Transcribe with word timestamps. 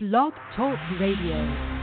Blog 0.00 0.32
Talk 0.54 0.78
Radio. 1.00 1.77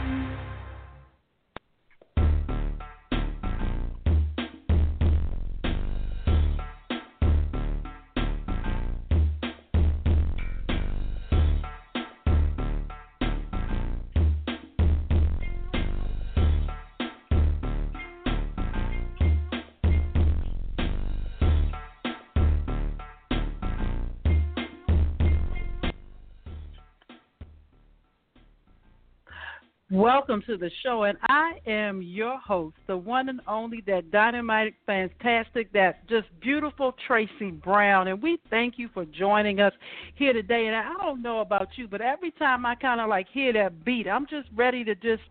Welcome 30.05 30.43
to 30.45 30.55
the 30.55 30.69
show, 30.83 31.05
and 31.05 31.18
I 31.23 31.54
am 31.65 32.00
your 32.00 32.38
host, 32.38 32.76
the 32.86 32.96
one 32.96 33.27
and 33.27 33.41
only, 33.48 33.82
that 33.88 34.12
dynamite, 34.12 34.76
fantastic, 34.86 35.73
that 35.73 36.08
just 36.08 36.27
beautiful 36.41 36.94
Tracy 37.08 37.50
Brown. 37.50 38.08
And 38.10 38.22
we 38.22 38.38
thank 38.52 38.77
you 38.77 38.88
for 38.94 39.05
joining 39.05 39.62
us 39.62 39.73
here 40.13 40.32
today. 40.32 40.68
And 40.68 40.76
I 40.76 40.94
don't 41.02 41.23
know 41.23 41.40
about 41.40 41.70
you, 41.76 41.88
but 41.88 42.02
every 42.02 42.30
time 42.30 42.68
I 42.68 42.76
kind 42.76 43.02
of 43.02 43.10
like 43.10 43.26
hear 43.34 43.52
that 43.54 43.84
beat, 43.84 44.08
I'm 44.08 44.27
just 44.27 44.48
ready 44.55 44.84
to 44.84 44.94
just 44.94 45.23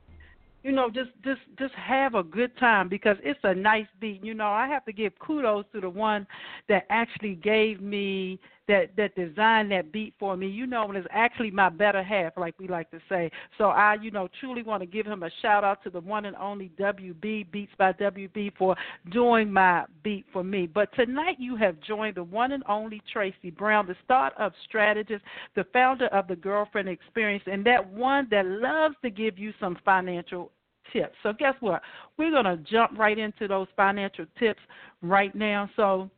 you 0.65 0.73
know, 0.73 0.91
just 0.91 1.10
just 1.23 1.43
just 1.56 1.74
have 1.74 2.16
a 2.16 2.24
good 2.24 2.51
time 2.59 2.88
because 2.88 3.18
it's 3.23 3.38
a 3.45 3.54
nice 3.54 3.87
beat. 4.01 4.24
You 4.24 4.34
know, 4.34 4.48
I 4.48 4.66
have 4.66 4.84
to 4.87 4.93
give 4.93 5.12
kudos 5.20 5.66
to 5.73 5.80
the 5.80 5.91
one 5.91 6.27
that 6.68 6.87
actually 6.91 7.37
gave 7.37 7.80
me 7.80 8.41
that 8.68 8.96
that 8.96 9.14
designed 9.14 9.70
that 9.73 9.92
beat 9.92 10.14
for 10.18 10.36
me. 10.36 10.48
You 10.48 10.66
know, 10.66 10.88
and 10.88 10.96
it's 10.96 11.06
actually 11.10 11.50
my 11.50 11.68
better 11.68 12.02
half, 12.02 12.32
like 12.36 12.54
we 12.59 12.68
like 12.68 12.90
to 12.90 13.00
say. 13.09 13.30
So 13.59 13.64
I, 13.64 13.96
you 14.00 14.10
know, 14.10 14.28
truly 14.40 14.62
want 14.62 14.82
to 14.82 14.87
give 14.87 15.06
him 15.06 15.23
a 15.23 15.30
shout 15.42 15.64
out 15.64 15.82
to 15.84 15.90
the 15.90 16.00
one 16.00 16.24
and 16.24 16.37
only 16.37 16.70
WB 16.78 17.51
Beats 17.51 17.73
by 17.79 17.93
WB 17.93 18.52
for 18.56 18.76
doing 19.10 19.52
my 19.52 19.84
beat 20.02 20.24
for 20.32 20.45
me. 20.45 20.66
But 20.66 20.95
tonight 20.95 21.37
you 21.38 21.56
have 21.56 21.80
joined 21.80 22.16
the 22.16 22.24
one 22.24 22.52
and 22.52 22.62
only 22.68 23.02
Tracy 23.12 23.51
Brown, 23.51 23.87
the 23.87 23.96
startup 24.04 24.52
strategist, 24.66 25.24
the 25.54 25.65
founder 25.73 26.06
of 26.06 26.28
the 26.28 26.37
Girlfriend 26.37 26.88
Experience, 26.88 27.45
and 27.46 27.65
that 27.66 27.87
one 27.93 28.28
that 28.30 28.46
loves 28.46 28.95
to 29.02 29.10
give 29.10 29.38
you 29.38 29.52
some 29.60 29.76
financial 29.84 30.51
tips. 30.93 31.15
So 31.23 31.32
guess 31.32 31.54
what? 31.60 31.82
We're 32.18 32.30
going 32.30 32.45
to 32.45 32.56
jump 32.71 32.99
right 32.99 33.18
into 33.18 33.49
those 33.49 33.66
financial 33.76 34.26
tips 34.38 34.60
right 35.02 35.34
now. 35.34 35.68
So 35.76 36.10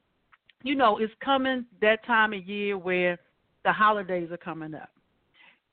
you 0.62 0.74
know, 0.74 0.98
it's 0.98 1.12
coming 1.24 1.64
that 1.80 2.04
time 2.06 2.32
of 2.32 2.44
year 2.46 2.76
where 2.78 3.18
the 3.64 3.72
holidays 3.72 4.30
are 4.30 4.36
coming 4.36 4.74
up. 4.74 4.90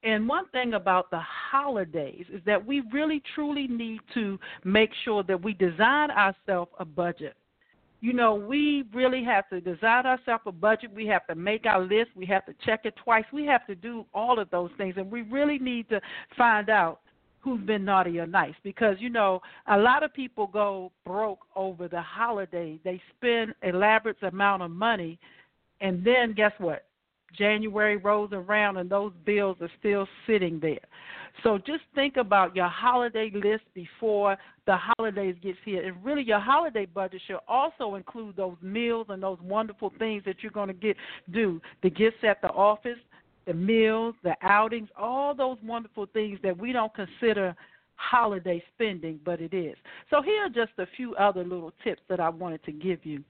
And 0.04 0.28
one 0.28 0.48
thing 0.50 0.74
about 0.74 1.10
the 1.12 1.22
holidays 1.22 2.26
is 2.32 2.42
that 2.46 2.64
we 2.64 2.82
really 2.92 3.22
truly 3.36 3.68
need 3.68 4.02
to 4.14 4.38
make 4.66 4.90
sure 5.06 5.24
that 5.24 5.42
we 5.42 5.54
design 5.54 6.12
ourselves 6.12 6.72
a 6.80 6.86
budget. 6.86 7.36
You 8.02 8.12
know, 8.12 8.36
we 8.36 8.84
really 8.94 9.24
have 9.24 9.48
to 9.50 9.62
design 9.62 10.06
ourselves 10.06 10.44
a 10.46 10.52
budget. 10.52 10.92
We 10.94 11.08
have 11.08 11.26
to 11.28 11.36
make 11.36 11.66
our 11.66 11.80
list. 11.80 12.10
We 12.18 12.26
have 12.26 12.46
to 12.48 12.54
check 12.66 12.82
it 12.84 12.96
twice. 13.02 13.24
We 13.32 13.46
have 13.46 13.66
to 13.68 13.76
do 13.76 14.06
all 14.14 14.40
of 14.40 14.50
those 14.50 14.72
things. 14.78 14.96
And 14.98 15.10
we 15.10 15.22
really 15.22 15.58
need 15.58 15.88
to 15.88 16.02
find 16.38 16.70
out 16.70 17.00
who's 17.44 17.62
been 17.62 17.86
naughty 17.86 18.20
or 18.20 18.28
nice. 18.28 18.54
Because 18.64 18.96
you 19.00 19.10
know 19.10 19.42
a 19.68 19.78
lot 19.78 20.04
of 20.04 20.14
people 20.14 20.48
go 20.48 20.92
broke 21.06 21.42
over 21.56 21.88
the 21.88 22.02
holiday. 22.02 22.80
They 22.84 23.02
spend 23.18 23.54
elaborate 23.62 24.22
amount 24.24 24.64
of 24.64 24.72
money 24.72 25.20
and 25.82 26.04
then 26.04 26.34
guess 26.34 26.54
what? 26.58 26.86
January 27.38 27.98
rolls 27.98 28.30
around 28.32 28.78
and 28.78 28.90
those 28.90 29.12
bills 29.26 29.58
are 29.60 29.72
still 29.80 30.08
sitting 30.28 30.60
there. 30.60 30.80
So 31.42 31.58
just 31.58 31.82
think 31.96 32.16
about 32.18 32.56
your 32.56 32.68
holiday 32.68 33.32
list 33.34 33.64
before 33.74 34.38
the 34.68 34.78
holidays 34.78 35.36
gets 35.42 35.58
here. 35.66 35.84
And 35.84 36.04
really 36.06 36.24
your 36.24 36.40
holiday 36.40 36.86
budget 36.86 37.22
should 37.26 37.40
also 37.48 37.96
include 37.96 38.36
those 38.36 38.56
meals 38.62 39.08
and 39.10 39.22
those 39.22 39.40
wonderful 39.42 39.92
things 39.98 40.24
that 40.26 40.38
you're 40.42 40.52
going 40.52 40.68
to 40.68 40.74
get 40.74 40.96
do. 41.32 41.60
The 41.82 41.90
gifts 41.90 42.24
at 42.24 42.40
the 42.42 42.50
office 42.50 43.00
the 43.46 43.54
meals, 43.54 44.16
the 44.24 44.36
outings, 44.42 44.90
all 44.98 45.34
those 45.36 45.58
wonderful 45.64 46.06
things 46.14 46.40
that 46.44 46.58
we 46.58 46.72
don't 46.72 46.94
consider 46.94 47.56
holiday 47.96 48.64
spending, 48.74 49.20
but 49.24 49.40
it 49.40 49.54
is. 49.54 49.76
So 50.10 50.22
here 50.22 50.46
are 50.46 50.50
just 50.50 50.72
a 50.78 50.88
few 50.98 51.16
other 51.16 51.44
little 51.44 51.74
tips 51.84 52.02
that 52.10 52.20
I 52.20 52.30
wanted 52.30 52.64
to 52.66 52.72
give 52.72 53.06
you. 53.06 53.24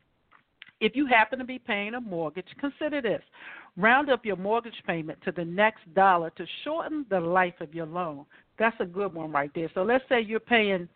If 0.79 0.95
you 0.95 1.05
happen 1.05 1.39
to 1.39 1.45
be 1.45 1.59
paying 1.59 1.93
a 1.93 2.01
mortgage, 2.01 2.47
consider 2.59 3.01
this. 3.01 3.21
Round 3.77 4.09
up 4.09 4.25
your 4.25 4.35
mortgage 4.35 4.81
payment 4.85 5.19
to 5.25 5.31
the 5.31 5.45
next 5.45 5.81
dollar 5.95 6.29
to 6.31 6.45
shorten 6.63 7.05
the 7.09 7.19
life 7.19 7.53
of 7.61 7.73
your 7.73 7.85
loan. 7.85 8.25
That's 8.59 8.75
a 8.79 8.85
good 8.85 9.13
one 9.13 9.31
right 9.31 9.49
there. 9.55 9.69
So 9.73 9.83
let's 9.83 10.03
say 10.09 10.21
you're 10.21 10.39
paying 10.39 10.87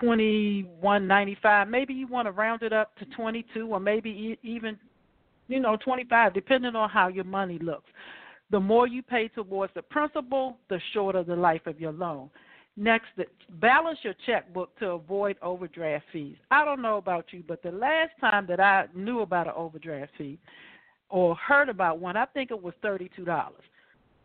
twenty 0.00 0.62
one 0.80 1.06
ninety 1.06 1.36
five. 1.42 1.68
Maybe 1.68 1.94
you 1.94 2.06
want 2.06 2.26
to 2.26 2.32
round 2.32 2.62
it 2.62 2.72
up 2.72 2.96
to 2.98 3.04
twenty 3.16 3.44
two, 3.54 3.66
or 3.68 3.80
maybe 3.80 4.38
even 4.42 4.78
you 5.48 5.60
know, 5.60 5.76
25, 5.76 6.34
depending 6.34 6.76
on 6.76 6.88
how 6.88 7.08
your 7.08 7.24
money 7.24 7.58
looks. 7.58 7.90
The 8.50 8.60
more 8.60 8.86
you 8.86 9.02
pay 9.02 9.28
towards 9.28 9.74
the 9.74 9.82
principal, 9.82 10.58
the 10.70 10.80
shorter 10.92 11.22
the 11.22 11.36
life 11.36 11.66
of 11.66 11.80
your 11.80 11.92
loan. 11.92 12.30
Next, 12.76 13.08
balance 13.60 13.98
your 14.02 14.14
checkbook 14.24 14.78
to 14.78 14.90
avoid 14.90 15.36
overdraft 15.42 16.04
fees. 16.12 16.36
I 16.50 16.64
don't 16.64 16.80
know 16.80 16.96
about 16.96 17.26
you, 17.32 17.42
but 17.46 17.62
the 17.62 17.72
last 17.72 18.12
time 18.20 18.46
that 18.48 18.60
I 18.60 18.86
knew 18.94 19.20
about 19.20 19.48
an 19.48 19.54
overdraft 19.56 20.12
fee 20.16 20.38
or 21.10 21.34
heard 21.34 21.68
about 21.68 21.98
one, 21.98 22.16
I 22.16 22.26
think 22.26 22.52
it 22.52 22.62
was 22.62 22.74
$32. 22.84 23.50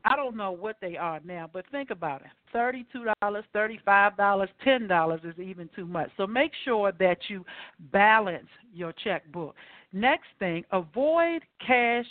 I 0.06 0.16
don't 0.16 0.36
know 0.36 0.52
what 0.52 0.78
they 0.82 0.98
are 0.98 1.22
now, 1.26 1.50
but 1.52 1.66
think 1.72 1.90
about 1.90 2.22
it. 2.22 2.28
$32, 2.56 3.14
$35, 3.24 4.48
$10 4.66 5.26
is 5.26 5.40
even 5.40 5.70
too 5.76 5.86
much. 5.86 6.10
So 6.18 6.28
make 6.28 6.52
sure 6.66 6.92
that 7.00 7.18
you 7.30 7.46
balance 7.92 8.50
your 8.74 8.94
checkbook. 9.04 9.56
Next 9.94 10.28
thing, 10.40 10.64
avoid 10.72 11.44
cash 11.66 12.06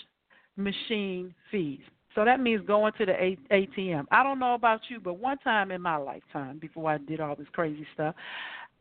machine 0.56 1.34
fees. 1.50 1.81
So 2.15 2.25
that 2.25 2.41
means 2.41 2.65
going 2.66 2.93
to 2.98 3.06
the 3.06 3.37
ATM. 3.50 4.04
I 4.10 4.22
don't 4.22 4.38
know 4.38 4.54
about 4.54 4.81
you, 4.88 5.00
but 5.00 5.15
one 5.15 5.38
time 5.38 5.70
in 5.70 5.81
my 5.81 5.97
lifetime, 5.97 6.59
before 6.59 6.91
I 6.91 6.98
did 6.98 7.20
all 7.20 7.34
this 7.34 7.47
crazy 7.53 7.87
stuff, 7.94 8.15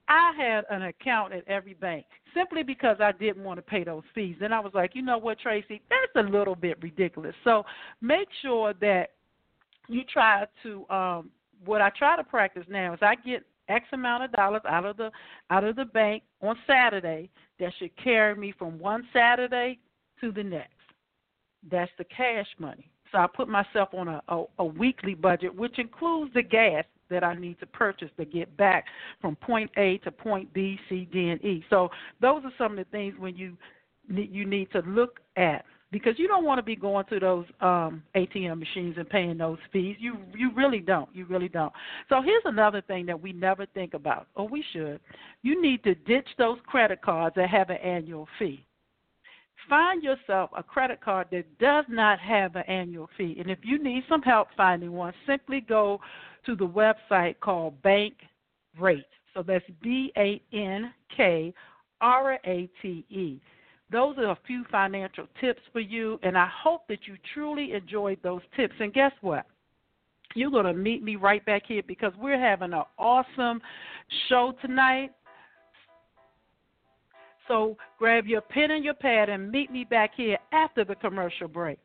I 0.08 0.34
had 0.38 0.66
an 0.70 0.84
account 0.84 1.34
at 1.34 1.48
every 1.48 1.74
bank 1.74 2.06
simply 2.34 2.64
because 2.64 2.98
I 3.00 3.14
didn't 3.14 3.44
want 3.44 3.58
to 3.58 3.62
pay 3.62 3.84
those 3.84 4.04
fees. 4.14 4.36
Then 4.40 4.52
I 4.52 4.60
was 4.60 4.74
like, 4.74 4.92
you 4.94 5.02
know 5.02 5.18
what, 5.18 5.40
Tracy, 5.40 5.82
that's 5.90 6.28
a 6.28 6.30
little 6.30 6.56
bit 6.56 6.82
ridiculous. 6.82 7.36
So 7.44 7.64
make 8.02 8.28
sure 8.42 8.74
that 8.82 9.12
you 9.88 10.02
try 10.12 10.46
to. 10.64 10.88
Um, 10.90 11.30
what 11.64 11.80
I 11.80 11.92
try 11.92 12.16
to 12.16 12.24
practice 12.24 12.66
now 12.68 12.94
is 12.94 13.00
I 13.04 13.16
get 13.16 13.46
X 13.70 13.86
amount 13.94 14.24
of 14.24 14.32
dollars 14.32 14.62
out 14.68 14.86
of 14.86 14.98
the 14.98 15.12
out 15.50 15.64
of 15.64 15.76
the 15.76 15.86
bank 15.86 16.24
on 16.42 16.56
Saturday 16.68 17.30
that 17.60 17.72
should 17.80 17.96
carry 17.98 18.36
me 18.36 18.54
from 18.58 18.80
one 18.80 19.08
Saturday 19.14 19.80
to 20.20 20.32
the 20.32 20.44
next. 20.44 20.74
That's 21.70 21.92
the 21.98 22.06
cash 22.06 22.48
money. 22.60 22.90
So 23.12 23.18
I 23.18 23.28
put 23.28 23.48
myself 23.48 23.90
on 23.94 24.08
a, 24.08 24.22
a, 24.30 24.44
a 24.60 24.66
weekly 24.66 25.14
budget, 25.14 25.54
which 25.54 25.80
includes 25.80 26.34
the 26.34 26.44
gas 26.44 26.86
that 27.10 27.24
I 27.24 27.36
need 27.36 27.60
to 27.60 27.66
purchase 27.66 28.10
to 28.18 28.26
get 28.26 28.56
back 28.58 28.86
from 29.20 29.36
point 29.36 29.70
A 29.78 29.98
to 30.00 30.12
point 30.12 30.52
B, 30.54 30.80
C, 30.90 31.08
D, 31.12 31.30
and 31.30 31.44
E. 31.44 31.64
So 31.70 31.90
those 32.22 32.44
are 32.46 32.54
some 32.58 32.72
of 32.72 32.78
the 32.78 32.92
things 32.92 33.16
when 33.20 33.36
you 33.36 33.58
you 34.08 34.46
need 34.46 34.72
to 34.72 34.80
look 34.80 35.20
at 35.36 35.64
because 35.92 36.18
you 36.18 36.28
don't 36.28 36.46
want 36.46 36.58
to 36.58 36.64
be 36.64 36.76
going 36.76 37.06
to 37.08 37.20
those 37.20 37.46
um, 37.60 38.04
ATM 38.16 38.60
machines 38.60 38.96
and 38.98 39.10
paying 39.10 39.38
those 39.38 39.58
fees. 39.74 39.98
You 40.00 40.18
you 40.36 40.52
really 40.56 40.80
don't. 40.80 41.10
You 41.14 41.26
really 41.26 41.50
don't. 41.50 41.74
So 42.10 42.22
here's 42.22 42.44
another 42.46 42.82
thing 42.82 43.06
that 43.08 43.22
we 43.22 43.34
never 43.34 43.66
think 43.68 43.94
about, 43.94 44.28
or 44.36 44.48
we 44.48 44.64
should. 44.72 45.00
You 45.44 45.62
need 45.62 45.84
to 45.84 45.96
ditch 45.96 46.28
those 46.38 46.58
credit 46.66 47.02
cards 47.02 47.36
that 47.36 47.50
have 47.50 47.70
an 47.70 47.78
annual 47.78 48.28
fee. 48.40 48.66
Find 49.70 50.02
yourself 50.02 50.50
a 50.58 50.64
credit 50.64 51.02
card 51.02 51.28
that 51.32 51.46
does 51.60 51.86
not 51.88 52.20
have 52.20 52.56
an 52.56 52.64
annual 52.68 53.10
fee. 53.18 53.36
And 53.40 53.52
if 53.52 53.60
you 53.64 53.82
need 53.82 54.04
some 54.10 54.22
help 54.22 54.48
finding 54.58 54.92
one, 54.92 55.14
simply 55.28 55.62
go 55.62 56.00
to 56.46 56.56
the 56.56 56.68
website 56.68 57.40
called 57.42 57.80
Bank 57.84 58.14
Rate. 58.80 59.06
So 59.34 59.44
that's 59.44 59.66
B 59.82 60.12
A 60.18 60.42
N 60.54 60.94
K 61.16 61.54
R 62.00 62.40
A 62.46 62.70
T 62.82 63.06
E. 63.10 63.40
Those 63.92 64.18
are 64.18 64.32
a 64.32 64.38
few 64.48 64.64
financial 64.72 65.28
tips 65.42 65.62
for 65.74 65.82
you, 65.82 66.20
and 66.24 66.38
I 66.38 66.50
hope 66.64 66.88
that 66.88 67.00
you 67.08 67.18
truly 67.34 67.74
enjoyed 67.74 68.20
those 68.24 68.42
tips. 68.56 68.74
And 68.80 68.94
guess 68.94 69.12
what? 69.22 69.46
You're 70.34 70.52
going 70.52 70.66
to 70.66 70.74
meet 70.74 71.04
me 71.04 71.18
right 71.18 71.46
back 71.46 71.64
here 71.68 71.84
because 71.86 72.14
we're 72.18 72.40
having 72.40 72.72
an 72.72 72.84
awesome 72.98 73.62
show 74.30 74.54
tonight. 74.62 75.12
So 77.50 77.76
grab 78.00 78.28
your 78.28 78.40
pen 78.40 78.72
and 78.72 78.84
your 78.84 78.94
pad 78.94 79.28
and 79.28 79.52
meet 79.52 79.72
me 79.72 79.84
back 79.84 80.12
here 80.16 80.38
after 80.54 80.86
the 80.86 80.96
commercial 80.96 81.50
break. 81.50 81.80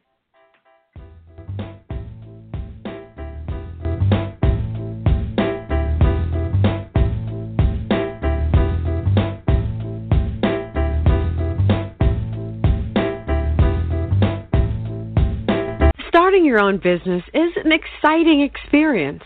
Your 16.46 16.60
own 16.60 16.78
business 16.78 17.22
is 17.34 17.52
an 17.62 17.72
exciting 17.72 18.40
experience. 18.40 19.22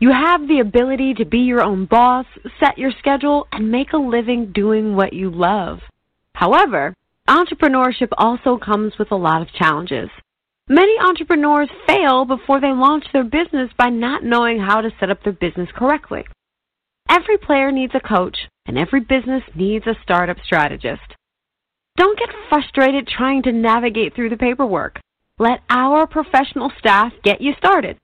You 0.00 0.10
have 0.10 0.46
the 0.46 0.58
ability 0.58 1.14
to 1.14 1.24
be 1.24 1.38
your 1.38 1.62
own 1.62 1.86
boss, 1.86 2.26
set 2.60 2.76
your 2.76 2.90
schedule, 2.98 3.46
and 3.52 3.70
make 3.70 3.92
a 3.92 3.96
living 3.96 4.52
doing 4.52 4.96
what 4.96 5.12
you 5.12 5.30
love. 5.30 5.78
However, 6.34 6.92
entrepreneurship 7.28 8.08
also 8.18 8.58
comes 8.58 8.98
with 8.98 9.12
a 9.12 9.16
lot 9.16 9.40
of 9.40 9.52
challenges. 9.52 10.10
Many 10.68 10.98
entrepreneurs 10.98 11.68
fail 11.86 12.24
before 12.24 12.60
they 12.60 12.72
launch 12.72 13.04
their 13.12 13.24
business 13.24 13.70
by 13.78 13.90
not 13.90 14.24
knowing 14.24 14.58
how 14.58 14.80
to 14.80 14.90
set 14.98 15.10
up 15.10 15.22
their 15.22 15.32
business 15.32 15.68
correctly. 15.74 16.24
Every 17.08 17.38
player 17.38 17.70
needs 17.70 17.94
a 17.94 18.00
coach, 18.00 18.36
and 18.66 18.76
every 18.76 19.00
business 19.00 19.42
needs 19.54 19.86
a 19.86 19.94
startup 20.02 20.38
strategist. 20.44 21.14
Don't 21.96 22.18
get 22.18 22.30
frustrated 22.48 23.06
trying 23.06 23.42
to 23.44 23.52
navigate 23.52 24.14
through 24.14 24.30
the 24.30 24.36
paperwork. 24.36 24.98
Let 25.38 25.60
our 25.68 26.06
professional 26.06 26.72
staff 26.78 27.12
get 27.24 27.40
you 27.40 27.54
started. 27.58 27.98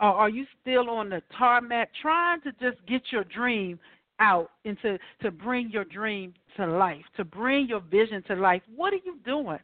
Or 0.00 0.08
are 0.08 0.28
you 0.28 0.44
still 0.60 0.90
on 0.90 1.08
the 1.08 1.22
tarmac 1.38 1.90
trying 2.02 2.42
to 2.42 2.52
just 2.60 2.84
get 2.86 3.02
your 3.10 3.24
dream 3.24 3.78
out 4.22 4.50
and 4.64 4.78
to, 4.82 4.98
to 5.20 5.30
bring 5.30 5.70
your 5.70 5.84
dream 5.84 6.32
to 6.56 6.66
life, 6.66 7.04
to 7.16 7.24
bring 7.24 7.66
your 7.68 7.80
vision 7.80 8.22
to 8.28 8.34
life. 8.34 8.62
What 8.74 8.92
are 8.92 9.00
you 9.04 9.18
doing? 9.24 9.58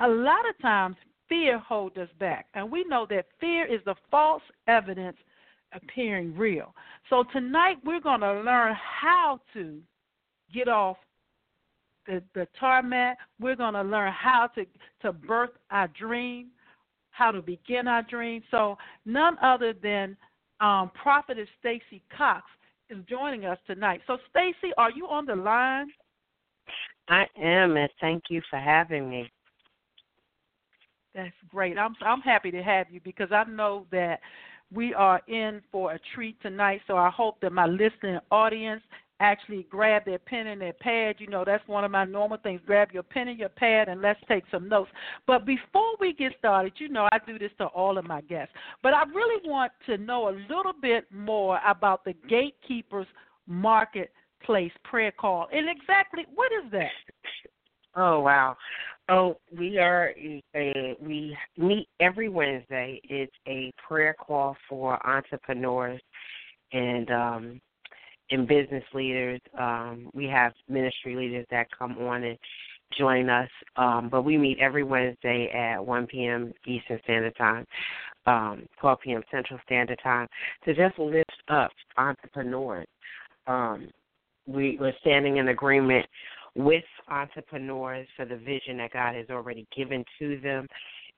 A 0.00 0.08
lot 0.08 0.48
of 0.48 0.60
times, 0.60 0.96
fear 1.28 1.58
holds 1.58 1.96
us 1.96 2.08
back. 2.18 2.46
And 2.54 2.70
we 2.70 2.84
know 2.84 3.06
that 3.08 3.26
fear 3.38 3.64
is 3.72 3.80
the 3.84 3.94
false 4.10 4.42
evidence 4.66 5.16
appearing 5.72 6.36
real. 6.36 6.74
So 7.08 7.24
tonight, 7.32 7.76
we're 7.84 8.00
going 8.00 8.20
to 8.20 8.40
learn 8.40 8.74
how 8.74 9.40
to 9.54 9.78
get 10.52 10.66
off 10.66 10.96
the, 12.06 12.22
the 12.34 12.48
tarmac. 12.58 13.18
We're 13.38 13.56
going 13.56 13.74
to 13.74 13.82
learn 13.82 14.12
how 14.12 14.48
to, 14.56 14.66
to 15.02 15.12
birth 15.12 15.50
our 15.70 15.88
dream, 15.88 16.48
how 17.12 17.30
to 17.30 17.40
begin 17.40 17.86
our 17.86 18.02
dream. 18.02 18.42
So, 18.50 18.76
none 19.06 19.36
other 19.40 19.72
than 19.72 20.16
um, 20.60 20.90
Prophetess 21.00 21.48
Stacey 21.60 22.02
Cox 22.16 22.44
is 22.90 23.04
joining 23.08 23.44
us 23.44 23.58
tonight. 23.66 24.00
So, 24.06 24.18
Stacey, 24.30 24.72
are 24.76 24.90
you 24.90 25.06
on 25.06 25.26
the 25.26 25.36
line? 25.36 25.88
I 27.08 27.26
am, 27.40 27.76
and 27.76 27.90
thank 28.00 28.24
you 28.28 28.40
for 28.50 28.58
having 28.58 29.08
me. 29.08 29.30
That's 31.14 31.34
great. 31.48 31.76
I'm 31.76 31.94
I'm 32.02 32.20
happy 32.20 32.50
to 32.52 32.62
have 32.62 32.86
you 32.90 33.00
because 33.02 33.32
I 33.32 33.44
know 33.44 33.86
that 33.90 34.20
we 34.72 34.94
are 34.94 35.20
in 35.26 35.60
for 35.72 35.92
a 35.92 36.00
treat 36.14 36.40
tonight. 36.40 36.80
So 36.86 36.96
I 36.96 37.10
hope 37.10 37.40
that 37.40 37.52
my 37.52 37.66
listening 37.66 38.20
audience 38.30 38.82
actually 39.20 39.66
grab 39.70 40.04
their 40.04 40.18
pen 40.18 40.48
and 40.48 40.60
their 40.60 40.72
pad. 40.72 41.16
You 41.18 41.28
know, 41.28 41.44
that's 41.44 41.66
one 41.68 41.84
of 41.84 41.90
my 41.90 42.04
normal 42.04 42.38
things. 42.38 42.60
Grab 42.66 42.88
your 42.92 43.02
pen 43.02 43.28
and 43.28 43.38
your 43.38 43.50
pad 43.50 43.88
and 43.88 44.02
let's 44.02 44.20
take 44.26 44.44
some 44.50 44.68
notes. 44.68 44.90
But 45.26 45.46
before 45.46 45.92
we 46.00 46.12
get 46.12 46.32
started, 46.38 46.72
you 46.78 46.88
know, 46.88 47.08
I 47.12 47.18
do 47.26 47.38
this 47.38 47.52
to 47.58 47.66
all 47.66 47.98
of 47.98 48.06
my 48.06 48.22
guests. 48.22 48.54
But 48.82 48.94
I 48.94 49.04
really 49.04 49.48
want 49.48 49.72
to 49.86 49.98
know 49.98 50.28
a 50.28 50.34
little 50.48 50.74
bit 50.80 51.04
more 51.12 51.60
about 51.66 52.04
the 52.04 52.14
Gatekeepers 52.28 53.06
Marketplace 53.46 54.72
prayer 54.84 55.12
call. 55.12 55.48
And 55.52 55.68
exactly 55.68 56.26
what 56.34 56.50
is 56.64 56.70
that? 56.72 56.90
Oh 57.96 58.20
wow. 58.20 58.56
Oh, 59.08 59.36
we 59.58 59.78
are 59.78 60.14
a, 60.54 60.96
we 61.00 61.36
meet 61.58 61.88
every 61.98 62.28
Wednesday. 62.28 63.00
It's 63.04 63.32
a 63.48 63.72
prayer 63.86 64.14
call 64.14 64.56
for 64.68 65.04
entrepreneurs 65.04 66.00
and 66.72 67.10
um 67.10 67.60
and 68.30 68.46
business 68.46 68.84
leaders. 68.94 69.40
Um, 69.58 70.10
we 70.14 70.26
have 70.26 70.52
ministry 70.68 71.14
leaders 71.16 71.46
that 71.50 71.66
come 71.76 71.98
on 71.98 72.24
and 72.24 72.38
join 72.96 73.28
us. 73.28 73.48
Um, 73.76 74.08
but 74.10 74.22
we 74.22 74.36
meet 74.36 74.58
every 74.58 74.82
Wednesday 74.82 75.50
at 75.50 75.84
1 75.84 76.06
p.m. 76.06 76.52
Eastern 76.66 77.00
Standard 77.04 77.36
Time, 77.36 77.66
um, 78.26 78.66
12 78.80 78.98
p.m. 79.00 79.22
Central 79.30 79.58
Standard 79.64 80.00
Time, 80.02 80.26
to 80.64 80.74
just 80.74 80.98
lift 80.98 81.42
up 81.48 81.70
entrepreneurs. 81.96 82.86
Um, 83.46 83.90
we, 84.46 84.76
we're 84.80 84.94
standing 85.00 85.36
in 85.36 85.48
agreement 85.48 86.06
with 86.56 86.84
entrepreneurs 87.08 88.08
for 88.16 88.24
the 88.24 88.36
vision 88.36 88.78
that 88.78 88.92
God 88.92 89.14
has 89.14 89.26
already 89.30 89.66
given 89.76 90.04
to 90.18 90.40
them 90.40 90.66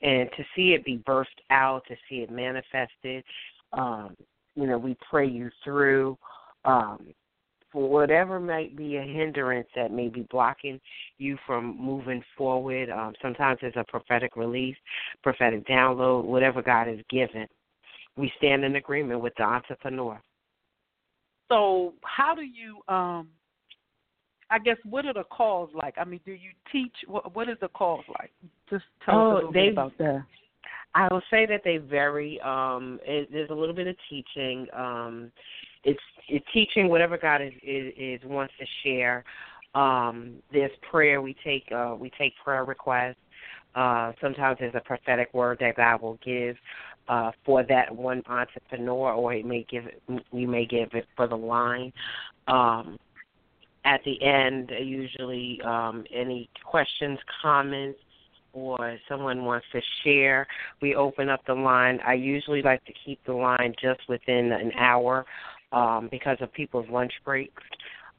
and 0.02 0.28
to 0.36 0.44
see 0.54 0.72
it 0.72 0.84
be 0.84 0.96
burst 1.06 1.40
out, 1.50 1.82
to 1.88 1.94
see 2.08 2.16
it 2.16 2.30
manifested. 2.30 3.24
Um, 3.72 4.14
you 4.54 4.66
know, 4.66 4.76
we 4.76 4.96
pray 5.08 5.26
you 5.26 5.50
through 5.64 6.18
um, 6.64 7.06
for 7.72 7.88
whatever 7.88 8.38
might 8.38 8.76
be 8.76 8.96
a 8.96 9.02
hindrance 9.02 9.68
that 9.74 9.90
may 9.90 10.08
be 10.08 10.26
blocking 10.30 10.78
you 11.18 11.38
from 11.46 11.76
moving 11.80 12.22
forward. 12.36 12.90
Um, 12.90 13.14
sometimes 13.22 13.58
it's 13.62 13.76
a 13.76 13.84
prophetic 13.84 14.36
release, 14.36 14.76
prophetic 15.22 15.66
download, 15.66 16.24
whatever 16.24 16.62
God 16.62 16.86
has 16.86 16.98
given. 17.08 17.46
We 18.16 18.30
stand 18.36 18.62
in 18.64 18.76
agreement 18.76 19.20
with 19.22 19.32
the 19.38 19.44
entrepreneur. 19.44 20.20
So, 21.50 21.94
how 22.02 22.34
do 22.34 22.42
you? 22.42 22.80
um 22.88 23.28
I 24.50 24.58
guess 24.58 24.76
what 24.84 25.06
are 25.06 25.14
the 25.14 25.24
calls 25.24 25.70
like? 25.74 25.94
I 25.96 26.04
mean, 26.04 26.20
do 26.26 26.32
you 26.32 26.50
teach? 26.70 26.92
What 27.06 27.34
What 27.34 27.48
is 27.48 27.56
the 27.62 27.68
calls 27.68 28.04
like? 28.18 28.30
Just 28.68 28.84
tell 29.04 29.14
oh, 29.14 29.20
us 29.20 29.32
a 29.32 29.34
little 29.36 29.52
they, 29.52 29.60
bit 29.60 29.72
about 29.72 29.92
that. 29.98 30.24
I 30.94 31.08
will 31.10 31.22
say 31.30 31.46
that 31.46 31.62
they 31.64 31.78
vary. 31.78 32.38
Um, 32.44 33.00
it, 33.02 33.30
there's 33.32 33.48
a 33.48 33.54
little 33.54 33.74
bit 33.74 33.86
of 33.86 33.96
teaching. 34.10 34.66
Um, 34.76 35.32
it's, 35.84 36.00
it's 36.28 36.46
teaching 36.52 36.88
whatever 36.88 37.18
God 37.18 37.42
is, 37.42 37.52
is, 37.62 37.92
is 37.96 38.20
wants 38.24 38.54
to 38.58 38.66
share. 38.82 39.24
Um, 39.74 40.34
there's 40.52 40.70
prayer. 40.90 41.22
We 41.22 41.34
take 41.42 41.64
uh, 41.74 41.96
we 41.98 42.10
take 42.18 42.34
prayer 42.44 42.64
requests. 42.64 43.16
Uh, 43.74 44.12
sometimes 44.20 44.58
there's 44.60 44.74
a 44.74 44.80
prophetic 44.80 45.32
word 45.32 45.56
that 45.60 45.76
God 45.76 46.02
will 46.02 46.18
give 46.24 46.56
uh, 47.08 47.30
for 47.44 47.62
that 47.64 47.94
one 47.94 48.22
entrepreneur, 48.26 49.12
or 49.12 49.32
it 49.32 49.46
may 49.46 49.66
give 49.70 49.86
it, 49.86 50.02
we 50.30 50.46
may 50.46 50.66
give 50.66 50.90
it 50.92 51.06
for 51.16 51.26
the 51.26 51.36
line. 51.36 51.92
Um, 52.48 52.98
at 53.84 54.00
the 54.04 54.22
end, 54.22 54.70
usually 54.78 55.60
um, 55.64 56.04
any 56.14 56.48
questions, 56.64 57.18
comments, 57.40 57.98
or 58.52 58.98
someone 59.08 59.44
wants 59.44 59.66
to 59.72 59.80
share, 60.04 60.46
we 60.80 60.94
open 60.94 61.28
up 61.28 61.40
the 61.46 61.54
line. 61.54 61.98
I 62.06 62.14
usually 62.14 62.62
like 62.62 62.84
to 62.84 62.92
keep 63.04 63.18
the 63.24 63.32
line 63.32 63.74
just 63.80 64.00
within 64.08 64.52
an 64.52 64.72
hour 64.78 65.24
um, 65.72 66.08
because 66.10 66.38
of 66.40 66.52
people's 66.52 66.88
lunch 66.90 67.12
breaks. 67.24 67.62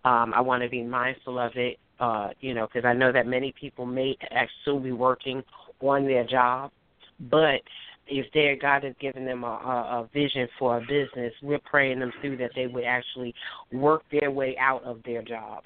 Um, 0.06 0.34
I 0.36 0.42
want 0.42 0.64
to 0.64 0.70
be 0.70 0.84
mindful 0.84 1.40
of 1.40 1.54
it, 1.56 1.78
uh, 2.00 2.30
you 2.42 2.54
know, 2.54 2.68
because 2.68 2.86
I 2.86 2.94
know 2.94 3.12
that 3.12 3.26
many 3.26 3.54
people 3.60 3.86
may 3.86 4.18
actually 4.32 4.84
be 4.84 4.92
working 4.92 5.44
on 5.80 6.06
their 6.06 6.26
job, 6.26 6.72
but 7.20 7.62
if 8.08 8.26
their 8.34 8.56
God 8.58 8.84
has 8.84 8.94
given 9.00 9.26
them 9.26 9.44
a, 9.44 9.48
a, 9.48 10.02
a 10.02 10.10
vision 10.14 10.48
for 10.60 10.78
a 10.78 10.82
business, 10.82 11.34
we're 11.42 11.60
praying 11.60 12.00
them 12.00 12.12
through 12.20 12.38
that 12.38 12.52
they 12.56 12.68
would 12.68 12.84
actually 12.84 13.34
work 13.72 14.04
their 14.12 14.30
way 14.30 14.58
out 14.60 14.84
of 14.84 15.02
their 15.06 15.22
job. 15.22 15.64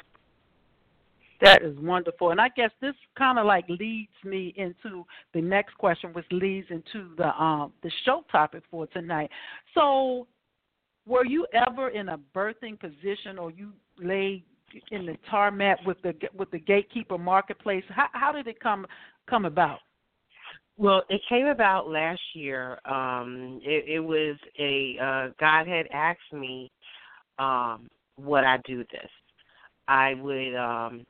That 1.41 1.61
is 1.61 1.77
wonderful. 1.79 2.31
And 2.31 2.41
I 2.41 2.49
guess 2.49 2.71
this 2.81 2.95
kind 3.15 3.37
of 3.37 3.45
like 3.45 3.65
leads 3.69 4.09
me 4.23 4.53
into 4.57 5.05
the 5.33 5.41
next 5.41 5.77
question, 5.77 6.11
which 6.13 6.25
leads 6.31 6.67
into 6.71 7.09
the 7.15 7.29
um 7.41 7.73
the 7.83 7.91
show 8.05 8.23
topic 8.31 8.63
for 8.71 8.87
tonight. 8.87 9.29
So 9.75 10.25
were 11.07 11.25
you 11.25 11.47
ever 11.53 11.89
in 11.89 12.09
a 12.09 12.19
birthing 12.35 12.79
position 12.79 13.37
or 13.39 13.51
you 13.51 13.71
lay 13.99 14.43
in 14.91 15.05
the 15.05 15.15
tarmac 15.29 15.83
with 15.85 16.01
the 16.01 16.13
with 16.35 16.51
the 16.51 16.59
gatekeeper 16.59 17.17
marketplace? 17.17 17.83
How 17.89 18.07
how 18.11 18.31
did 18.31 18.47
it 18.47 18.59
come 18.59 18.85
come 19.29 19.45
about? 19.45 19.79
Well, 20.77 21.01
it 21.09 21.21
came 21.27 21.47
about 21.47 21.89
last 21.89 22.21
year. 22.35 22.77
Um, 22.85 23.59
it, 23.63 23.85
it 23.87 23.99
was 23.99 24.37
a 24.59 24.97
uh, 25.01 25.33
God 25.39 25.67
had 25.67 25.87
asked 25.91 26.33
me, 26.33 26.71
um, 27.39 27.89
would 28.19 28.43
I 28.43 28.57
do 28.65 28.79
this? 28.91 29.09
I 29.87 30.13
would 30.15 30.55
um, 30.55 31.05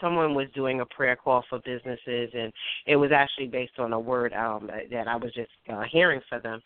someone 0.00 0.34
was 0.34 0.48
doing 0.54 0.80
a 0.80 0.86
prayer 0.86 1.16
call 1.16 1.44
for 1.48 1.60
businesses, 1.60 2.30
and 2.34 2.52
it 2.86 2.96
was 2.96 3.10
actually 3.14 3.46
based 3.48 3.78
on 3.78 3.92
a 3.92 4.00
word 4.00 4.32
um, 4.32 4.70
that 4.90 5.06
I 5.06 5.16
was 5.16 5.32
just 5.34 5.50
uh, 5.72 5.82
hearing 5.90 6.20
for 6.28 6.40
them. 6.40 6.60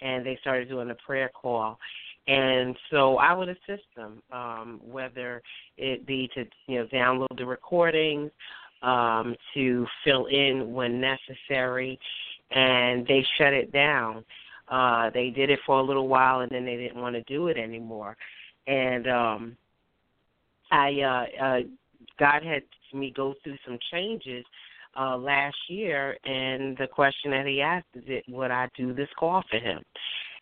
and 0.00 0.26
they 0.26 0.36
started 0.40 0.68
doing 0.68 0.90
a 0.90 0.94
prayer 1.06 1.30
call. 1.32 1.78
And 2.28 2.76
so 2.90 3.16
I 3.16 3.32
would 3.32 3.48
assist 3.48 3.84
them, 3.96 4.22
um, 4.30 4.80
whether 4.84 5.42
it 5.76 6.06
be 6.06 6.30
to 6.34 6.44
you 6.68 6.78
know 6.78 6.86
download 6.86 7.36
the 7.36 7.44
recordings, 7.44 8.30
um, 8.82 9.34
to 9.54 9.86
fill 10.04 10.26
in 10.26 10.72
when 10.72 11.00
necessary, 11.00 11.98
and 12.50 13.06
they 13.06 13.24
shut 13.38 13.52
it 13.52 13.72
down. 13.72 14.24
Uh, 14.68 15.10
they 15.12 15.30
did 15.30 15.50
it 15.50 15.58
for 15.66 15.80
a 15.80 15.82
little 15.82 16.08
while, 16.08 16.40
and 16.40 16.50
then 16.50 16.64
they 16.64 16.76
didn't 16.76 17.00
want 17.00 17.14
to 17.14 17.22
do 17.22 17.48
it 17.48 17.56
anymore. 17.56 18.16
And 18.66 19.08
um, 19.08 19.56
I, 20.70 21.00
uh, 21.00 21.44
uh, 21.44 21.60
God 22.18 22.42
had 22.42 22.62
me 22.92 23.12
go 23.14 23.34
through 23.42 23.56
some 23.66 23.78
changes 23.90 24.44
uh, 24.98 25.16
last 25.16 25.56
year, 25.68 26.16
and 26.24 26.76
the 26.76 26.86
question 26.86 27.30
that 27.32 27.46
He 27.46 27.60
asked 27.60 27.86
is, 27.94 28.04
"It 28.06 28.24
would 28.28 28.50
I 28.50 28.68
do 28.76 28.94
this 28.94 29.08
call 29.18 29.42
for 29.50 29.58
Him?" 29.58 29.82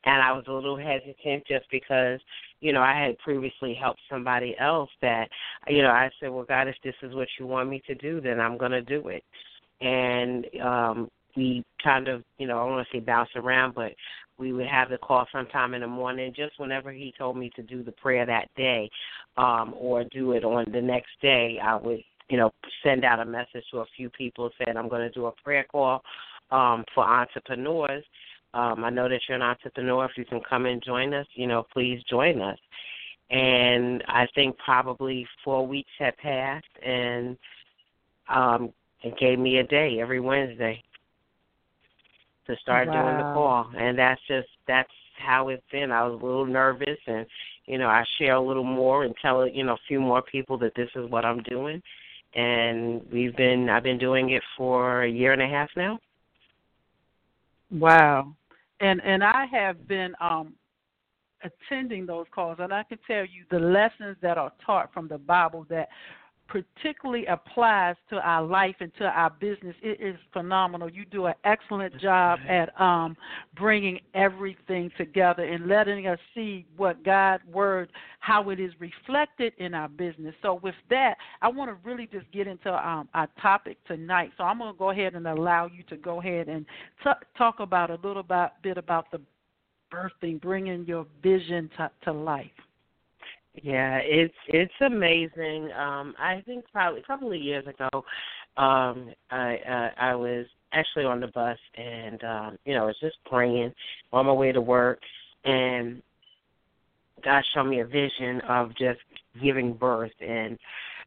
And 0.04 0.23
I 0.23 0.33
was 0.33 0.45
a 0.49 0.52
little 0.52 0.78
hesitant 0.78 1.47
just 1.47 1.66
because 1.71 2.21
you 2.61 2.73
know, 2.73 2.83
I 2.83 3.07
had 3.07 3.19
previously 3.19 3.75
helped 3.75 4.00
somebody 4.11 4.54
else 4.61 4.90
that, 5.00 5.28
you 5.66 5.83
know, 5.83 5.88
I 5.88 6.11
said, 6.21 6.30
well, 6.30 6.45
God, 6.45 6.69
if 6.69 6.76
this 6.85 6.95
is 7.02 7.14
what 7.14 7.28
you 7.38 7.47
want 7.47 7.71
me 7.71 7.83
to 7.87 7.95
do, 7.95 8.21
then 8.21 8.38
I'm 8.38 8.59
going 8.59 8.73
to 8.73 8.83
do 8.83 9.09
it. 9.09 9.25
And 9.80 10.47
um, 10.62 11.09
we 11.37 11.64
kind 11.83 12.09
of, 12.09 12.23
you 12.38 12.47
know, 12.47 12.59
I 12.59 12.66
don't 12.66 12.76
want 12.76 12.87
to 12.90 12.97
say 12.97 13.00
bounce 13.00 13.30
around, 13.35 13.75
but 13.75 13.92
we 14.38 14.52
would 14.52 14.66
have 14.66 14.90
the 14.90 14.99
call 14.99 15.26
sometime 15.33 15.73
in 15.73 15.80
the 15.80 15.87
morning, 15.87 16.33
just 16.37 16.59
whenever 16.59 16.92
he 16.92 17.14
told 17.16 17.38
me 17.38 17.50
to 17.57 17.62
do 17.62 17.83
the 17.83 17.92
prayer 17.92 18.26
that 18.26 18.49
day, 18.57 18.90
um, 19.38 19.75
or 19.78 20.04
do 20.04 20.33
it 20.33 20.45
on 20.45 20.66
the 20.71 20.83
next 20.83 21.11
day. 21.23 21.59
I 21.62 21.76
would, 21.76 22.00
you 22.28 22.37
know, 22.37 22.52
send 22.83 23.04
out 23.04 23.21
a 23.21 23.25
message 23.25 23.64
to 23.71 23.78
a 23.78 23.87
few 23.97 24.11
people 24.11 24.50
saying 24.59 24.76
I'm 24.76 24.88
going 24.88 25.02
to 25.02 25.11
do 25.11 25.26
a 25.26 25.33
prayer 25.42 25.64
call 25.64 26.02
um, 26.50 26.85
for 26.95 27.04
entrepreneurs 27.04 28.04
um, 28.52 28.85
I 28.85 28.90
know 28.90 29.09
that 29.09 29.21
you're 29.28 29.37
an 29.37 29.42
entrepreneur. 29.42 30.04
If 30.07 30.16
you 30.16 30.25
can 30.25 30.40
come 30.49 30.66
and 30.66 30.83
join 30.83 31.14
us, 31.14 31.26
you 31.35 31.47
know, 31.47 31.64
please 31.73 32.02
join 32.09 32.40
us. 32.40 32.59
And 33.30 34.02
I 34.09 34.26
think 34.35 34.57
probably 34.59 35.26
four 35.45 35.64
weeks 35.64 35.90
had 35.99 36.16
passed, 36.16 36.66
and 36.85 37.37
um, 38.28 38.73
it 39.02 39.16
gave 39.19 39.38
me 39.38 39.59
a 39.59 39.64
day 39.64 40.00
every 40.00 40.19
Wednesday 40.19 40.83
to 42.49 42.57
start 42.57 42.88
wow. 42.88 43.04
doing 43.04 43.16
the 43.19 43.35
call, 43.35 43.71
and 43.78 43.97
that's 43.97 44.21
just 44.26 44.49
that's 44.66 44.90
how 45.16 45.49
it's 45.49 45.62
been. 45.71 45.92
I 45.92 46.04
was 46.09 46.21
a 46.21 46.26
little 46.26 46.47
nervous, 46.47 46.99
and 47.07 47.25
you 47.66 47.78
know, 47.78 47.87
I 47.87 48.04
share 48.19 48.35
a 48.35 48.40
little 48.40 48.64
more 48.64 49.04
and 49.04 49.14
tell 49.23 49.47
you 49.47 49.62
know 49.62 49.75
a 49.75 49.87
few 49.87 50.00
more 50.00 50.23
people 50.23 50.59
that 50.59 50.75
this 50.75 50.90
is 50.97 51.09
what 51.09 51.25
I'm 51.25 51.45
doing, 51.45 51.80
and 52.35 53.00
we've 53.12 53.37
been 53.37 53.69
I've 53.69 53.85
been 53.85 53.99
doing 53.99 54.30
it 54.30 54.42
for 54.57 55.04
a 55.04 55.09
year 55.09 55.33
and 55.33 55.42
a 55.42 55.47
half 55.47 55.71
now. 55.76 56.00
Wow 57.71 58.35
and 58.80 59.00
and 59.04 59.22
I 59.22 59.46
have 59.46 59.87
been 59.87 60.14
um 60.20 60.54
attending 61.42 62.04
those 62.06 62.26
calls 62.34 62.58
and 62.60 62.72
I 62.72 62.82
can 62.82 62.99
tell 63.06 63.25
you 63.25 63.44
the 63.50 63.58
lessons 63.58 64.16
that 64.20 64.37
are 64.37 64.52
taught 64.64 64.92
from 64.92 65.08
the 65.08 65.18
Bible 65.18 65.66
that 65.70 65.88
particularly 66.50 67.26
applies 67.26 67.95
to 68.11 68.16
our 68.16 68.42
life 68.42 68.75
and 68.80 68.92
to 68.97 69.04
our 69.04 69.30
business. 69.30 69.75
It 69.83 70.00
is 70.00 70.16
phenomenal. 70.33 70.90
You 70.90 71.04
do 71.04 71.26
an 71.26 71.35
excellent 71.45 71.97
job 72.00 72.40
at 72.49 72.78
um, 72.80 73.16
bringing 73.57 74.00
everything 74.14 74.90
together 74.99 75.45
and 75.45 75.69
letting 75.69 76.09
us 76.09 76.19
see 76.35 76.66
what 76.76 77.04
God's 77.04 77.45
word, 77.47 77.90
how 78.19 78.50
it 78.50 78.59
is 78.59 78.73
reflected 78.80 79.52
in 79.59 79.75
our 79.75 79.88
business. 79.88 80.35
So 80.42 80.59
with 80.62 80.75
that, 80.90 81.14
I 81.40 81.49
want 81.49 81.71
to 81.71 81.88
really 81.88 82.09
just 82.11 82.30
get 82.33 82.49
into 82.49 82.71
um, 82.71 83.09
our 83.14 83.28
topic 83.40 83.78
tonight. 83.87 84.33
So 84.37 84.42
I'm 84.42 84.59
going 84.59 84.75
to 84.75 84.78
go 84.78 84.90
ahead 84.90 85.14
and 85.14 85.28
allow 85.28 85.66
you 85.66 85.85
to 85.85 85.97
go 85.97 86.21
ahead 86.21 86.49
and 86.49 86.66
t- 87.04 87.11
talk 87.38 87.61
about 87.61 87.90
a 87.90 87.99
little 88.02 88.26
bit 88.62 88.76
about 88.76 89.11
the 89.12 89.21
birthing, 89.92 90.40
bringing 90.40 90.85
your 90.85 91.07
vision 91.23 91.71
to, 91.76 91.90
to 92.04 92.12
life. 92.12 92.50
Yeah, 93.54 93.99
it's 93.99 94.35
it's 94.49 94.73
amazing. 94.80 95.71
Um, 95.73 96.14
I 96.19 96.42
think 96.47 96.64
probably 96.73 97.00
a 97.00 97.04
couple 97.04 97.33
of 97.33 97.40
years 97.40 97.66
ago, 97.66 97.88
um, 98.57 99.12
I 99.30 99.57
uh, 99.69 99.90
I 100.00 100.14
was 100.14 100.47
actually 100.73 101.04
on 101.04 101.21
the 101.21 101.26
bus 101.28 101.59
and 101.76 102.23
um, 102.25 102.59
you 102.64 102.75
know, 102.75 102.85
I 102.85 102.87
was 102.87 102.97
just 103.00 103.16
praying 103.26 103.73
on 104.12 104.26
my 104.26 104.33
way 104.33 104.52
to 104.52 104.61
work 104.61 105.00
and 105.45 106.00
God 107.25 107.42
showed 107.52 107.64
me 107.64 107.80
a 107.80 107.87
vision 107.87 108.40
of 108.49 108.71
just 108.76 109.00
giving 109.42 109.75
birth 109.75 110.12
and 110.21 110.59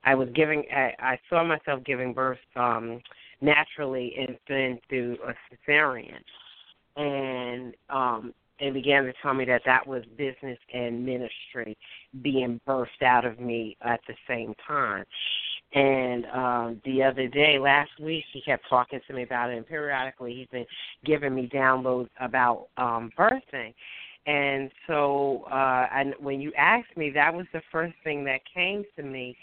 I 0.03 0.13
was 0.15 0.29
giving 0.35 0.65
I, 0.71 0.93
I 0.99 1.19
saw 1.29 1.43
myself 1.43 1.83
giving 1.85 2.13
birth 2.13 2.39
um 2.55 3.01
naturally 3.41 4.15
and 4.19 4.37
then 4.49 4.79
through 4.89 5.17
a 5.25 5.33
cesarean. 5.71 6.19
And 6.97 7.73
um 7.89 8.33
and 8.63 8.73
began 8.73 9.03
to 9.03 9.13
tell 9.21 9.33
me 9.33 9.45
that 9.45 9.61
that 9.65 9.85
was 9.85 10.03
business 10.17 10.57
and 10.73 11.05
ministry 11.05 11.77
being 12.21 12.61
burst 12.65 13.01
out 13.03 13.25
of 13.25 13.39
me 13.39 13.75
at 13.81 13.99
the 14.07 14.13
same 14.27 14.53
time. 14.65 15.03
And 15.73 16.25
um 16.27 16.81
the 16.85 17.01
other 17.03 17.27
day, 17.27 17.57
last 17.59 17.91
week, 17.99 18.23
he 18.31 18.41
kept 18.41 18.63
talking 18.69 19.01
to 19.07 19.13
me 19.13 19.23
about 19.23 19.49
it, 19.49 19.57
and 19.57 19.67
periodically 19.67 20.33
he's 20.35 20.47
been 20.47 20.65
giving 21.03 21.33
me 21.35 21.49
downloads 21.53 22.09
about 22.19 22.67
um 22.77 23.11
birthing. 23.17 23.73
And 24.25 24.71
so, 24.87 25.45
uh 25.51 25.87
and 25.93 26.13
when 26.19 26.39
you 26.39 26.51
asked 26.57 26.95
me, 26.95 27.09
that 27.11 27.33
was 27.33 27.47
the 27.53 27.61
first 27.71 27.95
thing 28.03 28.23
that 28.25 28.41
came 28.53 28.83
to 28.95 29.03
me 29.03 29.35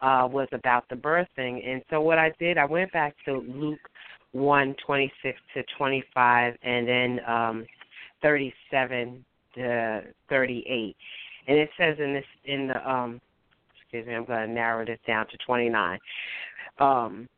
uh 0.00 0.28
was 0.30 0.48
about 0.52 0.84
the 0.88 0.96
birthing. 0.96 1.66
And 1.66 1.82
so 1.88 2.00
what 2.00 2.18
I 2.18 2.32
did, 2.38 2.58
I 2.58 2.66
went 2.66 2.92
back 2.92 3.14
to 3.26 3.32
Luke 3.62 3.86
one 4.32 4.74
twenty 4.84 5.10
six 5.22 5.38
to 5.54 5.62
twenty 5.78 6.02
five, 6.12 6.56
and 6.62 6.86
then 6.86 7.20
um 7.26 7.66
37 8.22 9.24
to 9.54 10.02
38. 10.28 10.96
And 11.48 11.58
it 11.58 11.70
says 11.78 11.96
in 11.98 12.12
this 12.14 12.24
in 12.44 12.68
the 12.68 12.90
um 12.90 13.20
excuse 13.80 14.06
me, 14.06 14.14
I'm 14.14 14.24
going 14.24 14.48
to 14.48 14.52
narrow 14.52 14.84
this 14.84 14.98
down 15.06 15.26
to 15.28 15.36
29. 15.46 15.98
Um 16.78 17.28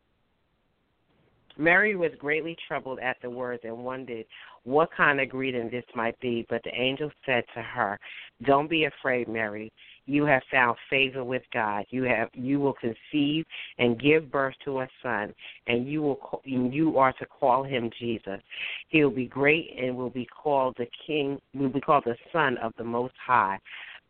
Mary 1.57 1.97
was 1.97 2.13
greatly 2.21 2.57
troubled 2.69 3.01
at 3.01 3.17
the 3.21 3.29
words 3.29 3.63
and 3.65 3.77
wondered 3.85 4.25
what 4.63 4.89
kind 4.97 5.21
of 5.21 5.29
greeting 5.29 5.69
this 5.71 5.85
might 5.95 6.19
be, 6.21 6.47
but 6.49 6.63
the 6.63 6.73
angel 6.73 7.11
said 7.27 7.43
to 7.55 7.61
her, 7.61 7.99
"Don't 8.45 8.71
be 8.71 8.85
afraid, 8.85 9.27
Mary 9.27 9.73
you 10.09 10.25
have 10.25 10.43
found 10.51 10.77
favor 10.89 11.23
with 11.23 11.43
God. 11.53 11.85
You 11.91 12.05
have 12.05 12.31
you 12.33 12.59
will 12.59 12.73
conceive 12.75 13.45
and 13.79 14.01
give 14.01 14.33
birth 14.33 14.55
to 14.65 14.81
a 14.81 14.89
son, 15.03 15.35
and 15.67 15.87
you 15.87 16.03
will 16.03 16.41
you 16.45 16.99
are 16.99 17.13
to 17.15 17.27
call 17.27 17.63
him 17.63 17.91
Jesus. 17.99 18.41
He 18.89 19.05
will 19.05 19.11
be 19.11 19.27
great 19.27 19.77
and 19.79 19.97
will 19.97 20.11
be 20.11 20.27
called 20.27 20.77
the 20.79 20.89
King. 21.07 21.39
Will 21.55 21.69
be 21.69 21.81
called 21.81 22.05
the 22.07 22.17
Son 22.33 22.57
of 22.59 22.73
the 22.79 22.85
Most 22.85 23.15
High. 23.25 23.59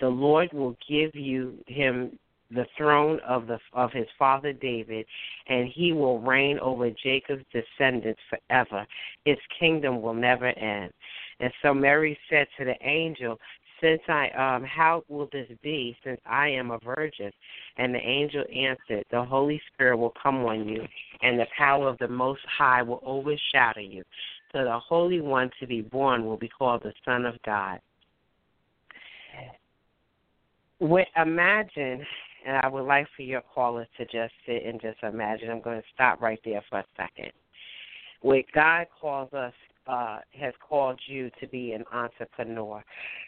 The 0.00 0.08
Lord 0.08 0.52
will 0.52 0.76
give 0.88 1.16
you 1.16 1.54
him 1.66 2.16
the 2.50 2.66
throne 2.76 3.20
of 3.26 3.46
the 3.46 3.58
of 3.72 3.90
his 3.92 4.06
father 4.18 4.52
David, 4.52 5.04
and 5.48 5.68
he 5.68 5.92
will 5.92 6.20
reign 6.20 6.58
over 6.60 6.90
Jacob's 6.90 7.44
descendants 7.52 8.20
forever. 8.30 8.86
His 9.24 9.38
kingdom 9.58 10.00
will 10.00 10.14
never 10.14 10.46
end. 10.46 10.92
And 11.40 11.52
so 11.62 11.72
Mary 11.72 12.18
said 12.28 12.46
to 12.58 12.64
the 12.64 12.74
angel, 12.82 13.38
since 13.80 14.00
I 14.08 14.28
um 14.30 14.64
how 14.64 15.04
will 15.08 15.28
this 15.32 15.48
be 15.62 15.96
since 16.04 16.20
I 16.26 16.48
am 16.48 16.70
a 16.70 16.78
virgin? 16.78 17.30
And 17.76 17.94
the 17.94 17.98
angel 17.98 18.44
answered, 18.54 19.04
The 19.10 19.24
Holy 19.24 19.60
Spirit 19.72 19.96
will 19.96 20.14
come 20.20 20.44
on 20.44 20.68
you, 20.68 20.82
and 21.22 21.38
the 21.38 21.46
power 21.56 21.88
of 21.88 21.98
the 21.98 22.08
Most 22.08 22.40
High 22.46 22.82
will 22.82 23.02
overshadow 23.04 23.80
you. 23.80 24.02
So 24.52 24.64
the 24.64 24.78
Holy 24.78 25.20
One 25.20 25.50
to 25.60 25.66
be 25.66 25.82
born 25.82 26.24
will 26.24 26.36
be 26.36 26.48
called 26.48 26.82
the 26.82 26.92
Son 27.04 27.26
of 27.26 27.34
God. 27.44 27.80
With, 30.80 31.08
Imagine, 31.16 32.04
and 32.46 32.56
I 32.62 32.68
would 32.68 32.84
like 32.84 33.06
for 33.16 33.22
your 33.22 33.42
callers 33.42 33.88
to 33.96 34.04
just 34.04 34.32
sit 34.46 34.64
and 34.64 34.80
just 34.80 35.02
imagine. 35.02 35.50
I'm 35.50 35.60
going 35.60 35.80
to 35.80 35.88
stop 35.92 36.20
right 36.20 36.38
there 36.44 36.62
for 36.70 36.78
a 36.78 36.84
second. 36.96 37.32
Where 38.20 38.42
God 38.54 38.86
calls 39.00 39.32
us 39.32 39.52
uh, 39.88 40.18
has 40.38 40.52
called 40.60 41.00
you 41.06 41.30
to 41.40 41.46
be 41.48 41.72
an 41.72 41.84
entrepreneur. 41.92 42.84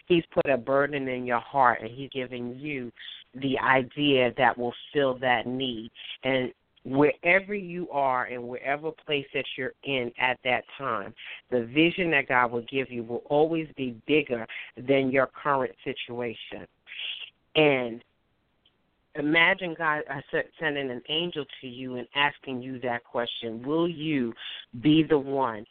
He's 0.06 0.24
put 0.32 0.46
a 0.50 0.58
burden 0.58 1.08
in 1.08 1.24
your 1.24 1.40
heart, 1.40 1.80
and 1.80 1.90
He's 1.90 2.10
giving 2.10 2.58
you 2.58 2.92
the 3.34 3.58
idea 3.58 4.32
that 4.36 4.56
will 4.56 4.74
fill 4.92 5.18
that 5.20 5.46
need. 5.46 5.90
And 6.22 6.52
wherever 6.84 7.54
you 7.54 7.88
are 7.90 8.26
and 8.26 8.42
wherever 8.42 8.90
place 9.06 9.26
that 9.34 9.44
you're 9.56 9.74
in 9.84 10.12
at 10.20 10.38
that 10.44 10.64
time, 10.76 11.14
the 11.50 11.64
vision 11.64 12.10
that 12.10 12.28
God 12.28 12.52
will 12.52 12.64
give 12.70 12.90
you 12.90 13.04
will 13.04 13.22
always 13.26 13.68
be 13.76 14.00
bigger 14.06 14.46
than 14.76 15.10
your 15.10 15.28
current 15.28 15.74
situation. 15.84 16.66
And 17.56 18.02
imagine 19.16 19.74
God 19.76 20.02
sending 20.58 20.90
an 20.90 21.02
angel 21.08 21.44
to 21.60 21.66
you 21.66 21.96
and 21.96 22.06
asking 22.14 22.62
you 22.62 22.78
that 22.80 23.04
question 23.04 23.62
Will 23.62 23.88
you 23.88 24.32
be 24.80 25.02
the 25.02 25.18
one 25.18 25.64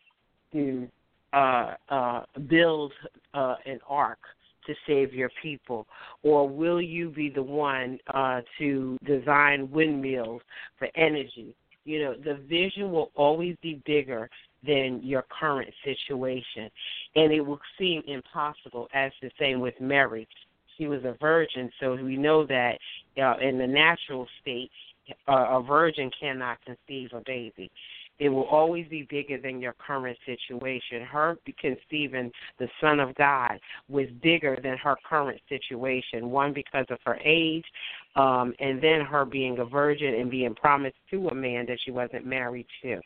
to 0.53 0.87
uh, 1.33 1.75
uh, 1.89 2.23
build 2.47 2.91
uh, 3.33 3.55
an 3.65 3.79
ark 3.87 4.19
to 4.65 4.73
save 4.87 5.13
your 5.13 5.29
people? 5.41 5.87
Or 6.23 6.47
will 6.47 6.81
you 6.81 7.09
be 7.09 7.29
the 7.29 7.43
one 7.43 7.99
uh, 8.13 8.41
to 8.57 8.97
design 9.05 9.69
windmills 9.71 10.41
for 10.77 10.87
energy? 10.95 11.55
You 11.85 12.03
know, 12.03 12.13
the 12.13 12.35
vision 12.47 12.91
will 12.91 13.11
always 13.15 13.55
be 13.61 13.81
bigger 13.85 14.29
than 14.65 15.01
your 15.03 15.25
current 15.39 15.73
situation. 15.83 16.69
And 17.15 17.31
it 17.31 17.41
will 17.41 17.59
seem 17.77 18.03
impossible, 18.07 18.89
as 18.93 19.11
the 19.21 19.31
same 19.39 19.59
with 19.59 19.75
Mary. 19.79 20.27
She 20.77 20.87
was 20.87 21.03
a 21.03 21.15
virgin, 21.19 21.69
so 21.79 21.95
we 21.95 22.17
know 22.17 22.45
that 22.45 22.77
uh, 23.21 23.37
in 23.41 23.57
the 23.57 23.67
natural 23.67 24.27
state, 24.41 24.69
uh, 25.27 25.47
a 25.49 25.63
virgin 25.63 26.11
cannot 26.19 26.57
conceive 26.63 27.09
a 27.13 27.21
baby. 27.25 27.71
It 28.19 28.29
will 28.29 28.45
always 28.45 28.85
be 28.89 29.07
bigger 29.09 29.39
than 29.39 29.61
your 29.61 29.73
current 29.73 30.17
situation. 30.25 31.03
Her 31.03 31.37
conceiving 31.59 32.31
the 32.59 32.67
Son 32.81 32.99
of 32.99 33.15
God 33.15 33.59
was 33.87 34.07
bigger 34.21 34.57
than 34.61 34.77
her 34.77 34.97
current 35.07 35.39
situation. 35.47 36.29
One, 36.29 36.53
because 36.53 36.85
of 36.89 36.99
her 37.05 37.17
age, 37.23 37.65
um, 38.17 38.53
and 38.59 38.81
then 38.81 39.01
her 39.01 39.23
being 39.23 39.59
a 39.59 39.65
virgin 39.65 40.15
and 40.15 40.29
being 40.29 40.53
promised 40.53 40.97
to 41.11 41.29
a 41.29 41.35
man 41.35 41.65
that 41.67 41.79
she 41.83 41.91
wasn't 41.91 42.25
married 42.25 42.67
to. 42.81 42.99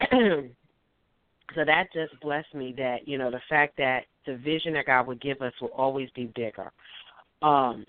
so 0.10 1.64
that 1.64 1.92
just 1.92 2.18
blessed 2.20 2.54
me 2.54 2.74
that, 2.76 3.06
you 3.06 3.18
know, 3.18 3.30
the 3.30 3.40
fact 3.48 3.76
that 3.78 4.04
the 4.26 4.36
vision 4.36 4.72
that 4.74 4.86
God 4.86 5.06
would 5.06 5.20
give 5.20 5.40
us 5.42 5.52
will 5.60 5.68
always 5.68 6.08
be 6.14 6.26
bigger. 6.34 6.72
Um, 7.42 7.84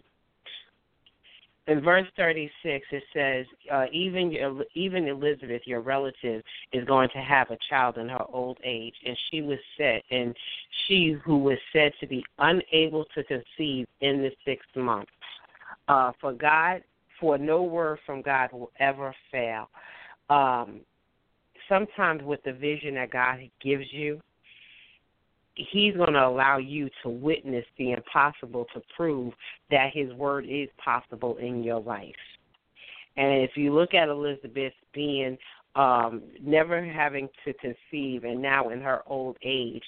in 1.67 1.81
verse 1.81 2.07
36 2.17 2.85
it 2.91 3.03
says 3.13 3.45
uh, 3.71 3.85
even 3.91 4.63
even 4.73 5.07
elizabeth 5.07 5.61
your 5.65 5.81
relative 5.81 6.41
is 6.73 6.83
going 6.85 7.09
to 7.09 7.19
have 7.19 7.49
a 7.51 7.57
child 7.69 7.97
in 7.97 8.09
her 8.09 8.23
old 8.33 8.57
age 8.63 8.95
and 9.05 9.17
she 9.29 9.41
was 9.41 9.59
said 9.77 10.01
and 10.09 10.35
she 10.87 11.15
who 11.23 11.37
was 11.37 11.57
said 11.71 11.91
to 11.99 12.07
be 12.07 12.23
unable 12.39 13.05
to 13.13 13.23
conceive 13.23 13.87
in 14.01 14.21
the 14.21 14.31
sixth 14.45 14.75
month. 14.75 15.07
Uh, 15.87 16.11
for 16.19 16.33
god 16.33 16.83
for 17.19 17.37
no 17.37 17.63
word 17.63 17.99
from 18.05 18.21
god 18.21 18.51
will 18.51 18.71
ever 18.79 19.13
fail. 19.31 19.69
Um, 20.29 20.81
sometimes 21.69 22.23
with 22.23 22.41
the 22.43 22.53
vision 22.53 22.95
that 22.95 23.11
god 23.11 23.39
gives 23.61 23.85
you 23.91 24.19
he's 25.71 25.95
going 25.95 26.13
to 26.13 26.25
allow 26.25 26.57
you 26.57 26.89
to 27.03 27.09
witness 27.09 27.65
the 27.77 27.91
impossible 27.91 28.65
to 28.73 28.81
prove 28.95 29.33
that 29.69 29.91
his 29.93 30.11
word 30.13 30.45
is 30.47 30.69
possible 30.83 31.37
in 31.37 31.63
your 31.63 31.79
life. 31.79 32.15
And 33.17 33.41
if 33.41 33.51
you 33.55 33.73
look 33.73 33.93
at 33.93 34.09
Elizabeth 34.09 34.73
being 34.93 35.37
um, 35.75 36.23
never 36.41 36.83
having 36.83 37.29
to 37.45 37.53
conceive, 37.53 38.23
and 38.23 38.41
now 38.41 38.69
in 38.69 38.81
her 38.81 39.01
old 39.07 39.37
age, 39.43 39.83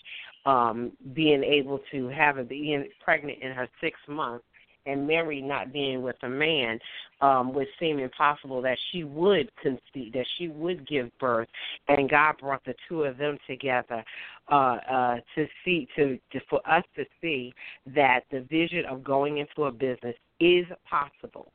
um, 0.46 0.92
being 1.13 1.44
able 1.44 1.80
to 1.92 2.08
have 2.10 2.38
a 2.38 2.44
being 2.44 2.88
pregnant 3.03 3.39
in 3.42 3.51
her 3.51 3.68
sixth 3.82 4.08
month, 4.08 4.44
and 4.86 5.08
Mary 5.08 5.42
not 5.42 5.72
being 5.72 6.02
with 6.02 6.16
a 6.24 6.30
man 6.30 6.80
um, 7.22 7.54
would 7.54 7.68
seem 7.80 8.00
impossible 8.00 8.62
that 8.62 8.78
she 8.92 9.04
would 9.04 9.50
conceive, 9.62 10.13
that 10.13 10.25
she 10.38 10.50
would 10.50 10.88
give 10.88 11.10
birth, 11.20 11.48
and 11.88 12.10
God 12.10 12.36
brought 12.40 12.63
the 12.66 12.75
two 12.88 13.04
of 13.04 13.18
them 13.18 13.38
together 13.48 14.04
uh, 14.52 14.78
uh, 14.90 15.16
to 15.36 15.48
see, 15.63 15.88
to, 15.96 16.20
to 16.32 16.40
for 16.50 16.60
us 16.70 16.84
to 16.96 17.06
see 17.22 17.54
that 17.96 18.22
the 18.32 18.42
vision 18.42 18.86
of 18.86 19.04
going 19.04 19.38
into 19.38 19.66
a 19.66 19.72
business 19.72 20.16
is 20.40 20.66
possible. 20.90 21.52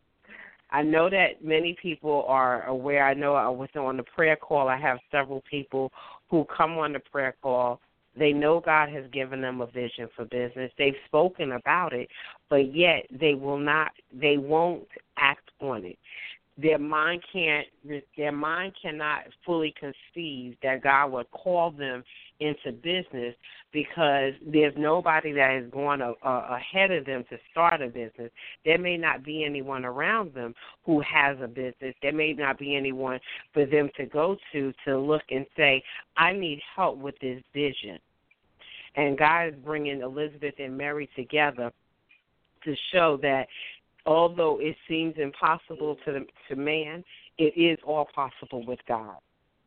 I 0.71 0.83
know 0.83 1.09
that 1.09 1.43
many 1.43 1.77
people 1.81 2.25
are 2.29 2.65
aware. 2.67 3.07
I 3.07 3.15
know 3.15 3.35
I 3.35 3.49
was 3.49 3.71
on 3.75 3.97
the 3.97 4.03
prayer 4.03 4.37
call. 4.37 4.69
I 4.69 4.77
have 4.77 4.99
several 5.11 5.43
people 5.51 5.91
who 6.31 6.45
come 6.55 6.73
on 6.73 6.93
the 6.93 7.01
prayer 7.01 7.35
call 7.43 7.81
they 8.19 8.33
know 8.33 8.61
God 8.61 8.89
has 8.91 9.05
given 9.13 9.41
them 9.41 9.61
a 9.61 9.67
vision 9.67 10.09
for 10.15 10.25
business. 10.25 10.73
They've 10.79 10.95
spoken 11.07 11.53
about 11.53 11.93
it, 11.93 12.09
but 12.51 12.75
yet 12.75 13.07
they 13.11 13.35
will 13.35 13.59
not 13.59 13.93
they 14.13 14.37
won't 14.37 14.89
act 15.17 15.51
on 15.61 15.85
it. 15.85 15.99
Their 16.61 16.79
mind 16.79 17.23
can't 17.33 17.67
their 18.17 18.33
mind 18.33 18.73
cannot 18.81 19.25
fully 19.47 19.75
conceive 19.79 20.57
that 20.63 20.83
God 20.83 21.13
would 21.13 21.31
call 21.31 21.71
them 21.71 22.03
into 22.41 22.73
business 22.73 23.35
because 23.73 24.33
there's 24.47 24.75
nobody 24.77 25.33
that 25.33 25.57
is 25.57 25.71
going 25.71 26.01
a, 26.01 26.13
a, 26.25 26.57
ahead 26.57 26.91
of 26.91 27.05
them 27.05 27.25
to 27.31 27.37
start 27.51 27.83
a 27.83 27.89
business. 27.89 28.31
There 28.65 28.79
may 28.79 28.97
not 28.97 29.25
be 29.25 29.45
anyone 29.45 29.85
around 29.85 30.35
them 30.35 30.55
who 30.85 31.01
has 31.01 31.37
a 31.43 31.49
business. 31.49 31.95
There 32.03 32.13
may 32.13 32.33
not 32.33 32.59
be 32.59 32.77
anyone 32.77 33.21
for 33.53 33.67
them 33.67 33.91
to 33.97 34.07
go 34.07 34.37
to 34.53 34.73
to 34.85 34.99
look 34.99 35.23
and 35.31 35.47
say, 35.57 35.83
I 36.17 36.33
need 36.33 36.61
help 36.75 36.99
with 36.99 37.19
this 37.21 37.43
vision. 37.53 37.99
And 38.99 39.17
God 39.17 39.49
is 39.49 39.55
bringing 39.65 40.03
Elizabeth 40.03 40.55
and 40.59 40.77
Mary 40.77 41.09
together 41.15 41.73
to 42.65 42.75
show 42.93 43.17
that 43.23 43.47
although 44.07 44.59
it 44.61 44.77
seems 44.89 45.15
impossible 45.19 45.97
to 46.05 46.13
the, 46.13 46.27
to 46.49 46.57
man, 46.57 47.05
it 47.39 47.57
is 47.57 47.79
all 47.87 48.09
possible 48.13 48.67
with 48.67 48.81
God. 48.89 49.15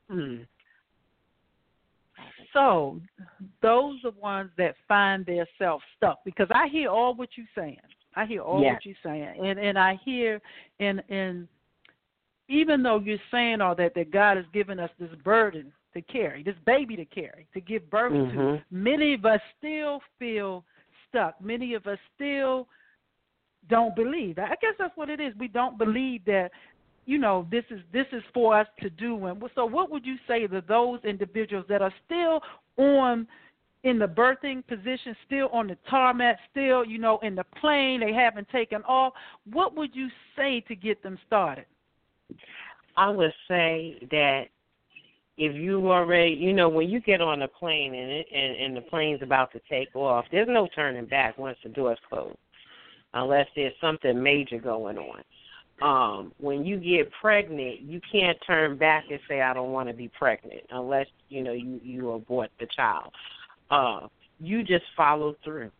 Hmm. 0.09 0.35
So, 2.51 2.99
those 3.61 3.95
are 4.03 4.11
ones 4.21 4.51
that 4.57 4.75
find 4.85 5.25
themselves 5.25 5.83
stuck 5.95 6.19
because 6.25 6.47
I 6.53 6.67
hear 6.67 6.89
all 6.89 7.15
what 7.15 7.29
you're 7.35 7.47
saying. 7.55 7.77
I 8.15 8.25
hear 8.25 8.41
all 8.41 8.61
yes. 8.61 8.73
what 8.73 8.85
you're 8.85 8.95
saying, 9.01 9.33
and 9.41 9.57
and 9.57 9.79
I 9.79 9.97
hear 10.03 10.41
and 10.81 11.01
and 11.07 11.47
even 12.49 12.83
though 12.83 12.99
you're 12.99 13.17
saying 13.31 13.61
all 13.61 13.75
that, 13.75 13.95
that 13.95 14.11
God 14.11 14.35
has 14.35 14.45
given 14.53 14.77
us 14.77 14.89
this 14.99 15.09
burden 15.23 15.71
to 15.93 16.01
carry, 16.01 16.43
this 16.43 16.55
baby 16.65 16.95
to 16.95 17.05
carry, 17.05 17.47
to 17.53 17.61
give 17.61 17.89
birth 17.89 18.13
mm-hmm. 18.13 18.37
to. 18.37 18.61
Many 18.71 19.13
of 19.13 19.25
us 19.25 19.41
still 19.57 20.01
feel 20.19 20.63
stuck. 21.09 21.41
Many 21.41 21.73
of 21.73 21.85
us 21.87 21.97
still 22.15 22.67
don't 23.69 23.95
believe. 23.95 24.39
I 24.39 24.55
guess 24.61 24.73
that's 24.79 24.95
what 24.95 25.09
it 25.09 25.19
is. 25.19 25.33
We 25.39 25.47
don't 25.47 25.77
believe 25.77 26.25
that 26.25 26.51
you 27.05 27.17
know 27.17 27.47
this 27.51 27.63
is 27.69 27.79
this 27.91 28.05
is 28.11 28.21
for 28.33 28.57
us 28.57 28.67
to 28.79 28.89
do 28.89 29.25
and 29.25 29.41
so 29.55 29.65
what 29.65 29.89
would 29.89 30.05
you 30.05 30.15
say 30.27 30.45
to 30.45 30.63
those 30.67 30.99
individuals 31.03 31.65
that 31.67 31.81
are 31.81 31.93
still 32.05 32.41
on 32.77 33.27
in 33.83 33.97
the 33.97 34.05
birthing 34.05 34.65
position 34.67 35.15
still 35.25 35.47
on 35.51 35.67
the 35.67 35.77
tarmac 35.89 36.37
still 36.51 36.85
you 36.85 36.99
know 36.99 37.17
in 37.23 37.33
the 37.33 37.43
plane 37.59 38.01
they 38.01 38.13
haven't 38.13 38.47
taken 38.49 38.83
off 38.83 39.13
what 39.51 39.75
would 39.75 39.95
you 39.95 40.09
say 40.37 40.61
to 40.67 40.75
get 40.75 41.01
them 41.01 41.17
started 41.25 41.65
i 42.97 43.09
would 43.09 43.33
say 43.47 43.97
that 44.11 44.43
if 45.41 45.55
you 45.55 45.91
already, 45.91 46.33
you 46.33 46.53
know, 46.53 46.69
when 46.69 46.87
you 46.87 46.99
get 46.99 47.19
on 47.19 47.41
a 47.41 47.47
plane 47.47 47.95
and 47.95 48.11
it, 48.11 48.27
and, 48.31 48.55
and 48.57 48.77
the 48.77 48.81
plane's 48.81 49.23
about 49.23 49.51
to 49.53 49.61
take 49.67 49.95
off, 49.95 50.23
there's 50.31 50.47
no 50.47 50.67
turning 50.75 51.07
back 51.07 51.35
once 51.39 51.57
the 51.63 51.69
door's 51.69 51.97
closed, 52.07 52.37
unless 53.15 53.47
there's 53.55 53.73
something 53.81 54.21
major 54.21 54.59
going 54.59 54.99
on. 54.99 55.23
Um, 55.81 56.31
when 56.37 56.63
you 56.63 56.77
get 56.77 57.11
pregnant, 57.19 57.81
you 57.81 57.99
can't 58.11 58.37
turn 58.45 58.77
back 58.77 59.05
and 59.09 59.19
say 59.27 59.41
I 59.41 59.55
don't 59.55 59.71
want 59.71 59.89
to 59.89 59.95
be 59.95 60.09
pregnant, 60.09 60.61
unless 60.69 61.07
you 61.29 61.41
know 61.41 61.53
you 61.53 61.81
you 61.83 62.11
abort 62.11 62.51
the 62.59 62.67
child. 62.67 63.11
Uh, 63.71 64.01
you 64.39 64.61
just 64.61 64.85
follow 64.95 65.35
through. 65.43 65.71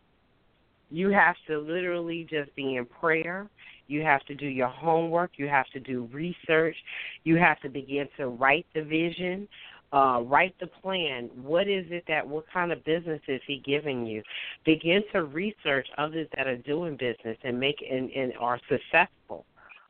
You 0.89 1.09
have 1.09 1.35
to 1.45 1.59
literally 1.59 2.25
just 2.27 2.55
be 2.55 2.77
in 2.77 2.87
prayer 2.87 3.47
you 3.91 4.01
have 4.03 4.23
to 4.25 4.35
do 4.35 4.47
your 4.47 4.69
homework. 4.69 5.31
You 5.35 5.47
have 5.47 5.67
to 5.73 5.79
do 5.79 6.09
research. 6.13 6.75
You 7.23 7.37
have 7.37 7.59
to 7.61 7.69
begin 7.69 8.07
to 8.17 8.27
write 8.27 8.65
the 8.73 8.83
vision, 8.83 9.47
uh, 9.91 10.21
write 10.25 10.55
the 10.59 10.67
plan. 10.67 11.29
What 11.41 11.67
is 11.67 11.85
it 11.89 12.05
that, 12.07 12.25
what 12.25 12.45
kind 12.51 12.71
of 12.71 12.83
business 12.85 13.21
is 13.27 13.41
he 13.45 13.61
giving 13.65 14.05
you? 14.05 14.23
Begin 14.65 15.01
to 15.11 15.25
research 15.25 15.87
others 15.97 16.27
that 16.37 16.47
are 16.47 16.57
doing 16.57 16.93
business 16.93 17.37
and 17.43 17.59
make 17.59 17.83
and, 17.89 18.09
and 18.11 18.33
are 18.39 18.59
successful. 18.69 19.45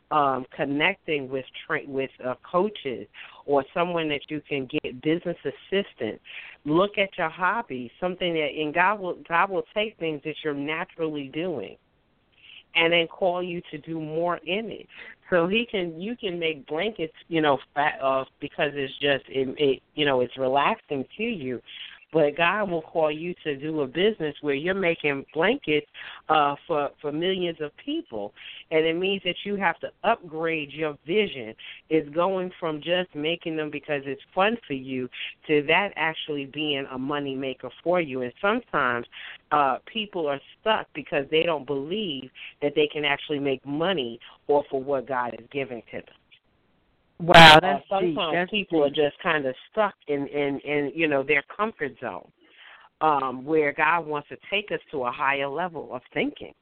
Um, 0.10 0.46
connecting 0.54 1.30
with 1.30 1.46
tra- 1.66 1.88
with 1.88 2.10
uh, 2.28 2.34
coaches 2.44 3.08
or 3.46 3.64
someone 3.74 4.10
that 4.10 4.20
you 4.28 4.42
can 4.42 4.68
get 4.70 5.02
business 5.02 5.38
assistance. 5.46 6.20
Look 6.66 6.98
at 6.98 7.18
your 7.18 7.30
hobby, 7.30 7.90
something 7.98 8.34
that 8.34 8.50
and 8.60 8.74
God 8.74 9.00
will 9.00 9.20
God 9.26 9.50
will 9.50 9.64
take 9.74 9.98
things 10.00 10.22
that 10.26 10.36
you're 10.44 10.54
naturally 10.54 11.30
doing 11.34 11.78
and 12.76 12.94
then 12.94 13.08
call 13.08 13.42
you 13.44 13.62
to 13.72 13.78
do 13.78 14.00
more 14.00 14.38
in 14.38 14.72
it. 14.72 14.88
So 15.30 15.48
he 15.48 15.66
can 15.70 16.00
you 16.00 16.18
can 16.18 16.38
make 16.38 16.68
blankets, 16.68 17.14
you 17.30 17.42
know, 17.42 17.58
fat, 17.74 18.00
uh, 18.04 18.26
because 18.42 18.72
it's 18.74 18.94
just 19.00 19.24
it, 19.30 19.56
it 19.58 19.82
you 19.96 20.06
know 20.06 20.20
it's 20.20 20.38
relaxing 20.38 21.06
to 21.18 21.24
you, 21.24 21.62
but 22.12 22.36
God 22.36 22.70
will 22.70 22.82
call 22.82 23.12
you 23.12 23.34
to 23.44 23.56
do 23.56 23.82
a 23.82 23.88
business 23.88 24.36
where 24.42 24.54
you're 24.54 24.74
making 24.74 25.26
blankets 25.34 25.88
uh, 26.30 26.56
for 26.68 26.90
for 27.02 27.12
millions 27.12 27.58
of 27.62 27.72
people, 27.78 28.34
and 28.70 28.86
it 28.86 28.98
means 28.98 29.22
that 29.24 29.36
you 29.46 29.56
have 29.56 29.80
to 29.80 29.90
upgrade 30.04 30.72
your 30.72 30.98
vision. 31.06 31.54
It's 31.90 32.10
going 32.10 32.52
from 32.60 32.82
just 32.82 33.14
making 33.16 33.56
them 33.56 33.70
because 33.72 34.02
it's 34.06 34.22
fun 34.36 34.58
for 34.68 34.74
you 34.74 35.10
to 35.48 35.64
that 35.68 35.90
actually 35.96 36.46
being 36.46 36.86
a 36.92 36.98
money 36.98 37.36
maker 37.36 37.70
for 37.84 38.02
you. 38.02 38.22
And 38.22 38.34
sometimes 38.42 39.06
uh, 39.52 39.78
people 39.86 40.28
are 40.28 40.40
stuck 40.60 40.88
because 40.94 41.26
they 41.32 41.44
don't 41.44 41.66
believe 41.66 42.30
that 42.62 42.74
they 42.76 42.88
can 42.88 43.06
actually 43.06 43.40
make 43.40 43.66
money 43.66 44.20
off 44.48 44.66
of 44.74 44.86
what 44.86 45.08
God 45.08 45.34
is 45.40 45.46
giving 45.52 45.82
to 45.92 45.98
them. 45.98 46.21
Wow, 47.22 47.60
that's 47.62 47.84
uh, 47.92 48.00
sometimes 48.00 48.34
That's 48.34 48.52
people 48.52 48.84
deep. 48.84 48.92
are 48.92 48.96
just 49.10 49.22
kind 49.22 49.46
of 49.46 49.54
stuck 49.72 49.94
in 50.08 50.28
in 50.28 50.60
in 50.60 50.92
you 50.96 51.08
know 51.08 51.24
their 51.24 51.44
comfort 51.56 51.94
zone, 52.02 52.28
um, 53.02 53.46
where 53.46 53.72
God 53.74 54.08
wants 54.08 54.30
to 54.30 54.38
take 54.50 54.72
us 54.72 54.80
to 54.92 55.04
a 55.04 55.12
higher 55.12 55.48
level 55.48 55.94
of 55.94 56.02
thinking. 56.14 56.54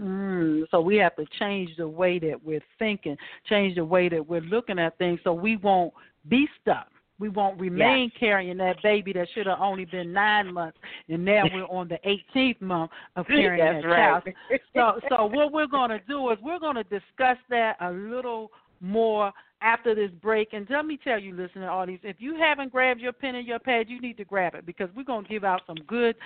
Mm, 0.00 0.64
so 0.70 0.80
we 0.80 0.96
have 0.96 1.14
to 1.16 1.26
change 1.38 1.70
the 1.76 1.86
way 1.86 2.18
that 2.18 2.42
we're 2.42 2.64
thinking, 2.78 3.16
change 3.46 3.74
the 3.74 3.84
way 3.84 4.08
that 4.08 4.26
we're 4.26 4.40
looking 4.40 4.78
at 4.78 4.96
things, 4.96 5.20
so 5.22 5.34
we 5.34 5.56
won't 5.56 5.92
be 6.28 6.48
stuck. 6.62 6.88
We 7.20 7.28
won't 7.28 7.60
remain 7.60 8.10
carrying 8.18 8.56
that 8.56 8.82
baby 8.82 9.12
that 9.12 9.28
should 9.34 9.46
have 9.46 9.60
only 9.60 9.84
been 9.84 10.12
nine 10.12 10.52
months, 10.52 10.78
and 11.08 11.24
now 11.24 11.44
we're 11.52 11.64
on 11.64 11.88
the 11.88 11.98
18th 12.34 12.60
month 12.60 12.90
of 13.16 13.26
carrying 13.28 13.82
that 13.82 13.86
right. 13.86 14.24
child. 14.24 14.34
So, 14.74 15.00
so 15.08 15.26
what 15.26 15.52
we're 15.52 15.66
going 15.66 15.90
to 15.90 16.00
do 16.08 16.30
is 16.30 16.38
we're 16.42 16.58
going 16.58 16.76
to 16.76 16.84
discuss 16.84 17.36
that 17.50 17.76
a 17.80 17.90
little 17.92 18.50
more 18.80 19.32
after 19.60 19.94
this 19.94 20.10
break. 20.22 20.52
And 20.52 20.66
let 20.70 20.86
me 20.86 20.98
tell 21.02 21.18
you, 21.18 21.34
listening 21.34 21.64
audience, 21.64 22.02
if 22.04 22.16
you 22.18 22.36
haven't 22.36 22.72
grabbed 22.72 23.00
your 23.00 23.12
pen 23.12 23.34
and 23.34 23.46
your 23.46 23.58
pad, 23.58 23.88
you 23.88 24.00
need 24.00 24.16
to 24.16 24.24
grab 24.24 24.54
it 24.54 24.66
because 24.66 24.88
we're 24.96 25.04
going 25.04 25.24
to 25.24 25.30
give 25.30 25.44
out 25.44 25.60
some 25.66 25.76
good 25.86 26.16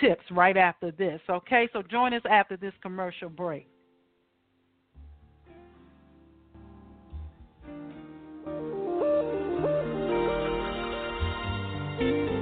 tips 0.00 0.22
right 0.30 0.56
after 0.56 0.92
this. 0.92 1.20
Okay, 1.28 1.68
so 1.72 1.82
join 1.82 2.14
us 2.14 2.22
after 2.30 2.56
this 2.56 2.74
commercial 2.82 3.28
break. 3.28 3.68
For 11.98 12.35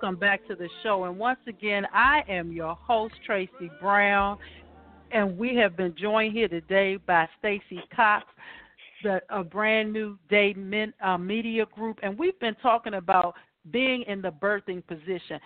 Welcome 0.00 0.20
back 0.20 0.46
to 0.46 0.54
the 0.54 0.68
show. 0.84 1.06
And 1.06 1.18
once 1.18 1.40
again, 1.48 1.84
I 1.92 2.22
am 2.28 2.52
your 2.52 2.76
host, 2.76 3.14
Tracy 3.26 3.68
Brown, 3.80 4.38
and 5.10 5.36
we 5.36 5.56
have 5.56 5.76
been 5.76 5.92
joined 6.00 6.34
here 6.34 6.46
today 6.46 6.98
by 7.04 7.28
Stacey 7.40 7.80
Cox, 7.96 8.24
the 9.02 9.20
a 9.28 9.42
brand 9.42 9.92
new 9.92 10.16
day 10.30 10.54
men, 10.54 10.94
uh, 11.02 11.18
media 11.18 11.66
group, 11.74 11.98
and 12.04 12.16
we've 12.16 12.38
been 12.38 12.54
talking 12.62 12.94
about 12.94 13.34
being 13.70 14.02
in 14.06 14.22
the 14.22 14.30
birthing 14.30 14.86
position, 14.86 15.38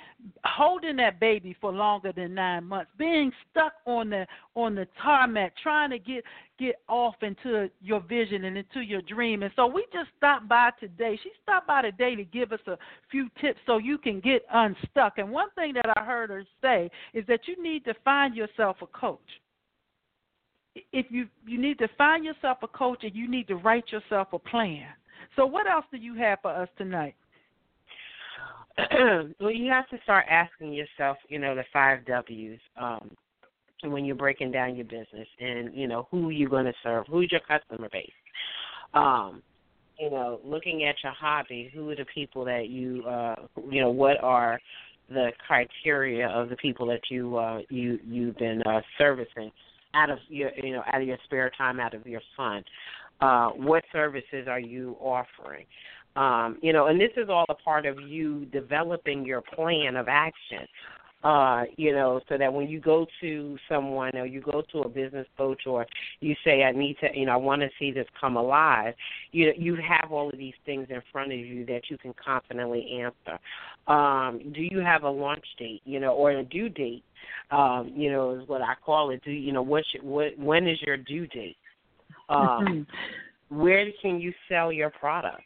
holding 0.45 0.97
that 0.97 1.21
baby 1.21 1.57
for 1.61 1.73
longer 1.73 2.13
than 2.13 2.35
nine 2.35 2.65
months, 2.65 2.91
being 2.99 3.33
stuck 3.51 3.75
on 3.87 4.11
the 4.11 4.27
on 4.55 4.75
the 4.75 4.87
tarmac, 5.03 5.55
trying 5.63 5.91
to 5.91 5.99
get 5.99 6.25
get 6.59 6.77
off 6.89 7.17
into 7.23 7.71
your 7.81 8.01
vision 8.01 8.45
and 8.45 8.57
into 8.57 8.81
your 8.81 9.03
dream. 9.03 9.43
And 9.43 9.53
so 9.57 9.67
we 9.67 9.85
just 9.93 10.11
stopped 10.17 10.49
by 10.49 10.71
today. 10.79 11.19
She 11.23 11.31
stopped 11.43 11.67
by 11.67 11.83
today 11.83 12.15
to 12.15 12.25
give 12.25 12.53
us 12.53 12.61
a 12.67 12.77
few 13.11 13.29
tips 13.41 13.59
so 13.67 13.79
you 13.79 13.99
can 13.99 14.21
get 14.21 14.43
unstuck. 14.53 15.19
And 15.19 15.31
one 15.31 15.51
thing 15.55 15.75
that 15.75 15.87
I 15.97 16.05
heard 16.05 16.31
her 16.31 16.45
say 16.61 16.91
is 17.15 17.25
that 17.27 17.41
you 17.47 17.63
need 17.63 17.85
to 17.85 17.95
find 18.05 18.35
yourself 18.35 18.77
a 18.83 18.87
coach 18.87 19.21
if 20.93 21.07
you 21.11 21.27
you 21.47 21.61
need 21.61 21.79
to 21.79 21.89
find 21.99 22.25
yourself 22.25 22.59
a 22.63 22.69
coach 22.69 23.01
and 23.03 23.15
you 23.15 23.29
need 23.29 23.49
to 23.49 23.57
write 23.57 23.91
yourself 23.91 24.29
a 24.33 24.39
plan. 24.39 24.87
So 25.37 25.47
what 25.47 25.71
else 25.71 25.85
do 25.91 25.99
you 25.99 26.15
have 26.17 26.41
for 26.43 26.51
us 26.51 26.69
tonight? 26.77 27.15
well, 29.41 29.51
you 29.51 29.71
have 29.71 29.89
to 29.89 29.99
start 30.03 30.27
asking 30.31 30.73
yourself, 30.73 31.19
you 31.29 31.39
know, 31.39 31.55
the 31.55 31.65
five 31.73 32.05
W's 32.07 32.59
um, 32.81 33.11
when 33.85 34.05
you're 34.05 34.17
breaking 34.17 34.53
down 34.53 34.77
your 34.77 34.85
business, 34.85 35.29
and 35.41 35.75
you 35.75 35.89
know 35.89 36.09
who 36.11 36.31
you're 36.31 36.49
going 36.49 36.65
to 36.67 36.73
serve, 36.83 37.05
who's 37.09 37.31
your 37.31 37.41
customer 37.41 37.89
base. 37.93 38.11
Um, 38.95 39.43
you 39.99 40.11
know, 40.11 40.41
looking 40.45 40.85
at 40.85 40.97
your 41.03 41.13
hobby, 41.13 41.71
who 41.75 41.91
are 41.91 41.97
the 41.97 42.07
people 42.15 42.45
that 42.45 42.69
you, 42.69 43.05
uh, 43.05 43.37
you 43.71 43.81
know, 43.81 43.91
what 43.91 44.23
are 44.23 44.59
the 45.09 45.31
criteria 45.47 46.29
of 46.29 46.49
the 46.49 46.57
people 46.57 46.87
that 46.87 47.01
you 47.11 47.37
uh, 47.37 47.61
you 47.69 47.99
you've 48.07 48.37
been 48.37 48.63
uh, 48.63 48.81
servicing 48.99 49.51
out 49.95 50.11
of 50.11 50.19
your 50.29 50.51
you 50.63 50.73
know 50.73 50.83
out 50.93 51.01
of 51.01 51.07
your 51.07 51.19
spare 51.25 51.51
time, 51.57 51.81
out 51.81 51.95
of 51.95 52.07
your 52.07 52.23
fun. 52.37 52.65
Uh, 53.21 53.51
what 53.51 53.85
services 53.93 54.49
are 54.49 54.61
you 54.61 54.97
offering? 55.01 55.65
Um, 56.17 56.59
you 56.63 56.73
know, 56.73 56.87
and 56.87 57.01
this 57.01 57.13
is 57.17 57.29
all 57.29 57.47
a 57.49 57.55
part 57.55 57.87
of 57.87 58.01
you 58.01 58.45
developing 58.47 59.25
your 59.25 59.41
plan 59.41 59.97
of 59.97 60.09
action. 60.09 60.67
Uh, 61.25 61.63
you 61.77 61.93
know, 61.93 62.21
so 62.29 62.37
that 62.37 62.53
when 62.53 62.67
you 62.67 62.81
go 62.81 63.07
to 63.21 63.57
someone 63.69 64.11
or 64.17 64.27
you 64.27 64.41
go 64.41 64.61
to 64.73 64.81
a 64.81 64.89
business 64.89 65.27
coach 65.39 65.67
or 65.67 65.87
you 66.19 66.35
say, 66.43 66.65
I 66.65 66.73
need 66.73 66.97
to, 66.99 67.09
you 67.15 67.27
know, 67.27 67.33
I 67.33 67.37
want 67.37 67.63
to 67.63 67.69
see 67.79 67.93
this 67.93 68.09
come 68.21 68.37
alive, 68.37 68.95
you 69.31 69.47
know, 69.47 69.53
you 69.57 69.77
have 69.77 70.11
all 70.11 70.31
of 70.31 70.37
these 70.37 70.55
things 70.67 70.89
in 70.91 71.01
front 71.13 71.33
of 71.33 71.39
you 71.39 71.65
that 71.67 71.83
you 71.89 71.97
can 71.97 72.13
confidently 72.15 73.01
answer. 73.01 73.39
Um, 73.87 74.53
do 74.53 74.63
you 74.63 74.81
have 74.81 75.05
a 75.05 75.11
launch 75.11 75.45
date, 75.61 75.83
you 75.85 76.01
know, 76.01 76.13
or 76.13 76.33
a 76.33 76.43
due 76.43 76.69
date? 76.69 77.05
Um, 77.53 77.93
you 77.95 78.11
know, 78.11 78.41
is 78.41 78.49
what 78.49 78.61
I 78.61 78.75
call 78.85 79.11
it. 79.11 79.23
Do 79.25 79.31
you 79.31 79.53
know 79.53 79.63
what? 79.63 79.85
what 80.03 80.37
when 80.37 80.67
is 80.67 80.83
your 80.83 80.97
due 80.97 81.29
date? 81.29 81.57
Um, 82.29 82.85
where 83.49 83.87
can 84.01 84.19
you 84.19 84.33
sell 84.49 84.73
your 84.73 84.91
product? 84.91 85.43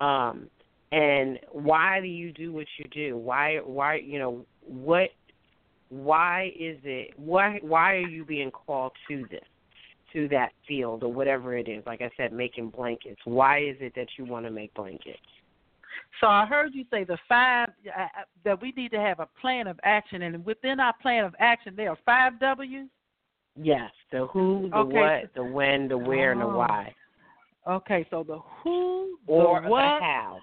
Um, 0.00 0.48
and 0.92 1.38
why 1.50 2.00
do 2.00 2.06
you 2.06 2.32
do 2.32 2.52
what 2.52 2.66
you 2.78 2.84
do? 2.90 3.16
Why 3.16 3.56
why 3.64 3.96
you 3.96 4.18
know 4.18 4.44
what 4.60 5.10
why 5.88 6.52
is 6.58 6.78
it 6.84 7.12
why 7.16 7.58
why 7.62 7.94
are 7.94 8.08
you 8.08 8.24
being 8.24 8.50
called 8.50 8.92
to 9.08 9.24
this 9.30 9.44
to 10.12 10.28
that 10.28 10.52
field 10.66 11.02
or 11.02 11.12
whatever 11.12 11.56
it 11.56 11.68
is? 11.68 11.82
Like 11.86 12.00
I 12.00 12.10
said, 12.16 12.32
making 12.32 12.70
blankets. 12.70 13.20
Why 13.24 13.58
is 13.58 13.76
it 13.80 13.94
that 13.96 14.06
you 14.16 14.24
want 14.24 14.46
to 14.46 14.50
make 14.50 14.72
blankets? 14.74 15.18
So 16.20 16.28
I 16.28 16.46
heard 16.46 16.74
you 16.74 16.84
say 16.90 17.04
the 17.04 17.18
five 17.28 17.70
uh, 17.86 18.02
uh 18.02 18.06
that 18.44 18.62
we 18.62 18.72
need 18.76 18.92
to 18.92 19.00
have 19.00 19.20
a 19.20 19.28
plan 19.40 19.66
of 19.66 19.80
action, 19.82 20.22
and 20.22 20.44
within 20.44 20.80
our 20.80 20.94
plan 21.02 21.24
of 21.24 21.34
action, 21.38 21.74
there 21.76 21.90
are 21.90 21.98
five 22.06 22.38
W's. 22.40 22.88
Yes, 23.56 23.90
the 24.10 24.26
who, 24.26 24.68
the 24.70 24.76
okay. 24.76 24.96
what, 24.96 25.34
the 25.34 25.44
when, 25.44 25.86
the 25.88 25.98
where, 25.98 26.30
oh. 26.30 26.32
and 26.32 26.40
the 26.40 26.46
oh. 26.46 26.58
why. 26.58 26.94
Okay, 27.66 28.06
so 28.10 28.22
the 28.22 28.38
who, 28.62 29.18
or 29.26 29.62
the 29.62 29.68
what, 29.68 29.80
the 29.80 30.04
how, 30.04 30.38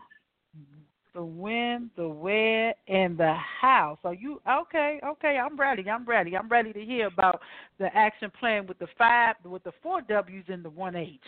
the 1.13 1.23
when, 1.23 1.91
the 1.95 2.07
where, 2.07 2.73
and 2.87 3.17
the 3.17 3.35
how. 3.61 3.97
So 4.01 4.11
you 4.11 4.41
okay? 4.49 4.99
Okay, 5.05 5.37
I'm 5.37 5.57
ready. 5.57 5.87
I'm 5.89 6.05
ready. 6.05 6.35
I'm 6.35 6.49
ready 6.49 6.73
to 6.73 6.83
hear 6.83 7.07
about 7.07 7.41
the 7.79 7.95
action 7.95 8.31
plan 8.39 8.65
with 8.65 8.79
the 8.79 8.87
five, 8.97 9.35
with 9.43 9.63
the 9.63 9.73
four 9.83 10.01
W's 10.01 10.45
and 10.47 10.63
the 10.63 10.69
one 10.69 10.95
H. 10.95 11.19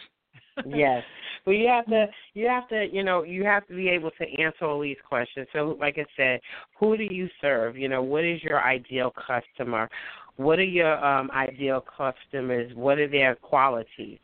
yes. 0.65 1.03
Well, 1.45 1.53
you 1.57 1.67
have 1.67 1.85
to, 1.87 2.05
you 2.35 2.47
have 2.47 2.69
to, 2.69 2.87
you 2.89 3.03
know, 3.03 3.23
you 3.23 3.43
have 3.43 3.67
to 3.67 3.75
be 3.75 3.89
able 3.89 4.11
to 4.11 4.41
answer 4.41 4.63
all 4.63 4.79
these 4.79 4.95
questions. 5.05 5.45
So, 5.51 5.75
like 5.77 5.97
I 5.97 6.05
said, 6.15 6.39
who 6.79 6.95
do 6.95 7.03
you 7.03 7.27
serve? 7.41 7.75
You 7.75 7.89
know, 7.89 8.01
what 8.01 8.23
is 8.23 8.41
your 8.41 8.63
ideal 8.63 9.11
customer? 9.11 9.89
What 10.37 10.57
are 10.59 10.63
your 10.63 11.03
um, 11.03 11.29
ideal 11.31 11.83
customers? 11.97 12.71
What 12.75 12.97
are 12.97 13.09
their 13.09 13.35
qualities? 13.35 14.19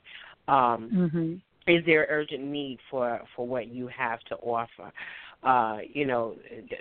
Um, 0.48 0.90
mm-hmm 0.96 1.34
is 1.70 1.86
there 1.86 2.08
urgent 2.10 2.44
need 2.44 2.80
for 2.90 3.22
for 3.36 3.48
what 3.48 3.68
you 3.68 3.88
have 3.88 4.20
to 4.30 4.36
offer? 4.38 4.92
Uh 5.42 5.78
you 5.94 6.06
know 6.06 6.36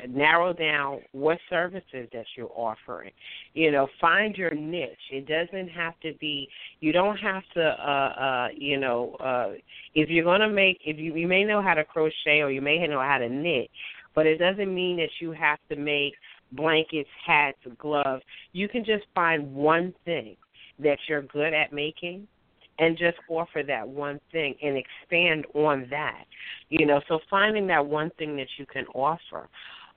narrow 0.09 0.53
down 0.53 1.01
what 1.13 1.39
services 1.49 2.09
that 2.13 2.25
you're 2.37 2.51
offering. 2.55 3.13
You 3.55 3.71
know 3.71 3.87
find 4.01 4.35
your 4.37 4.55
niche. 4.55 4.99
It 5.13 5.29
doesn't 5.29 5.69
have 5.69 5.95
to 6.01 6.13
be 6.21 6.49
you 6.81 6.93
don't 6.93 7.17
have 7.19 7.43
to 7.55 7.63
uh 7.63 8.21
uh 8.21 8.49
you 8.57 8.79
know 8.79 9.15
uh 9.21 9.53
if 9.95 10.09
you're 10.09 10.25
going 10.25 10.41
to 10.41 10.49
make 10.49 10.81
if 10.85 10.99
you 10.99 11.15
you 11.15 11.29
may 11.29 11.45
know 11.45 11.63
how 11.63 11.75
to 11.75 11.85
crochet 11.85 12.41
or 12.41 12.51
you 12.51 12.61
may 12.61 12.85
know 12.87 13.01
how 13.01 13.19
to 13.19 13.29
knit 13.29 13.71
but 14.15 14.27
it 14.27 14.39
doesn't 14.39 14.75
mean 14.75 14.97
that 14.97 15.11
you 15.21 15.31
have 15.31 15.61
to 15.69 15.77
make 15.77 16.15
blankets 16.53 17.09
hats 17.25 17.59
gloves. 17.79 18.23
You 18.53 18.69
can 18.69 18.85
just 18.85 19.05
find 19.15 19.55
one 19.55 19.95
thing 20.05 20.37
that 20.79 20.99
you're 21.09 21.23
good 21.23 21.55
at 21.55 21.73
making 21.73 22.27
and 22.79 22.97
just 22.97 23.19
offer 23.29 23.63
that 23.67 23.87
one 23.87 24.21
thing 24.33 24.55
and 24.63 24.77
expand 24.77 25.47
on 25.55 25.87
that. 25.91 26.25
You 26.69 26.87
know, 26.87 27.01
so 27.09 27.19
finding 27.31 27.67
that 27.69 27.85
one 27.85 28.11
thing 28.19 28.37
that 28.37 28.49
you 28.59 28.67
can 28.67 28.87
offer. 28.95 29.49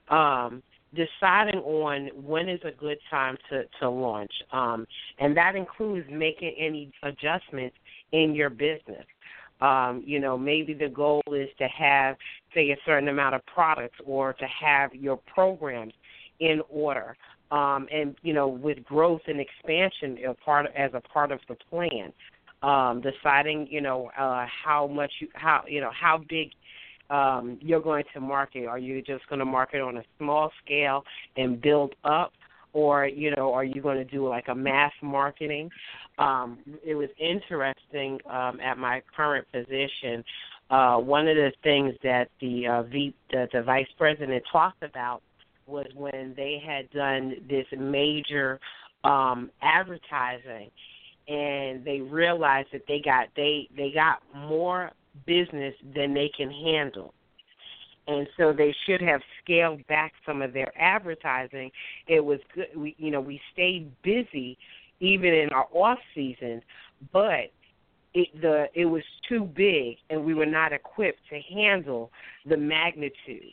Um, 0.08 0.62
deciding 0.94 1.60
on 1.60 2.10
when 2.14 2.48
is 2.48 2.60
a 2.64 2.70
good 2.70 2.98
time 3.10 3.36
to 3.48 3.64
to 3.80 3.88
launch 3.88 4.32
um, 4.52 4.86
and 5.18 5.34
that 5.34 5.56
includes 5.56 6.06
making 6.10 6.54
any 6.58 6.92
adjustments 7.02 7.74
in 8.12 8.34
your 8.34 8.50
business 8.50 9.06
um, 9.62 10.02
you 10.04 10.20
know 10.20 10.36
maybe 10.36 10.74
the 10.74 10.90
goal 10.90 11.22
is 11.28 11.48
to 11.56 11.66
have 11.68 12.16
say 12.54 12.72
a 12.72 12.76
certain 12.84 13.08
amount 13.08 13.34
of 13.34 13.40
products 13.46 13.98
or 14.04 14.34
to 14.34 14.44
have 14.44 14.94
your 14.94 15.16
programs 15.16 15.94
in 16.40 16.60
order 16.68 17.16
um, 17.52 17.86
and 17.92 18.16
you 18.22 18.32
know 18.32 18.48
with 18.48 18.82
growth 18.84 19.20
and 19.28 19.40
expansion 19.40 20.18
part 20.44 20.66
as 20.76 20.90
a 20.94 21.00
part 21.00 21.30
of 21.30 21.38
the 21.48 21.54
plan. 21.70 22.12
Um, 22.62 23.02
deciding 23.02 23.66
you 23.70 23.80
know 23.80 24.10
uh, 24.16 24.46
how 24.64 24.86
much 24.86 25.10
you 25.20 25.28
how 25.34 25.62
you 25.66 25.80
know 25.80 25.90
how 25.92 26.18
big 26.28 26.52
um, 27.10 27.58
you're 27.60 27.80
going 27.80 28.04
to 28.14 28.20
market. 28.20 28.66
Are 28.66 28.78
you 28.78 29.02
just 29.02 29.28
going 29.28 29.38
to 29.40 29.44
market 29.44 29.80
on 29.80 29.98
a 29.98 30.04
small 30.18 30.50
scale 30.64 31.04
and 31.36 31.60
build 31.60 31.94
up? 32.04 32.32
Or 32.72 33.06
you 33.06 33.34
know, 33.36 33.52
are 33.52 33.64
you 33.64 33.82
going 33.82 33.98
to 33.98 34.04
do 34.04 34.26
like 34.26 34.48
a 34.48 34.54
mass 34.54 34.92
marketing? 35.02 35.70
Um, 36.18 36.58
it 36.84 36.94
was 36.94 37.10
interesting 37.18 38.18
um, 38.30 38.60
at 38.60 38.78
my 38.78 39.02
current 39.14 39.46
position. 39.52 40.24
Uh, 40.70 40.96
one 40.96 41.28
of 41.28 41.36
the 41.36 41.52
things 41.62 41.94
that 42.02 42.28
the, 42.40 42.66
uh, 42.66 42.82
v, 42.84 43.14
the 43.30 43.46
the 43.52 43.62
vice 43.62 43.88
president 43.98 44.42
talked 44.50 44.82
about 44.82 45.20
was 45.66 45.86
when 45.94 46.32
they 46.34 46.62
had 46.64 46.90
done 46.90 47.34
this 47.48 47.66
major 47.78 48.58
um, 49.04 49.50
advertising, 49.60 50.70
and 51.28 51.84
they 51.84 52.00
realized 52.00 52.68
that 52.72 52.82
they 52.88 53.00
got 53.04 53.28
they 53.36 53.68
they 53.76 53.90
got 53.92 54.22
more 54.34 54.90
business 55.26 55.74
than 55.94 56.14
they 56.14 56.30
can 56.36 56.50
handle. 56.50 57.14
And 58.08 58.26
so 58.36 58.52
they 58.52 58.74
should 58.84 59.00
have 59.00 59.20
scaled 59.42 59.86
back 59.86 60.12
some 60.26 60.42
of 60.42 60.52
their 60.52 60.72
advertising. 60.76 61.70
It 62.08 62.24
was 62.24 62.40
good, 62.52 62.66
we, 62.74 62.96
you 62.98 63.12
know, 63.12 63.20
we 63.20 63.40
stayed 63.52 63.92
busy 64.02 64.58
even 64.98 65.32
in 65.32 65.50
our 65.50 65.68
off 65.72 65.98
season, 66.14 66.62
but 67.12 67.52
it 68.14 68.28
the 68.40 68.66
it 68.74 68.86
was 68.86 69.02
too 69.28 69.44
big 69.44 69.96
and 70.10 70.24
we 70.24 70.34
were 70.34 70.46
not 70.46 70.72
equipped 70.72 71.20
to 71.30 71.40
handle 71.54 72.10
the 72.46 72.56
magnitude 72.56 73.52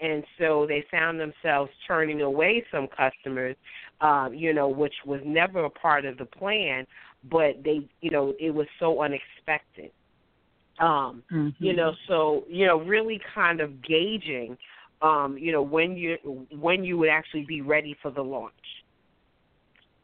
and 0.00 0.24
so 0.38 0.66
they 0.66 0.84
found 0.90 1.20
themselves 1.20 1.70
turning 1.86 2.22
away 2.22 2.64
some 2.72 2.88
customers, 2.88 3.56
um, 4.00 4.32
you 4.32 4.54
know, 4.54 4.68
which 4.68 4.94
was 5.04 5.20
never 5.24 5.64
a 5.64 5.70
part 5.70 6.06
of 6.06 6.16
the 6.16 6.24
plan, 6.24 6.86
but 7.28 7.62
they, 7.64 7.88
you 8.00 8.10
know, 8.10 8.34
it 8.38 8.50
was 8.50 8.66
so 8.78 9.02
unexpected. 9.02 9.90
Um, 10.78 11.22
mm-hmm. 11.30 11.64
You 11.64 11.74
know, 11.74 11.92
so 12.08 12.44
you 12.48 12.66
know, 12.66 12.80
really 12.80 13.20
kind 13.34 13.60
of 13.60 13.82
gauging, 13.82 14.56
um, 15.02 15.36
you 15.38 15.52
know, 15.52 15.62
when 15.62 15.96
you 15.96 16.16
when 16.50 16.84
you 16.84 16.96
would 16.98 17.10
actually 17.10 17.44
be 17.44 17.60
ready 17.60 17.96
for 18.00 18.10
the 18.10 18.22
launch, 18.22 18.54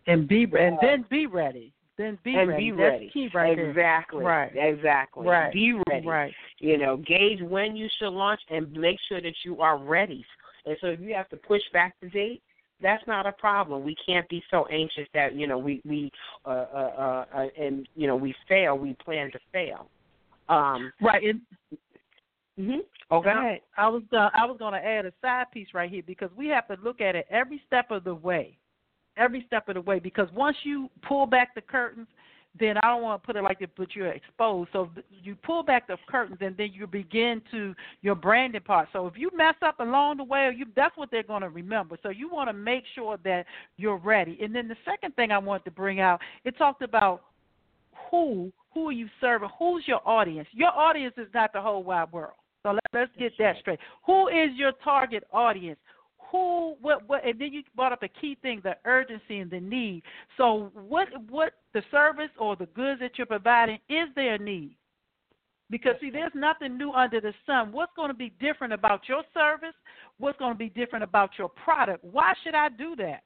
and 0.07 0.29
be 0.29 0.47
and 0.59 0.77
then 0.83 1.07
be 1.09 1.27
ready 1.27 1.73
then 1.97 2.19
be 2.25 2.35
and 2.35 2.49
ready. 2.51 2.65
be 2.65 2.73
ready. 2.73 3.11
Key 3.13 3.29
right 3.33 3.59
exactly. 3.59 4.19
There. 4.19 4.29
Right. 4.29 4.53
Exactly. 4.55 5.27
Right. 5.27 5.53
Be 5.53 5.79
ready. 5.89 6.07
Right. 6.07 6.35
You 6.59 6.79
know, 6.79 6.97
gauge 6.99 7.41
when 7.43 7.77
you 7.77 7.89
should 7.99 8.11
launch 8.11 8.41
and 8.51 8.71
make 8.73 8.99
sure 9.09 9.21
that 9.21 9.35
you 9.45 9.61
are 9.61 9.79
ready. 9.79 10.25
And 10.67 10.77
so 10.81 10.89
if 10.89 11.01
you 11.01 11.15
have 11.15 11.29
to 11.31 11.37
push 11.37 11.63
back 11.73 11.95
the 12.01 12.09
date, 12.09 12.43
that's 12.83 13.07
not 13.07 13.27
a 13.27 13.33
problem. 13.33 13.85
We 13.85 13.97
can't 14.07 14.29
be 14.29 14.43
so 14.51 14.67
anxious 14.67 15.09
that 15.15 15.35
you 15.35 15.47
know 15.47 15.59
we 15.59 15.81
we 15.85 16.11
uh, 16.45 16.49
uh, 16.49 16.93
uh, 16.99 17.25
uh 17.35 17.47
and 17.59 17.89
you 17.97 18.07
know 18.07 18.17
we 18.17 18.35
fail. 18.49 18.77
We 18.77 18.95
plan 19.05 19.31
to 19.33 19.39
fail. 19.53 19.89
Um, 20.49 20.93
right. 21.03 21.23
And, 21.25 21.41
mm-hmm. 22.59 22.81
Oh, 23.11 23.21
go 23.21 23.31
ahead. 23.31 23.61
I 23.77 23.89
was 23.89 24.03
uh, 24.13 24.31
I 24.35 24.45
was 24.47 24.57
going 24.59 24.75
to 24.75 24.85
add 24.85 25.07
a 25.07 25.13
side 25.21 25.47
piece 25.53 25.69
right 25.75 25.91
here 25.91 26.03
because 26.07 26.31
we 26.37 26.49
have 26.49 26.69
to 26.69 26.77
look 26.83 27.01
at 27.01 27.17
it 27.17 27.27
every 27.31 27.63
step 27.67 27.91
of 27.91 28.05
the 28.05 28.15
way 28.15 28.59
every 29.17 29.45
step 29.47 29.69
of 29.69 29.75
the 29.75 29.81
way 29.81 29.99
because 29.99 30.29
once 30.35 30.57
you 30.63 30.91
pull 31.07 31.27
back 31.27 31.55
the 31.55 31.61
curtains, 31.61 32.07
then 32.59 32.77
I 32.79 32.89
don't 32.89 33.03
want 33.03 33.23
to 33.23 33.27
put 33.27 33.37
it 33.37 33.43
like 33.43 33.59
that, 33.61 33.71
but 33.77 33.95
you're 33.95 34.13
exposed. 34.13 34.71
So 34.73 34.91
you 35.11 35.35
pull 35.37 35.63
back 35.63 35.87
the 35.87 35.97
curtains, 36.09 36.39
and 36.41 36.57
then 36.57 36.71
you 36.73 36.87
begin 36.87 37.43
to 37.51 37.75
your 38.03 38.15
branding 38.15 38.61
part. 38.61 38.89
So 38.93 39.07
if 39.07 39.15
you 39.17 39.31
mess 39.35 39.55
up 39.63 39.81
along 39.81 40.19
the 40.19 40.25
way, 40.25 40.53
you 40.57 40.67
that's 40.75 40.97
what 40.97 41.11
they're 41.11 41.23
going 41.23 41.43
to 41.43 41.49
remember. 41.49 41.97
So 42.03 42.11
you 42.11 42.29
want 42.31 42.49
to 42.49 42.53
make 42.53 42.85
sure 42.95 43.19
that 43.25 43.47
you're 43.77 43.99
ready. 43.99 44.39
And 44.41 44.55
then 44.55 44.69
the 44.69 44.77
second 44.85 45.15
thing 45.17 45.31
I 45.31 45.39
want 45.39 45.65
to 45.65 45.71
bring 45.71 46.01
out, 46.01 46.21
it 46.45 46.57
talked 46.59 46.83
about 46.83 47.23
who 48.11 48.53
who 48.73 48.89
are 48.89 48.93
you 48.93 49.09
serving? 49.21 49.49
Who's 49.59 49.85
your 49.87 50.07
audience? 50.07 50.49
Your 50.53 50.69
audience 50.69 51.15
is 51.17 51.29
not 51.33 51.53
the 51.53 51.63
whole 51.63 51.83
wide 51.83 52.13
world. 52.13 52.35
So 52.63 52.73
let, 52.73 52.83
let's 52.93 53.13
get 53.19 53.33
that 53.39 53.57
straight. 53.61 53.79
Who 54.05 54.29
is 54.29 54.51
your 54.57 54.73
target 54.85 55.25
audience? 55.33 55.79
Who 56.31 56.75
what 56.81 57.09
what 57.09 57.25
and 57.25 57.41
then 57.41 57.53
you 57.53 57.63
brought 57.75 57.93
up 57.93 58.03
a 58.03 58.09
key 58.09 58.37
thing 58.43 58.61
the 58.63 58.77
urgency 58.85 59.39
and 59.39 59.51
the 59.51 59.61
need. 59.61 60.03
So 60.37 60.71
what 60.75 61.09
what 61.29 61.55
the 61.75 61.83
service 61.91 62.31
or 62.39 62.57
the 62.57 62.67
goods 62.67 63.01
that 63.01 63.13
you're 63.17 63.27
providing 63.27 63.79
is 63.89 64.09
there 64.15 64.35
a 64.35 64.39
need? 64.39 64.77
Because 65.69 65.95
see 66.01 66.11
there's 66.11 66.33
nothing 66.35 66.79
new 66.79 66.93
under 66.93 67.21
the 67.21 67.35
sun. 67.45 67.73
What's 67.73 67.93
going 67.97 68.09
to 68.09 68.15
be 68.15 68.33
different 68.41 68.73
about 68.73 69.09
your 69.09 69.23
service? 69.35 69.75
What's 70.19 70.39
going 70.39 70.53
to 70.53 70.59
be 70.59 70.69
different 70.69 71.03
about 71.03 71.31
your 71.39 71.49
product? 71.49 72.05
Why 72.05 72.35
should 72.45 72.55
i 72.55 72.69
do 72.69 72.95
that? 72.97 73.23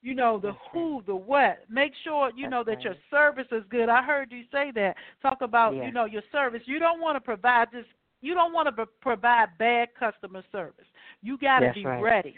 You 0.00 0.14
know 0.14 0.38
the 0.38 0.52
who 0.72 1.02
the 1.06 1.16
what. 1.16 1.64
Make 1.68 1.92
sure 2.04 2.30
you 2.36 2.48
know 2.48 2.62
that 2.64 2.82
your 2.82 2.94
service 3.10 3.48
is 3.50 3.64
good. 3.68 3.88
I 3.88 4.02
heard 4.02 4.30
you 4.30 4.44
say 4.52 4.70
that. 4.76 4.94
Talk 5.20 5.38
about 5.42 5.74
yeah. 5.74 5.86
you 5.86 5.92
know 5.92 6.04
your 6.04 6.22
service. 6.30 6.62
You 6.66 6.78
don't 6.78 7.00
want 7.00 7.16
to 7.16 7.20
provide 7.20 7.68
just 7.72 7.88
you 8.20 8.34
don't 8.34 8.52
want 8.52 8.74
to 8.74 8.86
provide 9.00 9.48
bad 9.58 9.88
customer 9.98 10.42
service. 10.50 10.86
You 11.22 11.38
got 11.38 11.60
to 11.60 11.72
be 11.74 11.84
right. 11.84 12.02
ready 12.02 12.34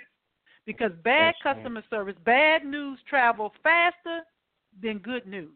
because 0.66 0.92
bad 1.04 1.34
That's 1.42 1.56
customer 1.56 1.80
right. 1.80 1.90
service, 1.90 2.16
bad 2.24 2.64
news 2.64 2.98
travel 3.08 3.52
faster 3.62 4.20
than 4.82 4.98
good 4.98 5.26
news. 5.26 5.50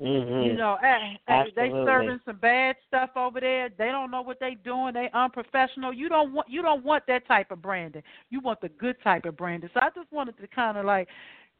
Mm-hmm. 0.00 0.50
You 0.50 0.56
know, 0.56 0.78
hey, 0.80 1.18
they 1.54 1.68
serving 1.68 2.20
some 2.24 2.38
bad 2.38 2.76
stuff 2.88 3.10
over 3.16 3.38
there. 3.38 3.68
They 3.76 3.88
don't 3.88 4.10
know 4.10 4.22
what 4.22 4.38
they're 4.40 4.54
doing. 4.64 4.94
They 4.94 5.10
unprofessional. 5.12 5.92
You 5.92 6.08
don't 6.08 6.32
want 6.32 6.48
you 6.48 6.62
don't 6.62 6.82
want 6.82 7.04
that 7.06 7.28
type 7.28 7.50
of 7.50 7.60
branding. 7.60 8.02
You 8.30 8.40
want 8.40 8.62
the 8.62 8.70
good 8.70 8.96
type 9.04 9.26
of 9.26 9.36
branding. 9.36 9.68
So 9.74 9.80
I 9.82 9.90
just 9.94 10.10
wanted 10.10 10.38
to 10.38 10.46
kind 10.46 10.78
of 10.78 10.86
like 10.86 11.06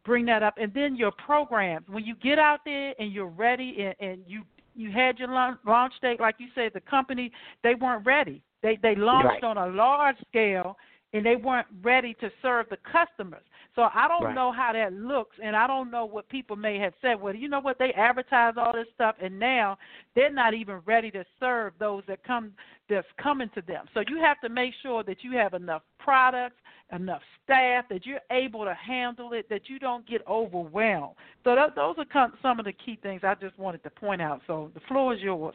bring 0.06 0.24
that 0.26 0.42
up. 0.42 0.54
And 0.56 0.72
then 0.72 0.96
your 0.96 1.12
programs. 1.24 1.86
When 1.86 2.04
you 2.04 2.14
get 2.14 2.38
out 2.38 2.60
there 2.64 2.94
and 2.98 3.12
you're 3.12 3.26
ready 3.26 3.76
and, 3.84 4.10
and 4.10 4.22
you 4.26 4.42
you 4.74 4.90
had 4.90 5.18
your 5.18 5.28
launch 5.28 5.92
date, 6.02 6.20
like 6.20 6.36
you 6.38 6.48
said, 6.54 6.72
the 6.74 6.80
company 6.80 7.32
they 7.62 7.74
weren't 7.74 8.06
ready. 8.06 8.42
They 8.62 8.78
they 8.82 8.94
launched 8.94 9.42
right. 9.42 9.44
on 9.44 9.56
a 9.56 9.66
large 9.66 10.16
scale 10.28 10.76
and 11.12 11.24
they 11.26 11.36
weren't 11.36 11.66
ready 11.82 12.14
to 12.20 12.30
serve 12.42 12.66
the 12.70 12.78
customers. 12.90 13.42
So 13.74 13.82
I 13.94 14.08
don't 14.08 14.24
right. 14.24 14.34
know 14.34 14.52
how 14.52 14.72
that 14.72 14.92
looks, 14.92 15.36
and 15.42 15.54
I 15.54 15.66
don't 15.66 15.90
know 15.90 16.04
what 16.04 16.28
people 16.28 16.56
may 16.56 16.78
have 16.78 16.92
said. 17.00 17.20
Well, 17.20 17.34
you 17.34 17.48
know 17.48 17.60
what? 17.60 17.78
They 17.78 17.92
advertise 17.92 18.54
all 18.56 18.72
this 18.72 18.88
stuff, 18.94 19.14
and 19.22 19.38
now 19.38 19.78
they're 20.14 20.32
not 20.32 20.54
even 20.54 20.80
ready 20.86 21.10
to 21.12 21.24
serve 21.38 21.74
those 21.78 22.02
that 22.08 22.24
come 22.24 22.52
that's 22.88 23.06
coming 23.22 23.48
to 23.54 23.62
them. 23.62 23.86
So 23.94 24.02
you 24.08 24.18
have 24.18 24.40
to 24.40 24.48
make 24.48 24.74
sure 24.82 25.04
that 25.04 25.18
you 25.22 25.36
have 25.36 25.54
enough 25.54 25.82
products, 25.98 26.56
enough 26.92 27.22
staff, 27.44 27.84
that 27.88 28.04
you're 28.04 28.20
able 28.32 28.64
to 28.64 28.74
handle 28.74 29.32
it, 29.32 29.48
that 29.48 29.68
you 29.68 29.78
don't 29.78 30.06
get 30.08 30.26
overwhelmed. 30.26 31.14
So 31.44 31.54
th- 31.54 31.70
those 31.76 31.94
are 31.98 32.30
some 32.42 32.58
of 32.58 32.64
the 32.64 32.72
key 32.72 32.98
things 33.02 33.20
I 33.22 33.34
just 33.36 33.56
wanted 33.58 33.82
to 33.84 33.90
point 33.90 34.20
out. 34.20 34.40
So 34.48 34.70
the 34.74 34.80
floor 34.88 35.14
is 35.14 35.20
yours. 35.20 35.54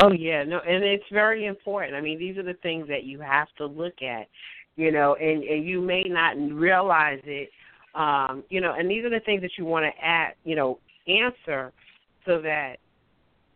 oh 0.00 0.12
yeah, 0.12 0.44
no, 0.44 0.60
and 0.60 0.84
it's 0.84 1.04
very 1.12 1.46
important. 1.46 1.96
I 1.96 2.00
mean, 2.00 2.18
these 2.18 2.38
are 2.38 2.44
the 2.44 2.54
things 2.62 2.86
that 2.88 3.04
you 3.04 3.20
have 3.20 3.48
to 3.58 3.66
look 3.66 4.00
at 4.02 4.28
you 4.76 4.90
know, 4.90 5.14
and, 5.14 5.42
and 5.42 5.66
you 5.66 5.80
may 5.80 6.04
not 6.04 6.36
realize 6.36 7.20
it, 7.24 7.50
um, 7.94 8.42
you 8.48 8.60
know, 8.60 8.74
and 8.76 8.90
these 8.90 9.04
are 9.04 9.10
the 9.10 9.20
things 9.20 9.42
that 9.42 9.52
you 9.58 9.64
want 9.64 9.84
to 9.84 10.04
add, 10.04 10.32
you 10.44 10.56
know, 10.56 10.78
answer 11.06 11.72
so 12.24 12.40
that 12.40 12.76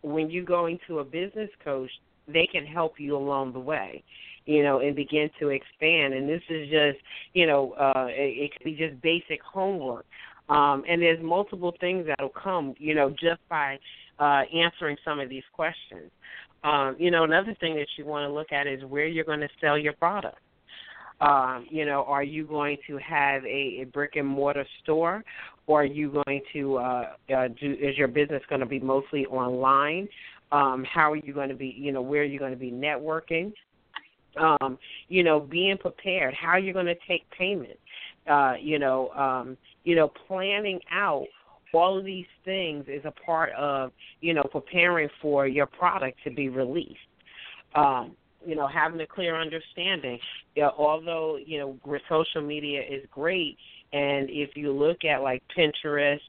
when 0.03 0.31
you 0.31 0.45
go 0.45 0.67
into 0.67 0.99
a 0.99 1.05
business 1.05 1.51
coach, 1.65 1.91
they 2.29 2.47
can 2.51 2.67
help 2.67 2.95
you 2.99 3.17
along 3.17 3.53
the 3.53 3.61
way, 3.61 4.03
you 4.45 4.63
know, 4.63 4.81
and 4.81 4.95
begin 4.95 5.31
to 5.41 5.49
expand. 5.49 6.13
And 6.13 6.29
this 6.29 6.43
is 6.51 6.69
just, 6.69 6.99
you 7.33 7.47
know, 7.47 7.73
uh, 7.73 8.07
it, 8.09 8.45
it 8.45 8.53
could 8.53 8.65
be 8.65 8.75
just 8.75 9.01
basic 9.01 9.41
homework. 9.43 10.05
Um, 10.49 10.85
and 10.89 11.03
there's 11.03 11.23
multiple 11.23 11.75
things 11.81 12.07
that'll 12.07 12.29
come, 12.29 12.75
you 12.79 12.95
know, 12.95 13.11
just 13.11 13.41
by 13.49 13.79
uh, 14.19 14.43
answering 14.55 14.97
some 15.05 15.19
of 15.19 15.29
these 15.29 15.43
questions. 15.53 16.11
Um, 16.63 16.97
you 16.99 17.11
know, 17.11 17.25
another 17.25 17.57
thing 17.61 17.75
that 17.77 17.87
you 17.97 18.05
want 18.05 18.29
to 18.29 18.33
look 18.33 18.53
at 18.53 18.67
is 18.67 18.85
where 18.85 19.07
you're 19.07 19.25
going 19.25 19.41
to 19.41 19.49
sell 19.61 19.79
your 19.79 19.93
product. 19.95 20.39
Um, 21.21 21.67
you 21.71 21.87
know, 21.87 22.05
are 22.07 22.23
you 22.23 22.45
going 22.45 22.77
to 22.87 22.99
have 22.99 23.43
a, 23.45 23.81
a 23.83 23.85
brick 23.93 24.17
and 24.17 24.27
mortar 24.27 24.67
store, 24.83 25.25
or 25.67 25.83
are 25.83 25.87
you 25.87 26.23
going 26.27 26.43
to 26.53 26.77
uh, 26.77 27.13
uh, 27.35 27.49
do? 27.59 27.73
Is 27.73 27.97
your 27.97 28.09
business 28.09 28.43
going 28.49 28.61
to 28.61 28.67
be 28.67 28.81
mostly 28.81 29.25
online? 29.27 30.09
Um, 30.53 30.85
how 30.85 31.11
are 31.13 31.17
you 31.17 31.33
going 31.33 31.49
to 31.49 31.55
be? 31.55 31.75
You 31.77 31.93
know, 31.93 32.03
where 32.03 32.21
are 32.21 32.27
you 32.27 32.39
going 32.39 32.53
to 32.53 32.59
be 32.59 32.71
networking? 32.71 33.53
Um, 34.37 34.79
you 35.09 35.23
know, 35.23 35.41
being 35.41 35.79
prepared. 35.79 36.35
How 36.35 36.49
are 36.49 36.59
you 36.59 36.75
going 36.75 36.87
to 36.87 36.97
take 37.09 37.23
payment? 37.31 37.79
Uh, 38.29 38.55
you 38.61 38.79
know, 38.79 39.09
um, 39.11 39.57
you 39.85 39.97
know, 39.97 40.13
planning 40.29 40.81
out 40.93 41.27
all 41.73 41.99
of 41.99 42.05
these 42.05 42.27
things 42.45 42.85
is 42.89 43.03
a 43.05 43.11
part 43.11 43.53
of 43.53 43.93
you 44.21 44.35
know 44.35 44.43
preparing 44.51 45.09
for 45.21 45.47
your 45.47 45.67
product 45.67 46.19
to 46.25 46.31
be 46.31 46.49
released. 46.49 46.99
Um, 47.75 48.13
you 48.47 48.55
know, 48.55 48.67
having 48.67 49.01
a 49.01 49.07
clear 49.07 49.41
understanding. 49.41 50.19
Although 50.79 51.39
you 51.45 51.59
know 51.59 52.01
social 52.09 52.43
media 52.43 52.81
is 52.81 53.05
great, 53.11 53.57
and 53.93 54.29
if 54.31 54.51
you 54.57 54.73
look 54.73 55.05
at 55.05 55.23
like 55.23 55.43
Pinterest 55.57 56.21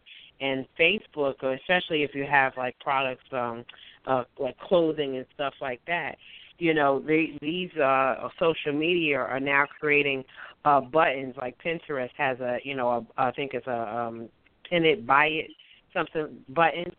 and 0.41 0.65
Facebook, 0.79 1.35
or 1.41 1.53
especially 1.53 2.03
if 2.03 2.13
you 2.13 2.25
have 2.29 2.53
like 2.57 2.77
products 2.79 3.23
um, 3.31 3.63
uh, 4.05 4.23
like 4.39 4.57
clothing 4.59 5.17
and 5.17 5.25
stuff 5.33 5.53
like 5.61 5.81
that, 5.87 6.17
you 6.59 6.73
know, 6.73 6.99
they, 7.05 7.37
these 7.41 7.71
uh, 7.77 8.27
social 8.39 8.73
media 8.73 9.17
are 9.17 9.39
now 9.39 9.65
creating 9.79 10.23
uh, 10.65 10.81
buttons. 10.81 11.35
Like 11.37 11.57
Pinterest 11.63 12.09
has 12.17 12.39
a, 12.39 12.57
you 12.63 12.75
know, 12.75 12.89
a, 12.89 13.21
I 13.21 13.31
think 13.31 13.53
it's 13.53 13.67
a 13.67 13.95
um, 13.95 14.29
pin 14.69 14.85
it, 14.85 15.05
buy 15.05 15.27
it, 15.27 15.51
something 15.93 16.37
button 16.49 16.91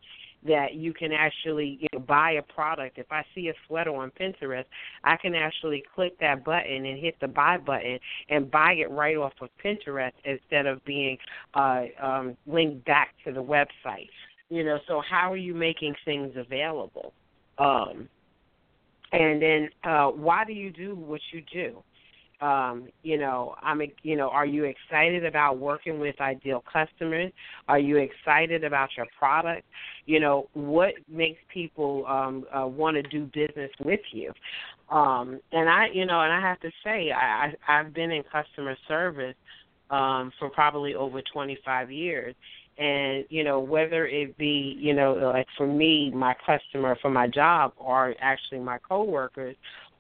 that 0.47 0.75
you 0.75 0.93
can 0.93 1.13
actually 1.13 1.79
you 1.81 1.89
know, 1.93 2.01
buy 2.01 2.33
a 2.33 2.43
product. 2.43 2.99
If 2.99 3.11
I 3.11 3.25
see 3.35 3.49
a 3.49 3.53
sweater 3.67 3.95
on 3.95 4.11
Pinterest, 4.11 4.65
I 5.05 5.17
can 5.17 5.35
actually 5.35 5.83
click 5.95 6.19
that 6.21 6.45
button 6.45 6.87
and 6.87 6.99
hit 6.99 7.17
the 7.21 7.29
buy 7.29 7.59
button 7.59 7.99
and 8.29 8.51
buy 8.51 8.75
it 8.75 8.91
right 8.91 9.17
off 9.17 9.33
of 9.41 9.49
Pinterest 9.63 10.13
instead 10.25 10.67
of 10.67 10.85
being 10.85 11.19
uh, 11.55 11.85
um, 12.01 12.37
linked 12.47 12.85
back 12.85 13.15
to 13.25 13.33
the 13.33 13.43
website. 13.43 14.09
You 14.49 14.65
know, 14.65 14.79
so 14.87 15.03
how 15.09 15.31
are 15.33 15.37
you 15.37 15.55
making 15.55 15.95
things 16.05 16.35
available? 16.37 17.13
Um, 17.59 18.09
and 19.13 19.43
then 19.43 19.69
uh, 19.85 20.09
why 20.09 20.45
do 20.45 20.53
you 20.53 20.71
do 20.71 20.95
what 20.95 21.21
you 21.33 21.43
do? 21.53 21.83
Um, 22.41 22.89
you 23.03 23.19
know, 23.19 23.55
I'm, 23.63 23.81
you 24.03 24.17
know, 24.17 24.29
are 24.29 24.47
you 24.47 24.65
excited 24.65 25.25
about 25.25 25.59
working 25.59 25.99
with 25.99 26.21
ideal 26.21 26.63
customers? 26.73 27.33
Are 27.69 27.79
you 27.79 27.97
excited 27.97 28.65
about 28.65 28.91
your 28.97 29.07
product? 29.19 29.67
You 30.07 30.21
know, 30.21 30.49
what 30.55 30.95
makes 31.09 31.41
people 31.53 32.07
um, 32.07 32.45
uh, 32.53 32.67
want 32.67 32.97
to 32.97 33.03
do 33.03 33.25
business 33.27 33.71
with 33.85 34.01
you? 34.13 34.33
Um, 34.91 35.41
and 35.53 35.69
I, 35.69 35.89
you 35.93 36.07
know, 36.07 36.21
and 36.21 36.33
I 36.33 36.41
have 36.41 36.61
to 36.61 36.71
say, 36.85 37.11
I, 37.11 37.53
I 37.67 37.81
I've 37.81 37.93
been 37.93 38.11
in 38.11 38.23
customer 38.25 38.77
service 38.87 39.37
um, 39.91 40.33
for 40.39 40.49
probably 40.51 40.95
over 40.95 41.21
25 41.33 41.91
years, 41.91 42.35
and 42.79 43.25
you 43.29 43.43
know 43.43 43.59
whether 43.59 44.07
it 44.07 44.37
be 44.39 44.77
you 44.79 44.95
know 44.95 45.15
like 45.15 45.47
for 45.57 45.67
me 45.67 46.11
my 46.11 46.35
customer 46.47 46.97
for 47.03 47.11
my 47.11 47.27
job 47.27 47.73
or 47.77 48.15
actually 48.21 48.61
my 48.61 48.79
coworkers 48.79 49.57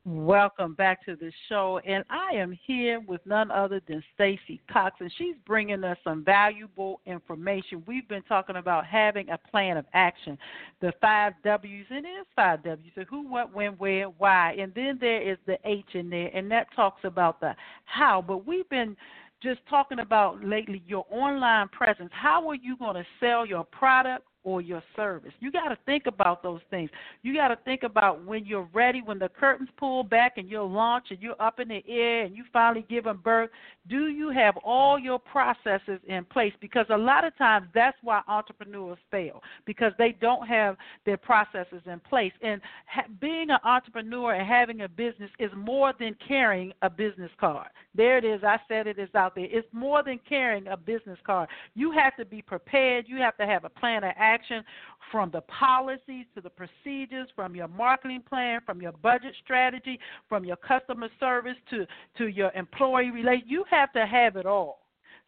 Welcome 0.05 0.75
back 0.75 1.05
to 1.05 1.15
the 1.15 1.31
show, 1.49 1.79
and 1.87 2.03
I 2.11 2.35
am 2.35 2.59
here 2.67 2.99
with 3.07 3.21
none 3.25 3.53
other 3.53 3.81
than 3.87 4.03
Stacey 4.17 4.61
Cox, 4.69 4.97
and 4.99 5.13
she's 5.17 5.37
bringing 5.47 5.85
us 5.85 5.97
some 6.03 6.25
valuable 6.25 7.01
information. 7.07 7.85
We've 7.87 8.09
been 8.09 8.25
talking 8.25 8.57
about 8.57 8.85
having 8.85 9.29
a 9.29 9.39
plan 9.39 9.77
of 9.77 9.85
action, 9.95 10.37
the 10.81 10.93
five 11.01 11.35
W's, 11.45 11.87
and 11.89 12.05
it 12.05 12.09
is 12.09 12.27
five 12.35 12.65
W's: 12.65 12.91
the 12.97 13.05
who, 13.05 13.29
what, 13.29 13.55
when, 13.55 13.75
where, 13.75 14.07
why, 14.07 14.57
and 14.59 14.75
then 14.75 14.99
there 15.01 15.23
is 15.23 15.39
the 15.47 15.57
H 15.65 15.95
in 15.95 16.11
there, 16.11 16.33
and 16.35 16.51
that 16.51 16.67
talks 16.75 17.05
about 17.05 17.39
the 17.39 17.55
how. 17.85 18.21
But 18.27 18.45
we've 18.45 18.69
been 18.69 18.97
just 19.43 19.61
talking 19.69 19.99
about 19.99 20.45
lately 20.45 20.83
your 20.87 21.05
online 21.11 21.69
presence. 21.69 22.11
How 22.13 22.49
are 22.49 22.55
you 22.55 22.77
going 22.77 22.95
to 22.95 23.05
sell 23.21 23.47
your 23.47 23.65
product 23.65 24.25
or 24.45 24.61
your 24.61 24.83
service. 24.97 25.33
You 25.41 25.53
got 25.53 25.69
to 25.69 25.79
think 25.87 26.07
about 26.07 26.43
those 26.43 26.61
things. 26.71 26.91
You 27.23 27.35
got 27.35 27.49
to 27.49 27.59
think 27.65 27.83
about 27.83 28.25
when 28.25 28.45
you're 28.45 28.69
ready, 28.73 29.01
when 29.05 29.19
the 29.19 29.29
curtains 29.29 29.69
pull 29.77 30.03
back 30.03 30.35
and 30.37 30.49
you're 30.49 30.63
launch 30.63 31.07
and 31.11 31.21
you're 31.21 31.41
up 31.41 31.61
in 31.61 31.69
the 31.69 31.83
air 31.89 32.25
and 32.25 32.37
you 32.37 32.45
finally 32.53 32.85
give 32.89 33.07
birth. 33.23 33.51
Do 33.89 34.09
you 34.09 34.31
have 34.31 34.57
all 34.59 34.99
your 34.99 35.19
processes 35.19 36.01
in 36.07 36.25
place? 36.25 36.53
Because 36.61 36.87
a 36.91 36.97
lot 36.97 37.25
of 37.25 37.37
times 37.37 37.67
that's 37.75 37.97
why 38.03 38.23
entrepreneurs 38.29 38.99
fail 39.11 39.43
because 39.67 39.93
they 39.99 40.17
don't 40.21 40.47
have 40.47 40.77
their 41.05 41.17
processes 41.17 41.83
in 41.87 42.01
place. 42.01 42.33
And 42.43 42.61
ha- 42.87 43.07
being 43.21 43.51
an 43.51 43.59
entrepreneur 43.65 44.35
and 44.35 44.47
having 44.47 44.83
a 44.83 44.89
business 44.89 45.31
is 45.39 45.51
more 45.57 45.93
than 45.99 46.17
carrying 46.27 46.73
a 46.83 46.91
business 46.91 47.31
card. 47.39 47.69
There 47.95 48.19
it 48.19 48.25
is. 48.25 48.43
I 48.45 48.59
said 48.69 48.87
it 48.87 48.99
is 48.99 49.09
out 49.15 49.35
there. 49.35 49.49
It's 49.51 49.69
more 49.73 50.03
than 50.03 50.19
carrying 50.29 50.67
a 50.69 50.77
business 50.77 51.19
card. 51.27 51.49
You 51.75 51.93
have 51.93 52.17
to 52.17 52.25
be 52.25 52.41
prepared. 52.41 53.07
You 53.09 53.19
have 53.19 53.37
to 53.37 53.47
have 53.47 53.65
a 53.65 53.69
plan 53.69 54.05
of 54.05 54.13
action 54.17 54.32
action 54.33 54.63
from 55.11 55.31
the 55.31 55.43
policies 55.43 56.27
to 56.35 56.41
the 56.41 56.51
procedures, 56.51 57.29
from 57.37 57.55
your 57.55 57.69
marketing 57.69 58.23
plan, 58.29 58.61
from 58.65 58.81
your 58.81 58.93
budget 58.93 59.35
strategy, 59.45 59.99
from 60.29 60.45
your 60.45 60.57
customer 60.57 61.09
service 61.21 61.57
to, 61.71 61.87
to 62.17 62.29
your 62.29 62.51
employee 62.53 63.11
relation. 63.11 63.47
You 63.47 63.65
have 63.71 63.93
to 63.93 64.07
have 64.07 64.37
it 64.37 64.47
all. 64.47 64.83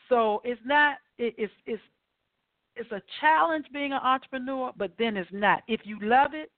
So 0.08 0.40
it's 0.44 0.60
not 0.64 0.96
it, 1.18 1.34
it's 1.38 1.52
it's 1.66 1.82
it's 2.76 2.90
a 2.90 3.02
challenge 3.20 3.66
being 3.72 3.92
an 3.92 4.00
entrepreneur, 4.02 4.72
but 4.76 4.92
then 4.98 5.16
it's 5.16 5.30
not. 5.32 5.62
If 5.68 5.80
you 5.84 5.98
love 6.02 6.32
it 6.34 6.50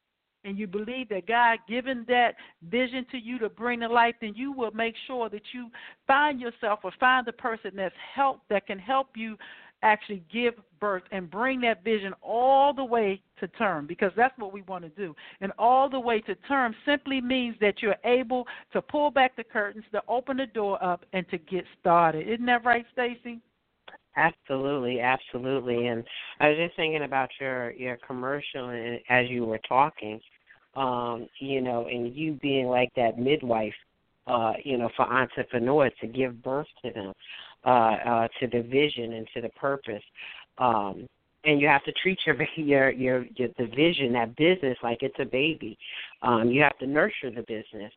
and 0.44 0.58
you 0.58 0.66
believe 0.66 1.08
that 1.10 1.26
God 1.26 1.58
given 1.68 2.04
that 2.08 2.34
vision 2.70 3.04
to 3.10 3.18
you 3.18 3.38
to 3.40 3.48
bring 3.48 3.80
to 3.80 3.88
life, 3.88 4.14
then 4.20 4.32
you 4.34 4.52
will 4.52 4.70
make 4.70 4.94
sure 5.06 5.28
that 5.28 5.42
you 5.52 5.68
find 6.06 6.40
yourself 6.40 6.80
or 6.84 6.92
find 6.98 7.26
the 7.26 7.32
person 7.32 7.72
that's 7.76 7.94
help 8.14 8.40
that 8.48 8.66
can 8.66 8.78
help 8.78 9.08
you 9.14 9.36
actually 9.82 10.22
give 10.32 10.54
birth 10.80 11.02
and 11.12 11.30
bring 11.30 11.60
that 11.60 11.84
vision 11.84 12.12
all 12.22 12.72
the 12.72 12.84
way 12.84 13.20
to 13.40 13.48
term 13.48 13.86
because 13.86 14.12
that's 14.16 14.36
what 14.38 14.52
we 14.52 14.62
want 14.62 14.84
to 14.84 14.90
do. 14.90 15.14
And 15.40 15.52
all 15.58 15.88
the 15.88 16.00
way 16.00 16.20
to 16.22 16.34
term 16.48 16.74
simply 16.84 17.20
means 17.20 17.56
that 17.60 17.82
you're 17.82 17.96
able 18.04 18.46
to 18.72 18.82
pull 18.82 19.10
back 19.10 19.36
the 19.36 19.44
curtains, 19.44 19.84
to 19.92 20.02
open 20.08 20.36
the 20.36 20.46
door 20.46 20.82
up, 20.82 21.04
and 21.12 21.28
to 21.30 21.38
get 21.38 21.64
started. 21.80 22.28
Isn't 22.28 22.46
that 22.46 22.64
right, 22.64 22.84
Stacey? 22.92 23.40
Absolutely, 24.16 25.00
absolutely. 25.00 25.88
And 25.88 26.02
I 26.40 26.48
was 26.48 26.56
just 26.56 26.76
thinking 26.76 27.02
about 27.02 27.28
your 27.38 27.72
your 27.72 27.98
commercial 28.06 28.70
and 28.70 28.98
as 29.10 29.28
you 29.28 29.44
were 29.44 29.60
talking, 29.68 30.20
um, 30.74 31.28
you 31.38 31.60
know, 31.60 31.86
and 31.86 32.14
you 32.14 32.38
being 32.40 32.66
like 32.66 32.90
that 32.96 33.18
midwife, 33.18 33.74
uh, 34.26 34.54
you 34.64 34.78
know, 34.78 34.88
for 34.96 35.02
entrepreneurs 35.02 35.92
to 36.00 36.06
give 36.06 36.42
birth 36.42 36.66
to 36.82 36.90
them 36.92 37.12
uh, 37.66 37.68
uh, 37.68 38.28
to 38.40 38.46
the 38.46 38.62
vision 38.62 39.14
and 39.14 39.26
to 39.34 39.40
the 39.40 39.48
purpose. 39.50 40.02
Um, 40.58 41.06
and 41.44 41.60
you 41.60 41.68
have 41.68 41.84
to 41.84 41.92
treat 42.02 42.18
your 42.26 42.36
your 42.56 42.90
your, 42.90 43.26
your 43.36 43.48
the 43.58 43.66
vision, 43.66 44.12
that 44.12 44.36
business, 44.36 44.78
like 44.82 44.98
it's 45.02 45.16
a 45.18 45.24
baby. 45.24 45.76
Um, 46.22 46.50
you 46.50 46.62
have 46.62 46.78
to 46.78 46.86
nurture 46.86 47.30
the 47.30 47.42
business. 47.42 47.92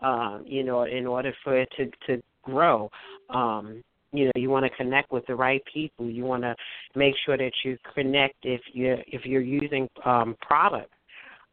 Um, 0.00 0.42
you 0.46 0.64
know, 0.64 0.82
in 0.82 1.06
order 1.06 1.32
for 1.44 1.56
it 1.58 1.68
to 1.76 1.90
to 2.08 2.22
grow. 2.42 2.90
Um, 3.30 3.82
you 4.14 4.26
know, 4.26 4.32
you 4.34 4.50
want 4.50 4.66
to 4.66 4.70
connect 4.76 5.10
with 5.10 5.24
the 5.26 5.34
right 5.34 5.62
people. 5.72 6.06
You 6.06 6.24
want 6.24 6.42
to 6.42 6.54
make 6.94 7.14
sure 7.24 7.38
that 7.38 7.52
you 7.64 7.78
connect 7.94 8.34
if 8.42 8.60
you 8.72 8.96
if 9.06 9.24
you're 9.24 9.40
using 9.40 9.88
um, 10.04 10.36
products 10.40 10.92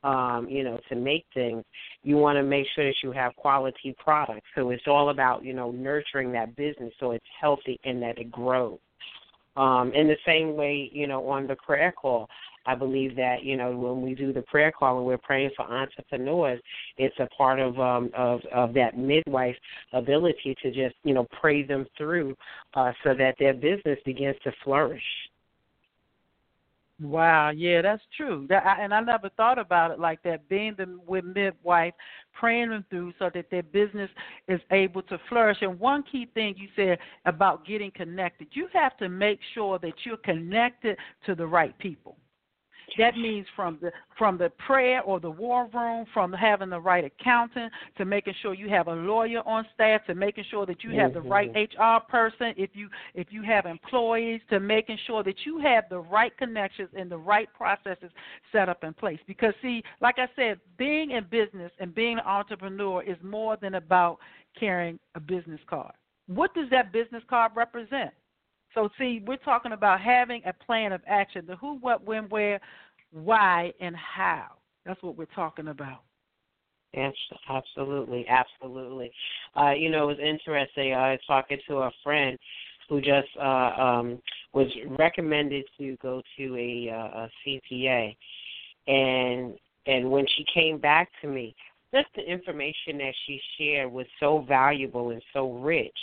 um, 0.03 0.47
you 0.49 0.63
know, 0.63 0.79
to 0.89 0.95
make 0.95 1.25
things, 1.33 1.63
you 2.03 2.17
want 2.17 2.37
to 2.37 2.43
make 2.43 2.65
sure 2.75 2.85
that 2.85 2.95
you 3.03 3.11
have 3.11 3.35
quality 3.35 3.95
products. 3.97 4.47
So 4.55 4.69
it's 4.69 4.87
all 4.87 5.09
about, 5.09 5.43
you 5.43 5.53
know, 5.53 5.71
nurturing 5.71 6.31
that 6.33 6.55
business 6.55 6.93
so 6.99 7.11
it's 7.11 7.25
healthy 7.39 7.79
and 7.83 8.01
that 8.01 8.17
it 8.17 8.31
grows. 8.31 8.79
Um, 9.57 9.91
in 9.93 10.07
the 10.07 10.15
same 10.25 10.55
way, 10.55 10.89
you 10.93 11.07
know, 11.07 11.27
on 11.27 11.47
the 11.47 11.55
prayer 11.55 11.91
call, 11.91 12.29
I 12.65 12.75
believe 12.75 13.15
that 13.15 13.43
you 13.43 13.57
know 13.57 13.75
when 13.75 14.01
we 14.01 14.13
do 14.13 14.31
the 14.31 14.43
prayer 14.43 14.71
call 14.71 14.97
and 14.97 15.05
we're 15.05 15.17
praying 15.17 15.51
for 15.55 15.63
entrepreneurs, 15.63 16.61
it's 16.97 17.17
a 17.19 17.27
part 17.35 17.59
of 17.59 17.79
um, 17.79 18.11
of 18.15 18.41
of 18.53 18.73
that 18.75 18.97
midwife 18.97 19.55
ability 19.93 20.55
to 20.61 20.71
just 20.71 20.95
you 21.03 21.13
know 21.13 21.25
pray 21.41 21.63
them 21.63 21.87
through 21.97 22.35
uh, 22.75 22.91
so 23.03 23.13
that 23.15 23.35
their 23.39 23.53
business 23.53 23.97
begins 24.05 24.35
to 24.43 24.51
flourish. 24.63 25.03
Wow, 27.01 27.51
yeah, 27.51 27.81
that's 27.81 28.03
true. 28.17 28.45
That, 28.49 28.65
I, 28.65 28.83
and 28.83 28.93
I 28.93 28.99
never 28.99 29.29
thought 29.29 29.57
about 29.57 29.91
it 29.91 29.99
like 29.99 30.21
that. 30.23 30.49
Being 30.49 30.75
the 30.77 30.99
with 31.07 31.23
midwife, 31.23 31.93
praying 32.33 32.69
them 32.71 32.85
through 32.89 33.13
so 33.17 33.29
that 33.33 33.49
their 33.49 33.63
business 33.63 34.09
is 34.49 34.59
able 34.71 35.01
to 35.03 35.17
flourish. 35.29 35.57
And 35.61 35.79
one 35.79 36.03
key 36.03 36.27
thing 36.33 36.55
you 36.57 36.67
said 36.75 36.99
about 37.25 37.65
getting 37.65 37.91
connected, 37.91 38.49
you 38.51 38.67
have 38.73 38.97
to 38.97 39.07
make 39.07 39.39
sure 39.53 39.79
that 39.79 39.93
you're 40.05 40.17
connected 40.17 40.97
to 41.25 41.35
the 41.35 41.47
right 41.47 41.77
people. 41.79 42.17
That 42.97 43.15
means 43.15 43.45
from 43.55 43.77
the 43.81 43.91
from 44.17 44.37
the 44.37 44.49
prayer 44.65 45.01
or 45.01 45.19
the 45.19 45.29
war 45.29 45.69
room, 45.73 46.05
from 46.13 46.33
having 46.33 46.69
the 46.69 46.79
right 46.79 47.05
accountant 47.05 47.71
to 47.97 48.05
making 48.05 48.33
sure 48.41 48.53
you 48.53 48.69
have 48.69 48.87
a 48.87 48.93
lawyer 48.93 49.41
on 49.45 49.65
staff 49.73 50.05
to 50.07 50.15
making 50.15 50.45
sure 50.49 50.65
that 50.65 50.83
you 50.83 50.91
have 50.91 51.13
the 51.13 51.21
right 51.21 51.49
HR 51.51 51.77
mm-hmm. 51.79 52.11
person 52.11 52.53
if 52.57 52.71
you 52.73 52.89
if 53.13 53.27
you 53.31 53.43
have 53.43 53.65
employees 53.65 54.41
to 54.49 54.59
making 54.59 54.97
sure 55.07 55.23
that 55.23 55.35
you 55.45 55.59
have 55.59 55.85
the 55.89 55.99
right 55.99 56.35
connections 56.37 56.89
and 56.97 57.09
the 57.09 57.17
right 57.17 57.49
processes 57.53 58.11
set 58.51 58.69
up 58.69 58.83
in 58.83 58.93
place. 58.93 59.19
Because 59.27 59.53
see, 59.61 59.83
like 60.01 60.15
I 60.17 60.27
said, 60.35 60.59
being 60.77 61.11
in 61.11 61.25
business 61.29 61.71
and 61.79 61.93
being 61.93 62.17
an 62.17 62.25
entrepreneur 62.25 63.03
is 63.03 63.17
more 63.23 63.57
than 63.57 63.75
about 63.75 64.19
carrying 64.59 64.99
a 65.15 65.19
business 65.19 65.59
card. 65.69 65.93
What 66.27 66.53
does 66.53 66.69
that 66.69 66.91
business 66.91 67.23
card 67.29 67.53
represent? 67.55 68.11
So, 68.73 68.89
see, 68.97 69.23
we're 69.25 69.37
talking 69.37 69.71
about 69.71 69.99
having 70.01 70.41
a 70.45 70.53
plan 70.53 70.91
of 70.91 71.01
action 71.07 71.45
the 71.47 71.55
who, 71.55 71.77
what, 71.79 72.05
when, 72.05 72.25
where, 72.29 72.59
why, 73.11 73.73
and 73.79 73.95
how. 73.95 74.47
That's 74.85 75.01
what 75.01 75.17
we're 75.17 75.25
talking 75.25 75.69
about. 75.69 76.01
Yes, 76.93 77.13
absolutely, 77.49 78.25
absolutely. 78.27 79.11
Uh, 79.55 79.71
you 79.71 79.89
know, 79.89 80.09
it 80.09 80.17
was 80.17 80.25
interesting. 80.25 80.93
I 80.93 81.11
was 81.11 81.19
talking 81.27 81.59
to 81.67 81.77
a 81.77 81.91
friend 82.03 82.37
who 82.87 82.99
just 82.99 83.27
uh, 83.39 83.71
um, 83.77 84.19
was 84.53 84.67
recommended 84.97 85.65
to 85.77 85.95
go 86.01 86.21
to 86.37 86.55
a, 86.55 86.89
uh, 86.89 87.25
a 87.25 87.29
CPA, 87.45 88.15
and 88.87 89.55
and 89.85 90.09
when 90.09 90.25
she 90.35 90.45
came 90.51 90.79
back 90.79 91.09
to 91.21 91.27
me, 91.27 91.55
just 91.93 92.07
the 92.15 92.23
information 92.23 92.97
that 92.97 93.13
she 93.25 93.39
shared 93.57 93.91
was 93.91 94.05
so 94.19 94.43
valuable 94.47 95.11
and 95.11 95.21
so 95.33 95.53
rich. 95.53 95.95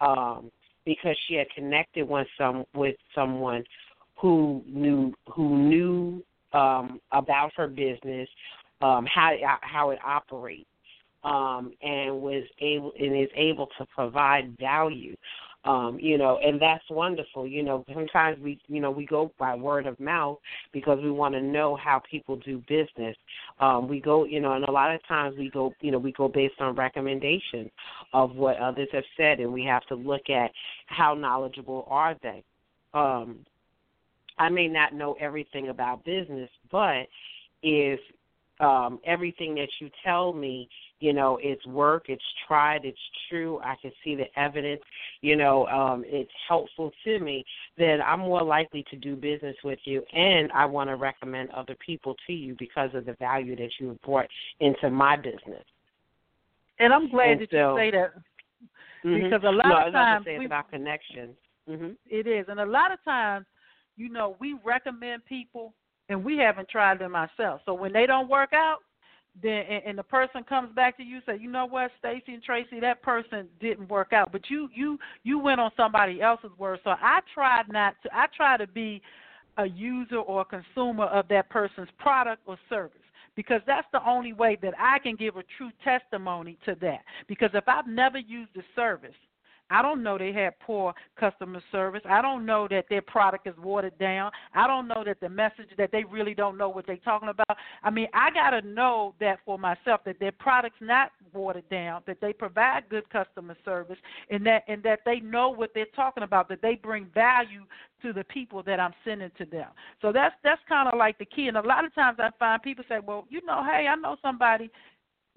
Um, 0.00 0.50
because 0.86 1.16
she 1.26 1.34
had 1.34 1.50
connected 1.50 2.08
with 2.08 2.26
some 2.38 2.64
with 2.74 2.96
someone 3.14 3.62
who 4.16 4.62
knew 4.66 5.12
who 5.34 5.58
knew 5.58 6.24
um, 6.54 7.00
about 7.12 7.52
her 7.56 7.68
business, 7.68 8.28
um, 8.80 9.06
how 9.12 9.36
how 9.60 9.90
it 9.90 9.98
operates, 10.02 10.70
um, 11.24 11.72
and 11.82 12.18
was 12.22 12.44
able 12.60 12.92
and 12.98 13.14
is 13.14 13.28
able 13.34 13.68
to 13.76 13.84
provide 13.94 14.56
value 14.58 15.14
um, 15.66 15.98
you 16.00 16.16
know, 16.16 16.38
and 16.38 16.60
that's 16.60 16.84
wonderful. 16.90 17.46
You 17.46 17.62
know, 17.62 17.84
sometimes 17.92 18.38
we, 18.40 18.60
you 18.68 18.80
know, 18.80 18.90
we 18.90 19.04
go 19.04 19.32
by 19.38 19.54
word 19.54 19.86
of 19.86 19.98
mouth 19.98 20.38
because 20.72 20.98
we 21.02 21.10
want 21.10 21.34
to 21.34 21.40
know 21.40 21.76
how 21.76 22.00
people 22.08 22.36
do 22.36 22.62
business. 22.68 23.16
Um, 23.58 23.88
we 23.88 24.00
go, 24.00 24.24
you 24.24 24.40
know, 24.40 24.52
and 24.52 24.64
a 24.64 24.70
lot 24.70 24.94
of 24.94 25.06
times 25.06 25.36
we 25.36 25.50
go, 25.50 25.72
you 25.80 25.90
know, 25.90 25.98
we 25.98 26.12
go 26.12 26.28
based 26.28 26.60
on 26.60 26.76
recommendations 26.76 27.70
of 28.12 28.36
what 28.36 28.58
others 28.58 28.88
have 28.92 29.04
said, 29.16 29.40
and 29.40 29.52
we 29.52 29.64
have 29.64 29.84
to 29.86 29.94
look 29.94 30.30
at 30.30 30.50
how 30.86 31.14
knowledgeable 31.14 31.86
are 31.88 32.16
they. 32.22 32.44
Um, 32.94 33.44
I 34.38 34.48
may 34.48 34.68
not 34.68 34.94
know 34.94 35.16
everything 35.20 35.68
about 35.68 36.04
business, 36.04 36.50
but 36.70 37.06
if 37.62 37.98
um, 38.60 38.98
everything 39.04 39.54
that 39.56 39.68
you 39.80 39.90
tell 40.04 40.32
me 40.32 40.68
you 41.00 41.12
know 41.12 41.38
it's 41.42 41.64
work 41.66 42.06
it's 42.08 42.24
tried 42.46 42.84
it's 42.84 42.98
true 43.28 43.60
i 43.62 43.74
can 43.82 43.92
see 44.02 44.14
the 44.14 44.26
evidence 44.38 44.80
you 45.20 45.36
know 45.36 45.66
um 45.66 46.04
it's 46.06 46.30
helpful 46.48 46.90
to 47.04 47.18
me 47.18 47.44
then 47.76 48.00
i'm 48.00 48.20
more 48.20 48.42
likely 48.42 48.84
to 48.90 48.96
do 48.96 49.14
business 49.14 49.56
with 49.62 49.78
you 49.84 50.02
and 50.14 50.50
i 50.52 50.64
want 50.64 50.88
to 50.88 50.96
recommend 50.96 51.50
other 51.50 51.76
people 51.84 52.14
to 52.26 52.32
you 52.32 52.56
because 52.58 52.90
of 52.94 53.04
the 53.04 53.14
value 53.14 53.54
that 53.54 53.70
you 53.78 53.88
have 53.88 54.00
brought 54.02 54.26
into 54.60 54.88
my 54.90 55.16
business 55.16 55.64
and 56.78 56.92
i'm 56.92 57.10
glad 57.10 57.32
and 57.32 57.40
that 57.42 57.50
so, 57.50 57.76
you 57.76 57.78
say 57.78 57.90
that 57.90 58.14
mm-hmm. 59.04 59.24
because 59.24 59.42
a 59.44 59.52
lot 59.52 59.68
no, 59.68 59.86
of 59.86 59.92
times 59.92 60.26
we, 60.26 60.46
about 60.46 60.70
connections 60.70 61.36
mm-hmm. 61.68 61.90
it 62.08 62.26
is 62.26 62.46
and 62.48 62.60
a 62.60 62.66
lot 62.66 62.90
of 62.90 63.02
times 63.04 63.44
you 63.96 64.08
know 64.08 64.34
we 64.40 64.56
recommend 64.64 65.22
people 65.26 65.74
and 66.08 66.24
we 66.24 66.38
haven't 66.38 66.68
tried 66.68 66.98
them 66.98 67.14
ourselves 67.14 67.62
so 67.64 67.74
when 67.74 67.92
they 67.92 68.06
don't 68.06 68.28
work 68.28 68.52
out 68.52 68.78
then 69.42 69.64
and, 69.68 69.82
and 69.86 69.98
the 69.98 70.02
person 70.02 70.42
comes 70.44 70.74
back 70.74 70.96
to 70.96 71.02
you 71.02 71.20
say, 71.26 71.36
you 71.38 71.50
know 71.50 71.66
what, 71.66 71.90
Stacey 71.98 72.32
and 72.32 72.42
Tracy, 72.42 72.80
that 72.80 73.02
person 73.02 73.48
didn't 73.60 73.88
work 73.88 74.12
out, 74.12 74.32
but 74.32 74.48
you 74.48 74.68
you 74.74 74.98
you 75.24 75.38
went 75.38 75.60
on 75.60 75.70
somebody 75.76 76.22
else's 76.22 76.50
word. 76.58 76.80
So 76.84 76.90
I 76.90 77.20
tried 77.34 77.64
not 77.70 77.96
to. 78.02 78.08
I 78.14 78.26
try 78.34 78.56
to 78.56 78.66
be 78.66 79.02
a 79.58 79.66
user 79.66 80.16
or 80.18 80.42
a 80.42 80.44
consumer 80.44 81.04
of 81.04 81.28
that 81.28 81.48
person's 81.50 81.88
product 81.98 82.42
or 82.46 82.58
service 82.68 83.00
because 83.36 83.60
that's 83.66 83.86
the 83.92 84.06
only 84.08 84.32
way 84.32 84.58
that 84.62 84.74
I 84.78 84.98
can 84.98 85.16
give 85.16 85.36
a 85.36 85.42
true 85.56 85.70
testimony 85.84 86.58
to 86.64 86.74
that. 86.80 87.00
Because 87.28 87.50
if 87.54 87.64
I've 87.68 87.86
never 87.86 88.18
used 88.18 88.50
the 88.54 88.62
service, 88.74 89.14
I 89.70 89.82
don't 89.82 90.02
know 90.02 90.18
they 90.18 90.32
had 90.32 90.58
poor 90.60 90.94
customer 91.18 91.60
service. 91.72 92.02
I 92.08 92.22
don't 92.22 92.46
know 92.46 92.68
that 92.70 92.86
their 92.88 93.02
product 93.02 93.46
is 93.46 93.54
watered 93.58 93.98
down. 93.98 94.30
I 94.54 94.66
don't 94.66 94.88
know 94.88 95.02
that 95.04 95.20
the 95.20 95.28
message 95.28 95.68
that 95.78 95.90
they 95.92 96.04
really 96.04 96.34
don't 96.34 96.56
know 96.56 96.68
what 96.68 96.86
they're 96.86 96.96
talking 96.98 97.28
about. 97.28 97.56
I 97.82 97.90
mean, 97.90 98.08
I 98.14 98.30
got 98.30 98.50
to 98.50 98.62
know 98.62 99.14
that 99.20 99.40
for 99.44 99.58
myself 99.58 100.02
that 100.04 100.20
their 100.20 100.32
product's 100.32 100.80
not 100.80 101.10
watered 101.32 101.68
down, 101.68 102.02
that 102.06 102.20
they 102.20 102.32
provide 102.32 102.88
good 102.88 103.08
customer 103.10 103.56
service, 103.64 103.98
and 104.30 104.44
that 104.46 104.64
and 104.68 104.82
that 104.82 105.00
they 105.04 105.20
know 105.20 105.50
what 105.50 105.70
they're 105.74 105.86
talking 105.94 106.22
about, 106.22 106.48
that 106.48 106.62
they 106.62 106.76
bring 106.76 107.06
value 107.14 107.64
to 108.02 108.12
the 108.12 108.24
people 108.24 108.62
that 108.62 108.78
I'm 108.78 108.94
sending 109.04 109.30
to 109.38 109.44
them. 109.44 109.68
So 110.00 110.12
that's 110.12 110.34
that's 110.44 110.60
kind 110.68 110.88
of 110.88 110.98
like 110.98 111.18
the 111.18 111.24
key. 111.24 111.48
And 111.48 111.56
a 111.56 111.62
lot 111.62 111.84
of 111.84 111.94
times 111.94 112.18
I 112.20 112.30
find 112.38 112.62
people 112.62 112.84
say, 112.88 112.98
"Well, 113.04 113.26
you 113.28 113.44
know, 113.44 113.64
hey, 113.64 113.86
I 113.88 113.96
know 113.96 114.16
somebody 114.22 114.70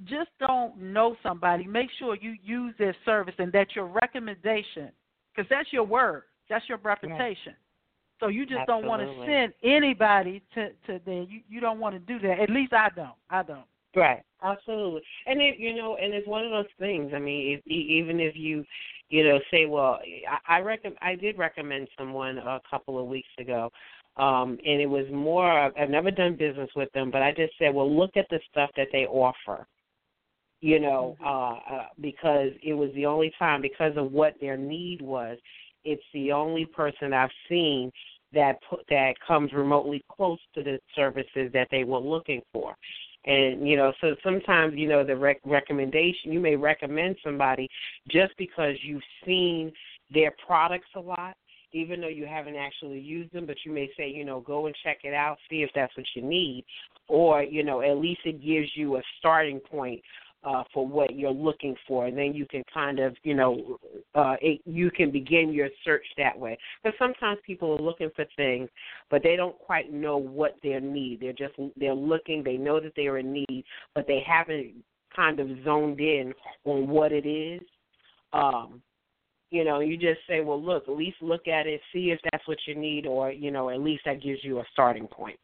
just 0.05 0.29
don't 0.39 0.77
know 0.77 1.15
somebody. 1.21 1.65
Make 1.65 1.89
sure 1.97 2.15
you 2.15 2.35
use 2.43 2.73
their 2.77 2.95
service 3.05 3.35
and 3.37 3.51
that 3.53 3.75
your 3.75 3.85
recommendation, 3.85 4.91
because 5.35 5.49
that's 5.49 5.71
your 5.71 5.83
word, 5.83 6.23
that's 6.49 6.67
your 6.69 6.77
reputation. 6.79 7.53
So 8.19 8.27
you 8.27 8.45
just 8.45 8.59
Absolutely. 8.59 8.81
don't 8.81 8.89
want 8.89 9.01
to 9.01 9.25
send 9.25 9.53
anybody 9.63 10.41
to 10.55 10.69
to 10.87 11.01
there. 11.05 11.23
You 11.23 11.41
you 11.47 11.59
don't 11.59 11.79
want 11.79 11.95
to 11.95 11.99
do 11.99 12.19
that. 12.27 12.39
At 12.39 12.49
least 12.49 12.73
I 12.73 12.89
don't. 12.95 13.15
I 13.29 13.43
don't. 13.43 13.65
Right. 13.95 14.21
Absolutely. 14.43 15.01
And 15.25 15.41
it 15.41 15.57
you 15.57 15.75
know, 15.75 15.95
and 15.95 16.13
it's 16.13 16.27
one 16.27 16.45
of 16.45 16.51
those 16.51 16.65
things. 16.79 17.11
I 17.15 17.19
mean, 17.19 17.57
if, 17.57 17.67
even 17.67 18.19
if 18.19 18.35
you 18.35 18.65
you 19.09 19.23
know 19.23 19.39
say, 19.49 19.65
well, 19.65 19.99
I, 20.47 20.57
I 20.57 20.59
recommend 20.59 20.97
I 21.01 21.15
did 21.15 21.37
recommend 21.37 21.87
someone 21.97 22.37
a 22.39 22.59
couple 22.69 22.99
of 22.99 23.07
weeks 23.07 23.29
ago 23.39 23.71
um, 24.19 24.57
and 24.65 24.81
it 24.81 24.89
was 24.89 25.05
more 25.11 25.71
I've 25.77 25.89
never 25.89 26.11
done 26.11 26.35
business 26.35 26.69
with 26.75 26.91
them, 26.91 27.09
but 27.09 27.21
I 27.21 27.31
just 27.31 27.53
said, 27.57 27.73
well, 27.73 27.89
look 27.89 28.17
at 28.17 28.27
the 28.29 28.39
stuff 28.51 28.69
that 28.75 28.89
they 28.91 29.05
offer 29.05 29.65
you 30.61 30.79
know, 30.79 31.15
mm-hmm. 31.21 31.73
uh, 31.73 31.77
uh, 31.77 31.85
because 32.01 32.51
it 32.63 32.73
was 32.73 32.89
the 32.95 33.05
only 33.05 33.31
time 33.39 33.61
because 33.61 33.93
of 33.95 34.11
what 34.11 34.35
their 34.41 34.57
need 34.57 35.01
was. 35.01 35.37
It's 35.85 36.03
the 36.13 36.31
only 36.31 36.65
person 36.65 37.13
I've 37.13 37.29
seen 37.47 37.91
that 38.33 38.57
put, 38.69 38.81
that 38.89 39.13
comes 39.25 39.53
remotely 39.53 40.03
close 40.11 40.39
to 40.55 40.63
the 40.63 40.79
services 40.95 41.51
that 41.53 41.67
they 41.71 41.83
were 41.83 41.99
looking 41.99 42.41
for. 42.51 42.75
And 43.25 43.67
you 43.67 43.75
know, 43.75 43.93
so 44.01 44.15
sometimes 44.23 44.73
you 44.75 44.87
know 44.87 45.03
the 45.03 45.15
rec- 45.15 45.41
recommendation 45.45 46.31
you 46.31 46.39
may 46.39 46.55
recommend 46.55 47.17
somebody 47.23 47.67
just 48.09 48.33
because 48.37 48.75
you've 48.81 49.03
seen 49.25 49.71
their 50.13 50.33
products 50.45 50.87
a 50.95 50.99
lot, 50.99 51.35
even 51.73 52.01
though 52.01 52.07
you 52.07 52.25
haven't 52.25 52.55
actually 52.55 52.99
used 52.99 53.31
them, 53.33 53.45
but 53.45 53.57
you 53.65 53.71
may 53.71 53.89
say, 53.97 54.09
you 54.09 54.25
know, 54.25 54.39
go 54.39 54.65
and 54.67 54.75
check 54.83 54.99
it 55.03 55.13
out, 55.13 55.37
see 55.49 55.63
if 55.63 55.69
that's 55.75 55.95
what 55.97 56.05
you 56.15 56.21
need, 56.21 56.65
or 57.07 57.43
you 57.43 57.63
know, 57.63 57.81
at 57.81 57.97
least 57.97 58.21
it 58.25 58.43
gives 58.43 58.69
you 58.75 58.97
a 58.97 59.01
starting 59.19 59.59
point 59.59 60.01
uh, 60.43 60.63
for 60.73 60.87
what 60.87 61.15
you're 61.15 61.31
looking 61.31 61.75
for, 61.87 62.05
and 62.05 62.17
then 62.17 62.33
you 62.33 62.45
can 62.45 62.63
kind 62.73 62.99
of, 62.99 63.15
you 63.23 63.33
know, 63.33 63.77
uh, 64.15 64.35
it, 64.41 64.61
you 64.65 64.89
can 64.89 65.11
begin 65.11 65.51
your 65.51 65.69
search 65.83 66.05
that 66.17 66.37
way. 66.37 66.57
Because 66.81 66.97
sometimes 66.97 67.39
people 67.45 67.73
are 67.73 67.81
looking 67.81 68.09
for 68.15 68.25
things, 68.37 68.69
but 69.09 69.21
they 69.21 69.35
don't 69.35 69.57
quite 69.59 69.91
know 69.91 70.17
what 70.17 70.55
their 70.63 70.79
need. 70.79 71.19
They're 71.19 71.33
just 71.33 71.53
they're 71.75 71.93
looking. 71.93 72.43
They 72.43 72.57
know 72.57 72.79
that 72.79 72.93
they 72.95 73.07
are 73.07 73.17
in 73.17 73.33
need, 73.33 73.65
but 73.93 74.07
they 74.07 74.23
haven't 74.25 74.73
kind 75.13 75.39
of 75.39 75.49
zoned 75.65 75.99
in 75.99 76.33
on 76.65 76.87
what 76.87 77.11
it 77.11 77.27
is. 77.27 77.61
Um, 78.31 78.81
you 79.51 79.63
know, 79.63 79.79
you 79.79 79.97
just 79.97 80.19
say, 80.27 80.41
well, 80.41 80.61
look, 80.61 80.87
at 80.87 80.95
least 80.95 81.17
look 81.21 81.47
at 81.47 81.65
it, 81.65 81.81
see 81.91 82.11
if 82.11 82.19
that's 82.31 82.47
what 82.47 82.59
you 82.67 82.75
need, 82.75 83.07
or 83.07 83.31
you 83.31 83.51
know, 83.51 83.69
at 83.69 83.81
least 83.81 84.03
that 84.05 84.21
gives 84.21 84.43
you 84.43 84.59
a 84.59 84.63
starting 84.71 85.07
point. 85.07 85.39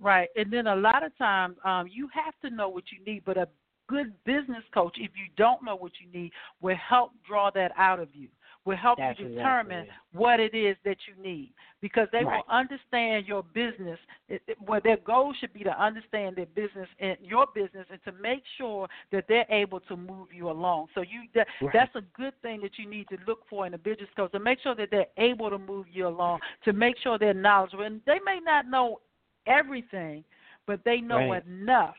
Right, 0.00 0.28
and 0.34 0.52
then 0.52 0.66
a 0.66 0.74
lot 0.74 1.04
of 1.04 1.16
times 1.16 1.56
um, 1.64 1.86
you 1.88 2.08
have 2.12 2.34
to 2.42 2.54
know 2.54 2.68
what 2.68 2.84
you 2.90 3.04
need, 3.04 3.22
but 3.24 3.36
a 3.36 3.46
good 3.88 4.12
business 4.24 4.62
coach, 4.72 4.96
if 4.98 5.12
you 5.14 5.26
don't 5.36 5.62
know 5.64 5.76
what 5.76 5.92
you 6.00 6.18
need, 6.18 6.32
will 6.60 6.76
help 6.76 7.12
draw 7.26 7.50
that 7.50 7.72
out 7.76 8.00
of 8.00 8.08
you. 8.14 8.28
Will 8.64 8.76
help 8.76 8.98
That's 8.98 9.18
you 9.18 9.26
determine 9.28 9.80
exactly 9.80 9.94
what 10.14 10.40
it 10.40 10.54
is 10.54 10.74
that 10.86 10.96
you 11.06 11.22
need 11.22 11.52
because 11.82 12.08
they 12.12 12.24
Right. 12.24 12.36
will 12.36 12.44
understand 12.48 13.26
your 13.26 13.42
business. 13.42 13.98
It, 14.30 14.40
it, 14.46 14.56
well, 14.66 14.80
their 14.82 14.96
goal 14.96 15.34
should 15.38 15.52
be 15.52 15.62
to 15.64 15.82
understand 15.82 16.36
their 16.36 16.46
business 16.46 16.88
and 16.98 17.18
your 17.20 17.46
business, 17.54 17.86
and 17.90 18.02
to 18.04 18.12
make 18.12 18.42
sure 18.56 18.88
that 19.12 19.26
they're 19.28 19.44
able 19.50 19.80
to 19.80 19.96
move 19.98 20.28
you 20.32 20.48
along. 20.48 20.86
So 20.94 21.02
you 21.02 21.24
that, 21.34 21.46
Right. 21.60 21.74
that's 21.74 21.94
a 21.94 22.00
good 22.16 22.32
thing 22.40 22.62
that 22.62 22.78
you 22.78 22.88
need 22.88 23.06
to 23.08 23.18
look 23.26 23.40
for 23.50 23.66
in 23.66 23.74
a 23.74 23.78
business 23.78 24.08
coach 24.16 24.32
to 24.32 24.40
make 24.40 24.60
sure 24.62 24.74
that 24.76 24.88
they're 24.90 25.06
able 25.18 25.50
to 25.50 25.58
move 25.58 25.86
you 25.92 26.08
along, 26.08 26.40
to 26.64 26.72
make 26.72 26.96
sure 27.02 27.18
they're 27.18 27.34
knowledgeable. 27.34 27.84
And 27.84 28.00
they 28.06 28.18
may 28.24 28.40
not 28.42 28.66
know 28.66 29.00
everything, 29.46 30.24
but 30.66 30.80
they 30.86 31.02
know 31.02 31.18
Right. 31.18 31.44
enough 31.46 31.96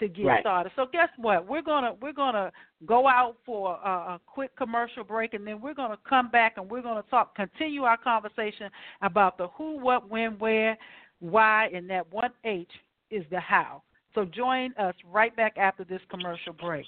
to 0.00 0.08
get 0.08 0.26
Right. 0.26 0.42
started. 0.42 0.72
So 0.76 0.86
guess 0.92 1.08
what? 1.16 1.46
We're 1.46 1.62
gonna 1.62 1.94
we're 2.00 2.12
gonna 2.12 2.50
go 2.86 3.06
out 3.06 3.36
for 3.46 3.78
a, 3.84 3.88
a 3.88 4.20
quick 4.26 4.54
commercial 4.56 5.04
break, 5.04 5.34
and 5.34 5.46
then 5.46 5.60
we're 5.60 5.74
gonna 5.74 5.98
come 6.08 6.28
back 6.28 6.56
and 6.56 6.68
we're 6.68 6.82
gonna 6.82 7.04
talk, 7.10 7.34
continue 7.36 7.84
our 7.84 7.96
conversation 7.96 8.70
about 9.02 9.38
the 9.38 9.48
who, 9.48 9.78
what, 9.78 10.08
when, 10.10 10.38
where, 10.38 10.76
why, 11.20 11.68
and 11.72 11.88
that 11.90 12.12
one 12.12 12.30
H 12.44 12.70
is 13.10 13.24
the 13.30 13.38
how. 13.38 13.82
So 14.14 14.24
join 14.24 14.72
us 14.76 14.94
right 15.06 15.34
back 15.36 15.56
after 15.56 15.84
this 15.84 16.00
commercial 16.10 16.52
break. 16.54 16.86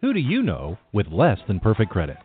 Who 0.00 0.12
do 0.12 0.20
you 0.20 0.42
know 0.42 0.78
with 0.92 1.08
less 1.08 1.38
than 1.46 1.60
perfect 1.60 1.90
credit? 1.90 2.16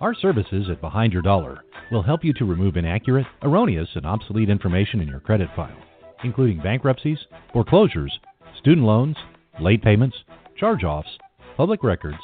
Our 0.00 0.14
services 0.14 0.68
at 0.70 0.80
Behind 0.80 1.12
Your 1.12 1.22
Dollar 1.22 1.64
will 1.90 2.02
help 2.02 2.24
you 2.24 2.32
to 2.34 2.44
remove 2.44 2.76
inaccurate, 2.76 3.26
erroneous, 3.42 3.88
and 3.94 4.06
obsolete 4.06 4.48
information 4.48 5.00
in 5.00 5.08
your 5.08 5.20
credit 5.20 5.48
file, 5.54 5.76
including 6.24 6.60
bankruptcies, 6.60 7.18
foreclosures, 7.52 8.18
student 8.58 8.86
loans, 8.86 9.16
late 9.60 9.82
payments, 9.82 10.16
charge 10.56 10.84
offs, 10.84 11.08
public 11.56 11.82
records, 11.82 12.18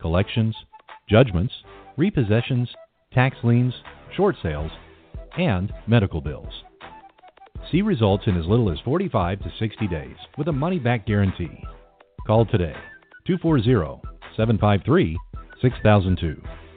collections, 0.00 0.54
judgments, 1.08 1.52
repossessions, 1.98 2.68
tax 3.12 3.36
liens, 3.42 3.74
short 4.16 4.36
sales, 4.42 4.70
and 5.36 5.72
medical 5.86 6.20
bills. 6.20 6.62
See 7.70 7.82
results 7.82 8.24
in 8.26 8.36
as 8.38 8.46
little 8.46 8.70
as 8.70 8.78
45 8.84 9.40
to 9.40 9.52
60 9.58 9.88
days 9.88 10.16
with 10.36 10.48
a 10.48 10.52
money 10.52 10.78
back 10.78 11.06
guarantee. 11.06 11.62
Call 12.26 12.46
today 12.46 12.74
240 13.26 14.00
753 14.36 15.18
6002. 15.60 16.67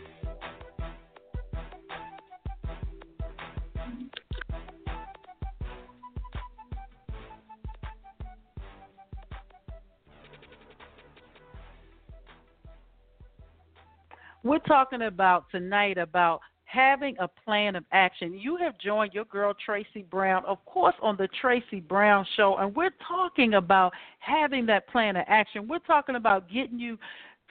We're 14.43 14.59
talking 14.59 15.03
about 15.03 15.45
tonight 15.51 15.97
about 15.97 16.41
having 16.63 17.15
a 17.19 17.27
plan 17.27 17.75
of 17.75 17.83
action. 17.91 18.33
You 18.33 18.57
have 18.57 18.77
joined 18.79 19.13
your 19.13 19.25
girl 19.25 19.53
Tracy 19.65 20.03
Brown, 20.09 20.43
of 20.45 20.63
course, 20.65 20.95
on 21.01 21.15
the 21.17 21.27
Tracy 21.39 21.79
Brown 21.79 22.25
Show, 22.37 22.57
and 22.57 22.75
we're 22.75 22.93
talking 23.07 23.55
about 23.55 23.93
having 24.19 24.65
that 24.67 24.87
plan 24.87 25.15
of 25.15 25.25
action. 25.27 25.67
We're 25.67 25.79
talking 25.79 26.15
about 26.15 26.49
getting 26.49 26.79
you 26.79 26.97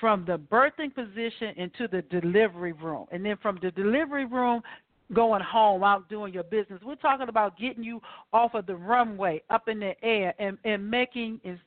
from 0.01 0.25
the 0.25 0.39
birthing 0.39 0.95
position 0.95 1.55
into 1.57 1.87
the 1.87 2.03
delivery 2.03 2.73
room, 2.73 3.07
and 3.13 3.25
then 3.25 3.37
from 3.41 3.59
the 3.63 3.71
delivery 3.71 4.25
room 4.25 4.63
going 5.13 5.43
home 5.43 5.85
out 5.85 6.09
doing 6.09 6.33
your 6.33 6.45
business. 6.45 6.81
We're 6.85 6.95
talking 6.97 7.29
about 7.29 7.59
getting 7.59 7.85
you 7.85 8.01
off 8.33 8.55
of 8.55 8.67
the 8.67 8.77
runway 8.77 9.43
up 9.51 9.69
in 9.69 9.81
the 9.81 9.93
air 10.05 10.35
and, 10.39 10.57
and 10.65 10.89
making 10.89 11.41
is 11.45 11.59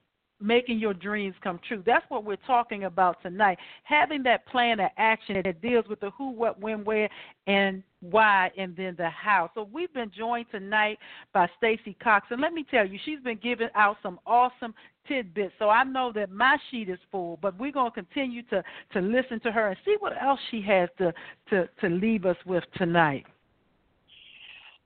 making 0.44 0.80
your 0.80 0.94
dreams 0.94 1.36
come 1.42 1.60
true. 1.68 1.82
That's 1.86 2.06
what 2.10 2.24
we're 2.24 2.36
talking 2.48 2.84
about 2.84 3.22
tonight. 3.22 3.58
Having 3.84 4.24
that 4.24 4.46
plan 4.48 4.80
of 4.80 4.90
action 4.98 5.42
that 5.44 5.62
deals 5.62 5.86
with 5.88 6.00
the 6.00 6.12
who, 6.12 6.32
what, 6.32 6.60
when, 6.60 6.84
where, 6.84 7.10
and 7.48 7.82
why, 8.02 8.52
and 8.58 8.76
then 8.76 8.96
the 8.98 9.10
how. 9.10 9.50
So 9.56 9.68
we've 9.72 9.94
been 9.94 10.12
joined 10.16 10.48
tonight 10.52 11.00
by 11.34 11.48
Stacey 11.58 11.96
Cox, 12.04 12.28
and 12.30 12.42
let 12.42 12.54
me 12.54 12.66
tell 12.70 12.86
you, 12.86 13.00
she's 13.06 13.20
been 13.22 13.40
giving 13.42 13.70
out 13.76 13.98
some 14.04 14.20
awesome 14.26 14.74
tidbits. 15.08 15.54
So 15.60 15.70
I 15.70 15.84
know 15.84 16.12
that 16.14 16.32
my 16.32 16.58
sheet 16.70 16.90
is 16.90 17.00
full, 17.12 17.40
but 17.42 17.58
we're 17.58 17.72
to 17.72 17.92
continue 17.92 18.44
to 18.44 18.64
to 18.92 19.00
listen 19.00 19.40
to 19.42 19.52
her 19.52 19.70
and 19.70 19.78
see 19.86 19.96
what 20.00 20.14
else 20.22 20.40
she 20.52 20.62
has 20.62 20.90
to 20.98 21.14
to 21.50 21.70
to 21.82 21.90
leave 21.90 22.26
us 22.26 22.38
with 22.46 22.64
tonight. 22.76 23.26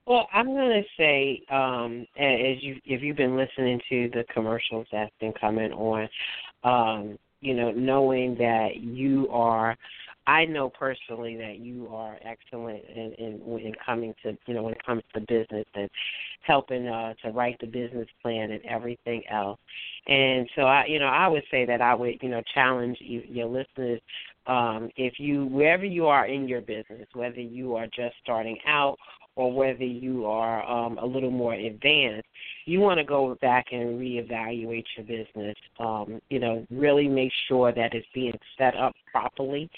Well, 0.07 0.29
I'm 0.33 0.45
going 0.45 0.81
to 0.81 0.87
say, 0.97 1.41
um, 1.51 2.07
as 2.17 2.63
you 2.63 2.77
if 2.85 3.01
you've 3.01 3.17
been 3.17 3.35
listening 3.35 3.81
to 3.89 4.09
the 4.13 4.23
commercials 4.33 4.87
that's 4.89 5.11
been 5.19 5.33
coming 5.33 5.73
on, 5.73 6.07
um, 6.63 7.17
you 7.41 7.53
know, 7.53 7.71
knowing 7.71 8.35
that 8.35 8.77
you 8.77 9.27
are, 9.29 9.75
I 10.25 10.45
know 10.45 10.69
personally 10.69 11.35
that 11.35 11.59
you 11.59 11.89
are 11.91 12.17
excellent 12.23 12.85
in, 12.87 13.13
in 13.17 13.59
in 13.59 13.73
coming 13.85 14.13
to, 14.23 14.37
you 14.45 14.53
know, 14.53 14.63
when 14.63 14.75
it 14.75 14.85
comes 14.85 15.03
to 15.13 15.19
business 15.19 15.65
and 15.75 15.89
helping 16.39 16.87
uh, 16.87 17.13
to 17.25 17.31
write 17.31 17.59
the 17.59 17.67
business 17.67 18.07
plan 18.21 18.51
and 18.51 18.63
everything 18.65 19.23
else. 19.29 19.59
And 20.07 20.47
so 20.55 20.61
I, 20.61 20.85
you 20.87 20.99
know, 20.99 21.07
I 21.07 21.27
would 21.27 21.43
say 21.51 21.65
that 21.65 21.81
I 21.81 21.93
would, 21.93 22.15
you 22.21 22.29
know, 22.29 22.41
challenge 22.53 22.97
you, 23.01 23.23
your 23.27 23.47
listeners 23.47 23.99
um, 24.47 24.89
if 24.95 25.15
you 25.19 25.47
wherever 25.47 25.83
you 25.83 26.07
are 26.07 26.27
in 26.27 26.47
your 26.47 26.61
business, 26.61 27.07
whether 27.13 27.41
you 27.41 27.75
are 27.75 27.87
just 27.87 28.15
starting 28.23 28.57
out 28.65 28.97
or 29.37 29.53
whether 29.53 29.85
you 29.85 30.25
are 30.25 30.67
um, 30.69 30.97
a 30.97 31.05
little 31.05 31.31
more 31.31 31.53
advanced, 31.53 32.27
you 32.65 32.79
want 32.79 32.97
to 32.97 33.03
go 33.03 33.37
back 33.39 33.67
and 33.71 33.99
reevaluate 33.99 34.83
your 34.97 35.05
business. 35.05 35.55
Um, 35.79 36.19
you 36.29 36.39
know, 36.39 36.65
really 36.71 37.07
make 37.07 37.31
sure 37.47 37.71
that 37.71 37.93
it's 37.93 38.07
being 38.15 38.33
set 38.57 38.75
up 38.75 38.93
properly, 39.11 39.69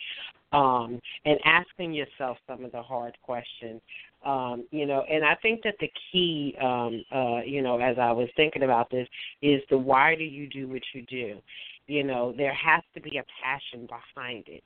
um, 0.54 1.00
and 1.26 1.38
asking 1.44 1.94
yourself 1.94 2.38
some 2.48 2.64
of 2.64 2.72
the 2.72 2.82
hard 2.82 3.18
questions. 3.22 3.82
Um, 4.26 4.66
you 4.72 4.86
know, 4.86 5.04
and 5.10 5.26
I 5.26 5.36
think 5.42 5.62
that 5.64 5.76
the 5.80 5.92
key, 6.12 6.56
um, 6.62 7.04
uh, 7.14 7.42
you 7.46 7.62
know, 7.62 7.80
as 7.80 7.98
I 8.00 8.12
was 8.12 8.30
thinking 8.38 8.64
about 8.64 8.90
this, 8.90 9.08
is 9.42 9.62
the 9.70 9.78
why 9.78 10.16
do 10.16 10.24
you 10.24 10.48
do 10.48 10.70
what 10.70 10.82
you 10.94 11.04
do? 11.04 11.40
You 11.88 12.04
know, 12.06 12.34
there 12.36 12.54
has 12.54 12.82
to 12.94 13.02
be 13.02 13.18
a 13.18 13.26
passion 13.44 13.88
behind 13.88 14.46
it. 14.48 14.64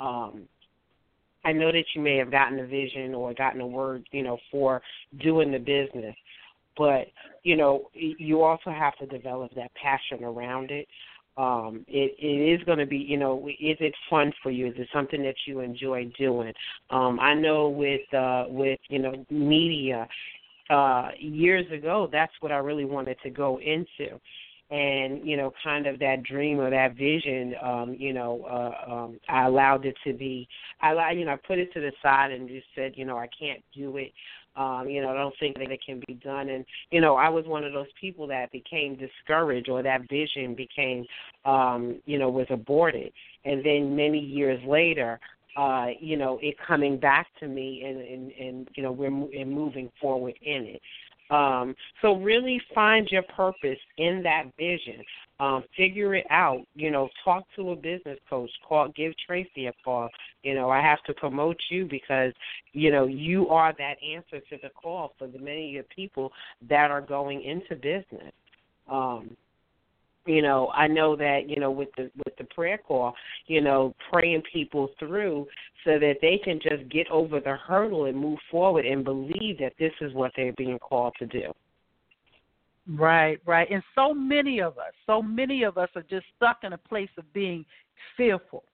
Um, 0.00 0.48
I 1.44 1.52
know 1.52 1.70
that 1.72 1.84
you 1.94 2.00
may 2.00 2.16
have 2.16 2.30
gotten 2.30 2.58
a 2.58 2.66
vision 2.66 3.14
or 3.14 3.34
gotten 3.34 3.60
a 3.60 3.66
word, 3.66 4.06
you 4.12 4.22
know, 4.22 4.38
for 4.50 4.82
doing 5.20 5.52
the 5.52 5.58
business, 5.58 6.16
but 6.76 7.06
you 7.42 7.56
know, 7.56 7.90
you 7.94 8.42
also 8.42 8.70
have 8.70 8.96
to 8.98 9.06
develop 9.06 9.52
that 9.54 9.70
passion 9.74 10.24
around 10.24 10.70
it. 10.70 10.88
Um, 11.36 11.84
it 11.88 12.14
it 12.18 12.60
is 12.60 12.64
going 12.64 12.78
to 12.78 12.86
be, 12.86 12.96
you 12.96 13.18
know, 13.18 13.48
is 13.48 13.76
it 13.80 13.92
fun 14.08 14.32
for 14.42 14.50
you? 14.50 14.68
Is 14.68 14.74
it 14.76 14.88
something 14.92 15.22
that 15.24 15.34
you 15.46 15.60
enjoy 15.60 16.10
doing? 16.18 16.52
Um, 16.90 17.18
I 17.20 17.34
know 17.34 17.68
with 17.68 18.14
uh, 18.14 18.44
with 18.48 18.78
you 18.88 19.00
know 19.00 19.26
media, 19.30 20.06
uh, 20.70 21.08
years 21.18 21.70
ago, 21.72 22.08
that's 22.10 22.32
what 22.40 22.52
I 22.52 22.56
really 22.56 22.84
wanted 22.84 23.18
to 23.24 23.30
go 23.30 23.58
into 23.58 24.18
and 24.74 25.24
you 25.24 25.36
know 25.36 25.52
kind 25.62 25.86
of 25.86 26.00
that 26.00 26.24
dream 26.24 26.58
or 26.58 26.68
that 26.68 26.96
vision 26.96 27.54
um 27.62 27.94
you 27.96 28.12
know 28.12 28.44
uh 28.50 28.92
um 28.92 29.20
i 29.28 29.46
allowed 29.46 29.84
it 29.86 29.94
to 30.04 30.12
be. 30.12 30.48
I 30.82 31.12
you 31.12 31.24
know 31.24 31.32
i 31.32 31.36
put 31.36 31.58
it 31.58 31.72
to 31.74 31.80
the 31.80 31.92
side 32.02 32.32
and 32.32 32.48
just 32.48 32.66
said 32.74 32.92
you 32.96 33.04
know 33.04 33.16
i 33.16 33.28
can't 33.38 33.62
do 33.72 33.96
it. 33.98 34.12
Um 34.56 34.88
you 34.88 35.00
know 35.00 35.10
i 35.10 35.14
don't 35.14 35.34
think 35.38 35.58
that 35.58 35.70
it 35.70 35.80
can 35.84 36.02
be 36.06 36.14
done. 36.14 36.48
And 36.48 36.64
you 36.90 37.00
know 37.00 37.14
i 37.14 37.28
was 37.28 37.46
one 37.46 37.62
of 37.62 37.72
those 37.72 37.86
people 38.00 38.26
that 38.28 38.50
became 38.50 38.96
discouraged 38.96 39.68
or 39.68 39.82
that 39.84 40.08
vision 40.08 40.56
became 40.56 41.04
um 41.44 42.00
you 42.04 42.18
know 42.18 42.28
was 42.28 42.46
aborted. 42.50 43.12
And 43.44 43.64
then 43.64 43.94
many 43.94 44.18
years 44.18 44.60
later 44.66 45.20
uh 45.56 45.86
you 46.00 46.16
know 46.16 46.40
it 46.42 46.56
coming 46.66 46.98
back 46.98 47.28
to 47.38 47.46
me 47.46 47.84
and 47.86 48.00
and 48.00 48.32
and 48.32 48.68
you 48.74 48.82
know 48.82 48.90
we're 48.90 49.06
and 49.06 49.52
moving 49.52 49.88
forward 50.00 50.34
in 50.42 50.64
it 50.64 50.82
um, 51.30 51.74
so 52.02 52.16
really 52.16 52.60
find 52.74 53.08
your 53.10 53.22
purpose 53.22 53.78
in 53.98 54.22
that 54.22 54.44
vision. 54.58 55.02
Um, 55.40 55.64
figure 55.76 56.14
it 56.14 56.26
out. 56.30 56.64
You 56.74 56.90
know, 56.90 57.08
talk 57.24 57.44
to 57.56 57.70
a 57.70 57.76
business 57.76 58.18
coach. 58.30 58.50
Call, 58.66 58.88
give 58.94 59.12
Tracy 59.26 59.66
a 59.66 59.72
call. 59.84 60.08
You 60.42 60.54
know, 60.54 60.70
I 60.70 60.80
have 60.80 61.02
to 61.04 61.14
promote 61.14 61.56
you 61.70 61.86
because 61.86 62.32
you 62.72 62.92
know 62.92 63.06
you 63.06 63.48
are 63.48 63.74
that 63.78 63.96
answer 64.02 64.40
to 64.50 64.58
the 64.62 64.70
call 64.70 65.14
for 65.18 65.26
the 65.26 65.38
many 65.38 65.76
of 65.78 65.88
people 65.88 66.30
that 66.68 66.90
are 66.90 67.00
going 67.00 67.42
into 67.42 67.74
business. 67.74 68.32
Um, 68.88 69.36
you 70.26 70.42
know, 70.42 70.68
I 70.68 70.86
know 70.86 71.16
that 71.16 71.48
you 71.48 71.56
know 71.60 71.70
with 71.70 71.90
the 71.96 72.10
with 72.24 72.36
the 72.36 72.44
prayer 72.44 72.78
call, 72.78 73.14
you 73.46 73.60
know, 73.60 73.94
praying 74.12 74.42
people 74.52 74.90
through 74.98 75.46
so 75.84 75.98
that 75.98 76.14
they 76.22 76.40
can 76.42 76.60
just 76.60 76.88
get 76.90 77.08
over 77.10 77.40
the 77.40 77.56
hurdle 77.56 78.06
and 78.06 78.16
move 78.16 78.38
forward 78.50 78.86
and 78.86 79.04
believe 79.04 79.58
that 79.58 79.74
this 79.78 79.92
is 80.00 80.14
what 80.14 80.32
they're 80.36 80.54
being 80.54 80.78
called 80.78 81.14
to 81.18 81.26
do. 81.26 81.52
Right, 82.88 83.40
right. 83.46 83.70
And 83.70 83.82
so 83.94 84.12
many 84.12 84.60
of 84.60 84.78
us, 84.78 84.92
so 85.06 85.22
many 85.22 85.62
of 85.62 85.78
us 85.78 85.88
are 85.94 86.02
just 86.02 86.26
stuck 86.36 86.58
in 86.64 86.74
a 86.74 86.78
place 86.78 87.08
of 87.16 87.30
being 87.32 87.64
fearful. 88.16 88.64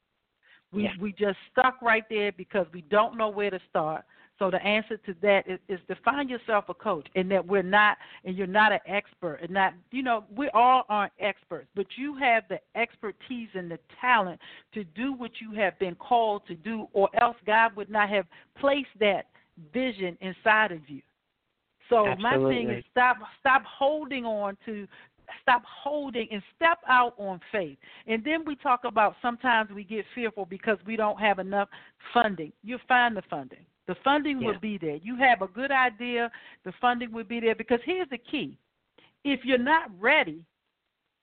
We 0.73 0.85
yeah. 0.85 0.91
we 1.01 1.13
just 1.13 1.39
stuck 1.51 1.81
right 1.83 2.05
there 2.09 2.33
because 2.33 2.67
we 2.73 2.83
don't 2.83 3.17
know 3.17 3.29
where 3.29 3.51
to 3.51 3.61
start. 3.69 4.05
So 4.41 4.51
the 4.51 4.63
answer 4.65 4.97
to 4.97 5.15
that 5.21 5.47
is, 5.47 5.61
is 5.69 5.79
to 5.89 5.97
find 6.03 6.31
yourself 6.31 6.65
a 6.71 6.75
coach, 6.75 7.07
and 7.15 7.31
that 7.31 7.47
we're 7.47 7.63
not, 7.63 7.99
and 8.25 8.37
you're 8.37 8.47
not 8.47 8.73
an 8.73 8.81
expert, 8.87 9.39
and 9.43 9.51
not, 9.51 9.75
you 9.91 10.03
know, 10.03 10.25
we 10.35 10.49
all 10.55 10.85
aren't 10.89 11.13
experts, 11.21 11.69
but 11.77 11.85
you 11.97 12.17
have 12.17 12.45
the 12.49 12.59
expertise 12.75 13.51
and 13.55 13.71
the 13.71 13.79
talent 14.01 14.41
to 14.73 14.83
do 14.83 15.13
what 15.13 15.31
you 15.43 15.53
have 15.53 15.79
been 15.79 15.95
called 15.95 16.41
to 16.49 16.55
do, 16.55 16.89
or 16.95 17.11
else 17.21 17.37
God 17.47 17.77
would 17.77 17.91
not 17.91 18.09
have 18.09 18.25
placed 18.59 18.89
that 18.99 19.27
vision 19.75 20.17
inside 20.23 20.73
of 20.73 20.89
you. 20.89 21.03
So 21.91 22.07
Absolutely. 22.07 22.39
my 22.39 22.51
thing 22.51 22.71
is 22.71 22.85
stop 22.91 23.17
stop 23.41 23.63
holding 23.65 24.25
on 24.25 24.57
to 24.65 24.87
stop 25.43 25.63
holding 25.67 26.29
and 26.31 26.43
step 26.57 26.79
out 26.89 27.15
on 27.19 27.41
faith. 27.53 27.77
And 28.07 28.25
then 28.25 28.45
we 28.47 28.57
talk 28.57 28.85
about 28.85 29.17
sometimes 29.21 29.71
we 29.71 29.85
get 29.85 30.05
fearful 30.15 30.47
because 30.47 30.79
we 30.87 30.97
don't 30.97 31.21
have 31.21 31.41
enough 31.41 31.69
funding. 32.15 32.53
You 32.63 32.79
find 32.89 33.17
the 33.17 33.23
funding. 33.29 33.67
The 33.87 33.97
funding 34.05 34.41
yeah. 34.41 34.49
will 34.49 34.61
be 34.61 34.79
there. 34.79 34.97
You 34.97 35.17
have 35.17 35.43
a 35.43 35.49
good 35.49 35.71
idea, 35.71 36.31
the 36.65 36.73
funding 36.81 37.13
will 37.13 37.25
be 37.25 37.41
there 37.41 37.55
because 37.55 37.81
here's 37.85 38.09
the 38.11 38.19
key. 38.19 38.57
If 39.25 39.41
you're 39.45 39.59
not 39.59 39.91
ready, 39.99 40.45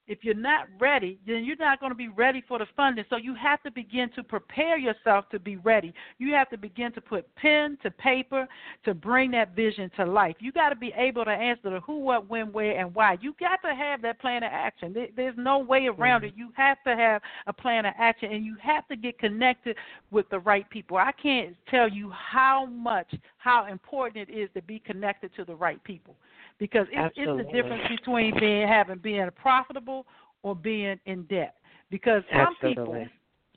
if 0.08 0.20
you're 0.22 0.34
not 0.34 0.68
ready, 0.80 1.20
then 1.28 1.44
you're 1.44 1.58
not 1.58 1.80
going 1.80 1.92
to 1.92 1.96
be 1.96 2.08
ready 2.08 2.44
for 2.48 2.60
the 2.60 2.66
funding. 2.76 3.04
So 3.10 3.18
you 3.18 3.36
have 3.36 3.62
to 3.64 3.72
begin 3.72 4.10
to 4.16 4.24
prepare 4.24 4.78
yourself 4.78 5.26
to 5.32 5.40
be 5.40 5.58
ready. 5.58 5.94
You 6.18 6.34
have 6.34 6.50
to 6.50 6.58
begin 6.58 6.94
to 6.94 7.02
put 7.02 7.34
pen 7.36 7.78
to 7.84 7.92
paper 7.92 8.48
to 8.86 8.94
bring 8.94 9.32
that 9.32 9.56
vision 9.56 9.92
to 9.98 10.06
life. 10.06 10.36
You 10.40 10.52
got 10.52 10.70
to 10.70 10.76
be 10.76 10.94
able 10.96 11.26
to 11.26 11.32
answer 11.32 11.70
the 11.70 11.80
who, 11.82 12.00
what, 12.00 12.30
when, 12.30 12.52
where, 12.54 12.80
and 12.80 12.94
why. 12.96 13.18
You 13.22 13.36
got 13.40 13.62
to 13.68 13.76
have 13.76 14.02
that 14.04 14.20
plan 14.22 14.44
of 14.44 14.52
action. 14.52 14.96
There's 15.16 15.36
no 15.38 15.60
way 15.60 15.88
around 15.88 16.22
mm-hmm. 16.22 16.30
it. 16.30 16.38
You 16.38 16.50
have 16.56 16.78
to 16.86 16.96
have 16.96 17.22
a 17.48 17.54
plan 17.54 17.86
of 17.86 17.94
action, 17.98 18.32
and 18.32 18.46
you 18.46 18.56
have 18.62 18.88
to 18.88 18.96
get 18.96 19.20
connected 19.20 19.76
with 20.12 20.30
the 20.30 20.40
right 20.40 20.70
people. 20.70 20.98
I 20.98 21.12
can't 21.12 21.56
tell 21.70 21.90
you 21.90 22.12
how 22.12 22.66
much, 22.66 23.14
how 23.40 23.66
important 23.66 24.30
it 24.30 24.34
is 24.34 24.50
to 24.56 24.62
be 24.62 24.80
connected 24.80 25.32
to 25.36 25.44
the 25.44 25.56
right 25.56 25.84
people 25.84 26.16
because 26.60 26.88
it's, 26.92 27.16
it's 27.18 27.38
the 27.38 27.52
difference 27.54 27.84
between 27.90 28.38
being 28.40 28.68
having 28.68 28.98
being 29.00 29.28
profitable 29.36 30.06
or 30.44 30.56
being 30.56 31.00
in 31.06 31.24
debt. 31.24 31.56
Because 31.90 32.24
some 32.32 32.56
Absolutely. 32.56 32.84
people, 32.84 33.08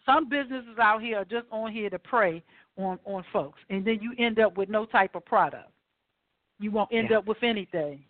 some 0.06 0.28
businesses 0.28 0.78
out 0.80 1.02
here 1.02 1.18
are 1.18 1.24
just 1.24 1.46
on 1.50 1.72
here 1.72 1.90
to 1.90 1.98
prey 1.98 2.42
on 2.76 2.98
on 3.04 3.24
folks, 3.32 3.58
and 3.70 3.84
then 3.84 3.98
you 4.00 4.12
end 4.18 4.38
up 4.38 4.56
with 4.56 4.68
no 4.68 4.86
type 4.86 5.14
of 5.14 5.24
product. 5.24 5.70
You 6.58 6.70
won't 6.70 6.92
end 6.92 7.08
yeah. 7.10 7.18
up 7.18 7.26
with 7.26 7.42
anything, 7.42 8.04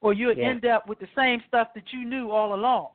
or 0.00 0.12
you'll 0.12 0.36
yeah. 0.36 0.48
end 0.48 0.64
up 0.64 0.88
with 0.88 0.98
the 0.98 1.08
same 1.16 1.42
stuff 1.46 1.68
that 1.74 1.84
you 1.92 2.04
knew 2.04 2.30
all 2.30 2.54
along. 2.54 2.88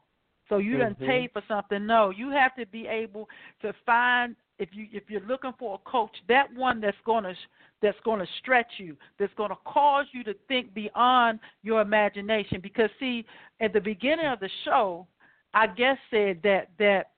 So 0.50 0.58
you 0.58 0.74
mm-hmm. 0.74 0.82
done 0.82 0.96
paid 1.08 1.32
for 1.32 1.42
something. 1.48 1.86
No, 1.86 2.12
you 2.12 2.30
have 2.32 2.56
to 2.56 2.66
be 2.68 2.88
able 2.88 3.28
to 3.62 3.74
find 3.86 4.36
if 4.60 4.70
you 4.72 4.88
if 4.92 5.04
you're 5.10 5.22
looking 5.22 5.54
for 5.60 5.76
a 5.76 5.90
coach, 5.90 6.16
that 6.28 6.54
one 6.56 6.80
that's 6.80 6.98
gonna 7.06 7.34
that's 7.82 7.98
gonna 8.06 8.26
stretch 8.40 8.72
you, 8.78 8.96
that's 9.20 9.34
gonna 9.38 9.58
cause 9.66 10.06
you 10.12 10.24
to 10.24 10.34
think 10.48 10.74
beyond 10.74 11.40
your 11.64 11.82
imagination. 11.82 12.60
Because 12.62 12.90
see, 13.00 13.26
at 13.60 13.74
the 13.74 13.82
beginning 13.82 14.28
of 14.28 14.40
the 14.40 14.50
show, 14.64 15.08
I 15.54 15.68
guess 15.68 15.98
said 16.10 16.40
that 16.44 16.70
that 16.80 17.12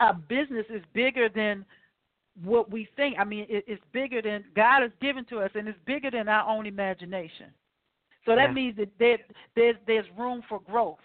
our 0.00 0.14
business 0.14 0.66
is 0.70 0.82
bigger 0.92 1.28
than 1.28 1.64
what 2.44 2.70
we 2.70 2.88
think. 2.96 3.16
I 3.18 3.24
mean, 3.24 3.46
it, 3.48 3.64
it's 3.66 3.82
bigger 3.92 4.22
than 4.22 4.44
God 4.54 4.82
has 4.82 4.92
given 5.00 5.24
to 5.26 5.40
us, 5.40 5.50
and 5.54 5.68
it's 5.68 5.78
bigger 5.84 6.10
than 6.10 6.28
our 6.28 6.48
own 6.48 6.66
imagination. 6.66 7.46
So 8.24 8.36
that 8.36 8.48
yeah. 8.48 8.52
means 8.52 8.76
that 8.76 8.88
there, 8.98 9.18
there's 9.56 9.76
there's 9.86 10.06
room 10.16 10.42
for 10.48 10.60
growth. 10.60 10.98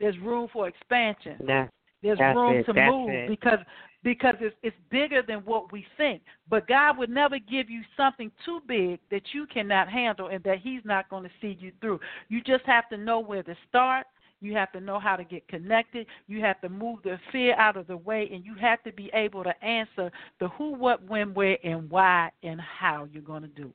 There's 0.00 0.18
room 0.18 0.48
for 0.52 0.68
expansion. 0.68 1.36
Yeah. 1.46 1.68
There's 2.04 2.18
That's 2.18 2.36
room 2.36 2.58
it. 2.58 2.64
to 2.64 2.74
move 2.74 3.08
it. 3.08 3.28
because 3.28 3.58
because 4.04 4.34
it's 4.40 4.54
it's 4.62 4.76
bigger 4.90 5.22
than 5.26 5.38
what 5.38 5.72
we 5.72 5.86
think. 5.96 6.20
But 6.50 6.68
God 6.68 6.98
would 6.98 7.08
never 7.08 7.38
give 7.38 7.70
you 7.70 7.80
something 7.96 8.30
too 8.44 8.60
big 8.68 9.00
that 9.10 9.22
you 9.32 9.46
cannot 9.46 9.88
handle 9.88 10.28
and 10.28 10.44
that 10.44 10.58
He's 10.58 10.82
not 10.84 11.08
going 11.08 11.24
to 11.24 11.30
see 11.40 11.56
you 11.58 11.72
through. 11.80 11.98
You 12.28 12.42
just 12.42 12.64
have 12.66 12.88
to 12.90 12.98
know 12.98 13.18
where 13.18 13.42
to 13.42 13.56
start. 13.70 14.06
You 14.42 14.52
have 14.52 14.70
to 14.72 14.80
know 14.80 15.00
how 15.00 15.16
to 15.16 15.24
get 15.24 15.48
connected. 15.48 16.06
You 16.26 16.42
have 16.42 16.60
to 16.60 16.68
move 16.68 16.98
the 17.02 17.18
fear 17.32 17.56
out 17.56 17.78
of 17.78 17.86
the 17.86 17.96
way, 17.96 18.28
and 18.30 18.44
you 18.44 18.54
have 18.56 18.82
to 18.82 18.92
be 18.92 19.10
able 19.14 19.42
to 19.42 19.64
answer 19.64 20.12
the 20.38 20.48
who, 20.48 20.74
what, 20.74 21.02
when, 21.08 21.32
where, 21.32 21.56
and 21.64 21.88
why, 21.88 22.30
and 22.42 22.60
how 22.60 23.08
you're 23.10 23.22
going 23.22 23.40
to 23.40 23.48
do 23.48 23.68
it. 23.68 23.74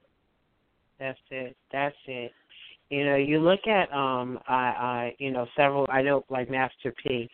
That's 1.00 1.20
it. 1.32 1.58
That's 1.72 1.96
it. 2.06 2.32
You 2.92 3.06
know, 3.06 3.16
you 3.16 3.40
look 3.40 3.66
at 3.68 3.92
um, 3.92 4.40
I, 4.48 4.54
I, 4.54 5.16
you 5.18 5.32
know, 5.32 5.48
several. 5.56 5.88
I 5.90 6.04
know, 6.04 6.24
like 6.30 6.52
Master 6.52 6.94
P. 7.04 7.30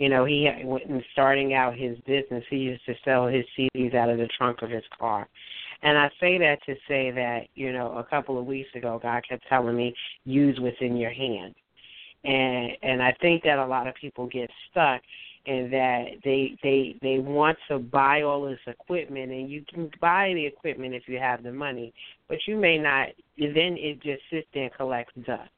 You 0.00 0.08
know, 0.08 0.24
he 0.24 0.48
when 0.64 1.04
starting 1.12 1.52
out 1.52 1.76
his 1.76 1.98
business, 2.06 2.42
he 2.48 2.56
used 2.56 2.86
to 2.86 2.94
sell 3.04 3.26
his 3.26 3.44
CDs 3.54 3.94
out 3.94 4.08
of 4.08 4.16
the 4.16 4.30
trunk 4.38 4.62
of 4.62 4.70
his 4.70 4.82
car. 4.98 5.28
And 5.82 5.98
I 5.98 6.08
say 6.18 6.38
that 6.38 6.56
to 6.64 6.74
say 6.88 7.10
that, 7.10 7.40
you 7.54 7.70
know, 7.70 7.92
a 7.98 8.04
couple 8.04 8.38
of 8.38 8.46
weeks 8.46 8.70
ago, 8.74 8.98
God 9.02 9.22
kept 9.28 9.46
telling 9.46 9.76
me, 9.76 9.94
use 10.24 10.58
within 10.58 10.96
your 10.96 11.10
hand. 11.10 11.54
And 12.24 12.70
and 12.82 13.02
I 13.02 13.14
think 13.20 13.42
that 13.42 13.58
a 13.58 13.66
lot 13.66 13.88
of 13.88 13.94
people 13.94 14.26
get 14.26 14.48
stuck 14.70 15.02
in 15.44 15.68
that 15.70 16.04
they 16.24 16.56
they 16.62 16.96
they 17.02 17.18
want 17.18 17.58
to 17.68 17.78
buy 17.78 18.22
all 18.22 18.46
this 18.46 18.58
equipment 18.66 19.30
and 19.30 19.50
you 19.50 19.62
can 19.70 19.90
buy 20.00 20.32
the 20.32 20.46
equipment 20.46 20.94
if 20.94 21.02
you 21.08 21.18
have 21.18 21.42
the 21.42 21.52
money, 21.52 21.92
but 22.26 22.38
you 22.46 22.56
may 22.56 22.78
not 22.78 23.08
then 23.36 23.76
it 23.76 24.02
just 24.02 24.22
sits 24.30 24.48
there 24.54 24.64
and 24.64 24.74
collects 24.74 25.12
dust 25.26 25.50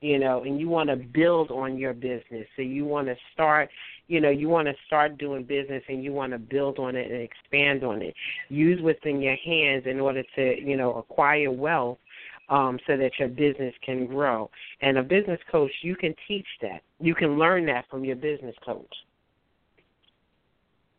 you 0.00 0.18
know, 0.18 0.44
and 0.44 0.58
you 0.58 0.68
want 0.68 0.88
to 0.88 0.96
build 0.96 1.50
on 1.50 1.76
your 1.76 1.92
business. 1.92 2.46
So 2.56 2.62
you 2.62 2.84
want 2.84 3.08
to 3.08 3.16
start, 3.32 3.68
you 4.08 4.20
know, 4.20 4.30
you 4.30 4.48
want 4.48 4.66
to 4.68 4.74
start 4.86 5.18
doing 5.18 5.44
business 5.44 5.82
and 5.88 6.02
you 6.02 6.12
want 6.12 6.32
to 6.32 6.38
build 6.38 6.78
on 6.78 6.96
it 6.96 7.10
and 7.10 7.20
expand 7.20 7.84
on 7.84 8.00
it. 8.00 8.14
Use 8.48 8.80
within 8.80 9.20
your 9.20 9.36
hands 9.36 9.84
in 9.86 10.00
order 10.00 10.22
to, 10.36 10.60
you 10.60 10.76
know, 10.76 10.94
acquire 10.94 11.50
wealth 11.50 11.98
um, 12.48 12.78
so 12.86 12.96
that 12.96 13.12
your 13.18 13.28
business 13.28 13.74
can 13.84 14.06
grow. 14.06 14.50
And 14.80 14.98
a 14.98 15.02
business 15.02 15.40
coach, 15.50 15.70
you 15.82 15.94
can 15.96 16.14
teach 16.26 16.46
that. 16.62 16.82
You 16.98 17.14
can 17.14 17.38
learn 17.38 17.66
that 17.66 17.84
from 17.90 18.04
your 18.04 18.16
business 18.16 18.56
coach. 18.64 18.94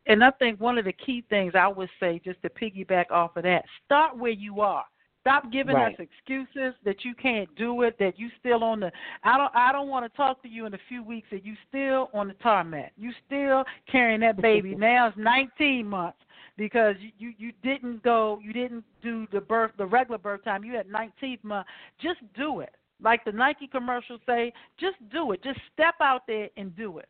And 0.07 0.23
I 0.23 0.31
think 0.31 0.59
one 0.59 0.77
of 0.77 0.85
the 0.85 0.93
key 0.93 1.23
things 1.29 1.53
I 1.55 1.67
would 1.67 1.89
say, 1.99 2.21
just 2.23 2.41
to 2.43 2.49
piggyback 2.49 3.11
off 3.11 3.35
of 3.35 3.43
that, 3.43 3.65
start 3.85 4.17
where 4.17 4.31
you 4.31 4.61
are. 4.61 4.85
Stop 5.21 5.51
giving 5.51 5.75
right. 5.75 5.93
us 5.93 5.99
excuses 5.99 6.73
that 6.83 7.05
you 7.05 7.13
can't 7.13 7.53
do 7.55 7.83
it, 7.83 7.95
that 7.99 8.17
you 8.17 8.29
still 8.39 8.63
on 8.63 8.79
the 8.79 8.91
I 9.23 9.37
don't 9.37 9.51
I 9.55 9.71
don't 9.71 9.87
want 9.87 10.11
to 10.11 10.17
talk 10.17 10.41
to 10.41 10.49
you 10.49 10.65
in 10.65 10.73
a 10.73 10.79
few 10.89 11.03
weeks 11.03 11.27
that 11.31 11.45
you 11.45 11.53
still 11.69 12.09
on 12.13 12.27
the 12.27 12.33
tarmac. 12.35 12.91
You 12.97 13.11
still 13.27 13.63
carrying 13.91 14.21
that 14.21 14.41
baby. 14.41 14.75
now 14.77 15.07
it's 15.07 15.17
19 15.17 15.85
months 15.85 16.17
because 16.57 16.95
you, 16.99 17.11
you 17.19 17.33
you 17.37 17.51
didn't 17.63 18.01
go 18.03 18.39
you 18.43 18.51
didn't 18.51 18.83
do 19.03 19.27
the 19.31 19.41
birth 19.41 19.71
the 19.77 19.85
regular 19.85 20.17
birth 20.17 20.43
time. 20.43 20.63
You 20.63 20.73
had 20.73 20.87
19th 20.87 21.43
month. 21.43 21.67
Just 22.01 22.19
do 22.35 22.61
it. 22.61 22.75
Like 23.03 23.23
the 23.23 23.31
Nike 23.31 23.67
commercials 23.67 24.21
say, 24.27 24.53
just 24.79 24.97
do 25.11 25.31
it. 25.31 25.43
Just 25.43 25.59
step 25.73 25.95
out 26.01 26.21
there 26.27 26.49
and 26.57 26.75
do 26.75 26.97
it. 26.99 27.09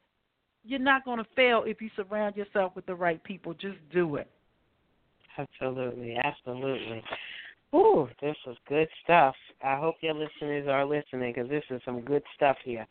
You're 0.64 0.80
not 0.80 1.05
going 1.05 1.18
to 1.18 1.26
fail 1.36 1.64
if 1.66 1.82
you 1.82 1.89
surround 1.95 2.36
yourself 2.36 2.76
with 2.76 2.86
the 2.86 2.95
right 2.95 3.22
people. 3.24 3.53
Just 3.53 3.78
do 3.91 4.16
it. 4.16 4.30
Absolutely, 5.38 6.18
absolutely. 6.24 7.03
Ooh, 7.74 8.09
this 8.22 8.36
is 8.47 8.57
good 8.67 8.88
stuff. 9.03 9.36
I 9.63 9.78
hope 9.78 9.95
your 10.01 10.13
listeners 10.13 10.67
are 10.67 10.86
listening 10.86 11.34
because 11.34 11.49
this 11.49 11.63
is 11.69 11.82
some 11.86 12.01
good 12.01 12.24
stuff 12.36 12.57
here. 12.63 12.86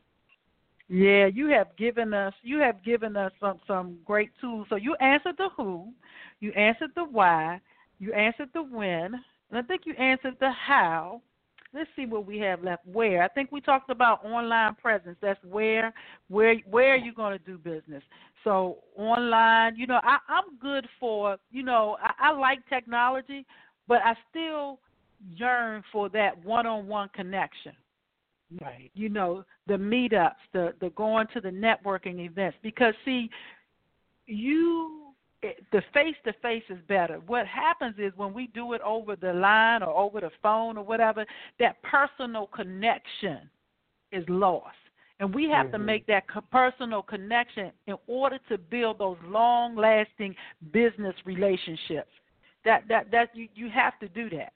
Yeah, 0.89 1.27
you 1.27 1.47
have 1.51 1.69
given 1.77 2.13
us 2.13 2.35
you 2.43 2.59
have 2.59 2.83
given 2.83 3.17
us 3.17 3.31
some 3.39 3.61
some 3.67 3.99
great 4.05 4.31
tools. 4.41 4.67
So 4.69 4.77
you 4.77 4.97
answered 4.97 5.37
the 5.39 5.49
who, 5.57 5.93
you 6.41 6.51
answered 6.53 6.91
the 6.97 7.05
why, 7.05 7.61
you 8.01 8.13
answered 8.13 8.49
the 8.55 8.63
when, 8.63 9.15
and 9.15 9.59
I 9.59 9.63
think 9.63 9.83
you 9.85 9.95
answered 9.95 10.35
the 10.41 10.51
how. 10.51 11.23
Let's 11.73 11.89
see 11.95 12.07
what 12.07 12.27
we 12.27 12.39
have 12.39 12.65
left. 12.65 12.85
Where 12.85 13.23
I 13.23 13.29
think 13.29 13.53
we 13.53 13.61
talked 13.61 13.91
about 13.91 14.25
online 14.25 14.75
presence. 14.75 15.17
That's 15.23 15.39
where 15.45 15.95
where 16.27 16.57
where 16.69 16.95
are 16.95 16.97
you 16.97 17.15
going 17.15 17.39
to 17.39 17.45
do 17.45 17.57
business? 17.57 18.03
So 18.43 18.79
online, 18.97 19.77
you 19.77 19.87
know, 19.87 20.01
I, 20.03 20.19
I'm 20.29 20.57
good 20.61 20.89
for 20.99 21.37
you 21.53 21.63
know 21.63 21.99
I, 22.03 22.31
I 22.31 22.33
like 22.33 22.69
technology, 22.69 23.47
but 23.89 24.01
I 24.05 24.15
still 24.31 24.79
yearn 25.37 25.83
for 25.93 26.09
that 26.11 26.43
one-on-one 26.45 27.11
connection. 27.15 27.73
Right. 28.61 28.91
You 28.95 29.09
know, 29.09 29.45
the 29.69 29.75
meetups, 29.75 30.35
the 30.53 30.75
the 30.81 30.91
going 30.91 31.29
to 31.35 31.41
the 31.41 31.51
networking 31.51 32.19
events 32.19 32.57
because 32.63 32.95
see 33.05 33.31
you 34.27 35.01
the 35.43 35.83
face 35.95 36.17
to 36.25 36.33
face 36.43 36.65
is 36.69 36.79
better. 36.89 37.21
What 37.27 37.47
happens 37.47 37.95
is 37.99 38.13
when 38.17 38.35
we 38.35 38.49
do 38.49 38.73
it 38.75 38.81
over 38.83 39.17
the 39.17 39.33
line 39.33 39.83
or 39.83 39.97
over 39.97 40.21
the 40.21 40.31
phone 40.43 40.77
or 40.77 40.85
whatever, 40.85 41.25
that 41.59 41.83
personal 41.83 42.47
connection 42.49 43.49
is 44.13 44.25
lost. 44.29 44.77
And 45.19 45.35
we 45.35 45.45
have 45.51 45.67
mm-hmm. 45.67 45.73
to 45.73 45.79
make 45.79 46.07
that 46.07 46.25
personal 46.51 47.03
connection 47.03 47.73
in 47.87 47.97
order 48.07 48.39
to 48.49 48.59
build 48.59 48.99
those 48.99 49.19
long 49.27 49.77
lasting 49.77 50.35
business 50.73 51.15
relationships. 51.25 52.11
That 52.65 52.85
that 52.89 53.11
that 53.11 53.35
you 53.35 53.49
you 53.55 53.71
have 53.71 53.99
to 54.01 54.09
do 54.09 54.29
that. 54.31 54.53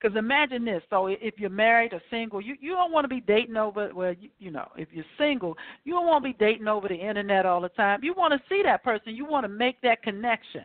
Because 0.00 0.16
imagine 0.16 0.64
this: 0.64 0.82
so 0.90 1.08
if 1.08 1.34
you're 1.38 1.50
married 1.50 1.92
or 1.92 2.00
single, 2.10 2.40
you 2.40 2.56
you 2.60 2.70
don't 2.70 2.92
want 2.92 3.04
to 3.04 3.08
be 3.08 3.20
dating 3.20 3.56
over. 3.56 3.90
Well, 3.92 4.14
you, 4.18 4.30
you 4.38 4.50
know, 4.50 4.68
if 4.76 4.88
you're 4.92 5.04
single, 5.18 5.56
you 5.84 5.94
don't 5.94 6.06
want 6.06 6.24
to 6.24 6.30
be 6.30 6.36
dating 6.38 6.68
over 6.68 6.88
the 6.88 6.94
internet 6.94 7.46
all 7.46 7.60
the 7.60 7.68
time. 7.70 8.00
You 8.02 8.14
want 8.14 8.32
to 8.32 8.40
see 8.48 8.62
that 8.64 8.84
person. 8.84 9.16
You 9.16 9.24
want 9.24 9.44
to 9.44 9.48
make 9.48 9.80
that 9.82 10.02
connection. 10.02 10.64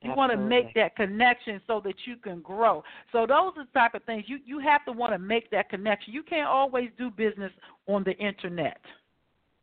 You 0.00 0.14
want 0.14 0.30
to 0.30 0.38
make 0.38 0.74
that 0.74 0.94
connection 0.94 1.60
so 1.66 1.80
that 1.84 1.94
you 2.04 2.16
can 2.16 2.40
grow. 2.40 2.84
So 3.10 3.26
those 3.26 3.52
are 3.56 3.64
the 3.64 3.70
type 3.74 3.94
of 3.94 4.04
things 4.04 4.24
you 4.28 4.38
you 4.44 4.60
have 4.60 4.84
to 4.84 4.92
want 4.92 5.12
to 5.12 5.18
make 5.18 5.50
that 5.50 5.70
connection. 5.70 6.12
You 6.14 6.22
can't 6.22 6.46
always 6.46 6.90
do 6.96 7.10
business 7.10 7.52
on 7.88 8.04
the 8.04 8.12
internet. 8.12 8.78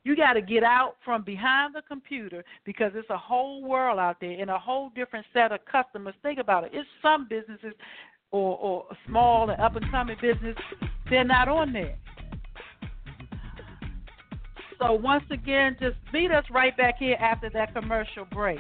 You 0.06 0.16
got 0.16 0.34
to 0.34 0.42
get 0.42 0.64
out 0.64 0.96
from 1.04 1.24
behind 1.24 1.76
the 1.76 1.82
computer 1.82 2.46
because 2.64 2.92
it's 2.96 3.10
a 3.10 3.18
whole 3.18 3.62
world 3.64 4.00
out 4.00 4.18
there 4.22 4.40
and 4.40 4.50
a 4.50 4.58
whole 4.58 4.90
different 4.96 5.26
set 5.34 5.52
of 5.52 5.60
customers. 5.66 6.14
Think 6.22 6.40
about 6.40 6.64
it. 6.64 6.72
It's 6.74 6.88
some 7.02 7.28
businesses 7.28 7.74
or, 8.32 8.58
or 8.58 8.86
small 9.08 9.50
and 9.50 9.60
up 9.62 9.76
and 9.76 9.90
coming 9.92 10.18
business, 10.22 10.56
they're 11.10 11.24
not 11.24 11.48
on 11.48 11.74
there. 11.74 11.98
So 14.80 14.94
once 14.94 15.24
again, 15.32 15.78
just 15.80 15.96
meet 16.14 16.32
us 16.32 16.44
right 16.54 16.76
back 16.76 16.96
here 17.00 17.16
after 17.20 17.50
that 17.52 17.74
commercial 17.74 18.26
break. 18.26 18.60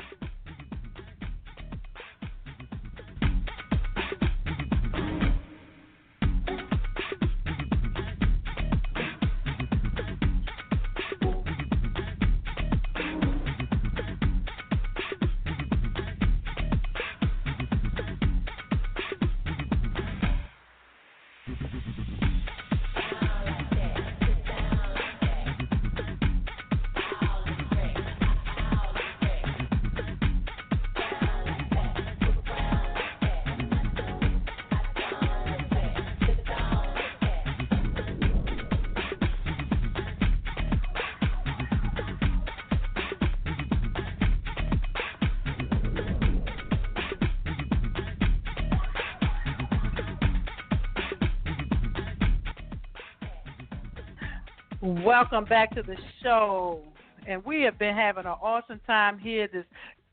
Welcome 55.06 55.45
back 55.45 55.70
to 55.76 55.84
the 55.84 55.97
show. 56.24 56.82
And 57.28 57.45
we 57.45 57.62
have 57.62 57.78
been 57.78 57.93
having 57.93 58.26
an 58.26 58.32
awesome 58.41 58.82
time 58.88 59.20
here. 59.20 59.47
This 59.47 59.64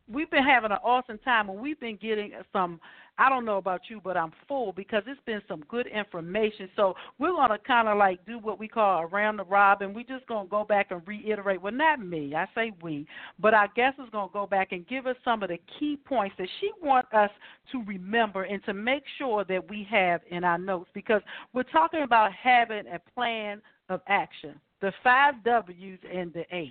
we've 0.07 0.31
been 0.31 0.45
having 0.45 0.71
an 0.71 0.79
awesome 0.85 1.17
time 1.17 1.49
and 1.49 1.59
we've 1.59 1.81
been 1.81 1.97
getting 1.97 2.33
some 2.53 2.79
I 3.17 3.31
don't 3.31 3.47
know 3.47 3.57
about 3.57 3.83
you, 3.89 4.03
but 4.05 4.19
I'm 4.19 4.33
full 4.47 4.73
because 4.73 5.03
it's 5.07 5.21
been 5.25 5.41
some 5.49 5.65
good 5.67 5.87
information. 5.87 6.69
So 6.77 6.95
we're 7.19 7.33
gonna 7.33 7.59
kinda 7.67 7.95
like 7.95 8.23
do 8.27 8.39
what 8.39 8.59
we 8.59 8.69
call 8.69 9.05
around 9.05 9.39
the 9.39 9.45
robin. 9.45 9.95
We're 9.95 10.05
just 10.05 10.27
gonna 10.27 10.47
go 10.47 10.63
back 10.63 10.91
and 10.91 11.01
reiterate 11.09 11.63
well 11.63 11.73
not 11.73 11.99
me, 11.99 12.35
I 12.35 12.47
say 12.55 12.73
we, 12.83 13.07
but 13.39 13.55
our 13.55 13.69
guest 13.75 13.99
is 13.99 14.11
gonna 14.13 14.31
go 14.31 14.47
back 14.47 14.73
and 14.73 14.87
give 14.87 15.07
us 15.07 15.17
some 15.25 15.43
of 15.43 15.49
the 15.49 15.59
key 15.79 15.97
points 16.05 16.37
that 16.37 16.49
she 16.61 16.71
wants 16.83 17.09
us 17.15 17.31
to 17.73 17.83
remember 17.85 18.43
and 18.43 18.63
to 18.65 18.75
make 18.75 19.05
sure 19.17 19.43
that 19.45 19.71
we 19.71 19.89
have 19.91 20.21
in 20.31 20.45
our 20.45 20.59
notes 20.59 20.91
because 20.93 21.23
we're 21.55 21.63
talking 21.63 22.03
about 22.03 22.31
having 22.35 22.85
a 22.89 23.01
plan 23.15 23.63
of 23.89 24.03
action 24.07 24.61
the 24.83 24.93
five 25.03 25.35
W's 25.45 25.99
and 26.13 26.31
the 26.35 26.45
H. 26.55 26.71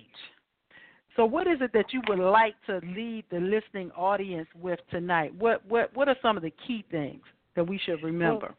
So, 1.16 1.24
what 1.26 1.46
is 1.46 1.58
it 1.60 1.72
that 1.72 1.86
you 1.92 2.00
would 2.08 2.18
like 2.18 2.54
to 2.66 2.80
leave 2.94 3.24
the 3.30 3.40
listening 3.40 3.90
audience 3.92 4.48
with 4.60 4.78
tonight? 4.90 5.34
What 5.34 5.66
what 5.66 5.94
what 5.96 6.08
are 6.08 6.16
some 6.22 6.36
of 6.36 6.44
the 6.44 6.52
key 6.66 6.84
things 6.90 7.22
that 7.56 7.66
we 7.66 7.80
should 7.84 8.02
remember? 8.02 8.54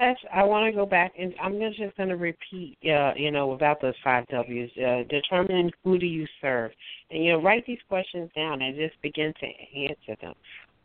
Well, 0.00 0.14
I 0.32 0.42
want 0.42 0.66
to 0.66 0.76
go 0.76 0.86
back 0.86 1.12
and 1.18 1.32
I'm 1.40 1.58
just 1.58 1.96
going 1.96 2.08
to 2.08 2.16
repeat, 2.16 2.76
uh, 2.84 3.12
you 3.16 3.30
know, 3.30 3.52
about 3.52 3.80
those 3.80 3.94
five 4.02 4.26
W's. 4.28 4.70
Uh, 4.76 5.04
determine 5.08 5.70
who 5.84 5.98
do 5.98 6.06
you 6.06 6.26
serve, 6.40 6.72
and 7.10 7.24
you 7.24 7.32
know, 7.32 7.40
write 7.40 7.64
these 7.66 7.78
questions 7.88 8.28
down 8.34 8.60
and 8.60 8.76
just 8.76 9.00
begin 9.02 9.32
to 9.40 9.46
answer 9.80 10.20
them. 10.20 10.34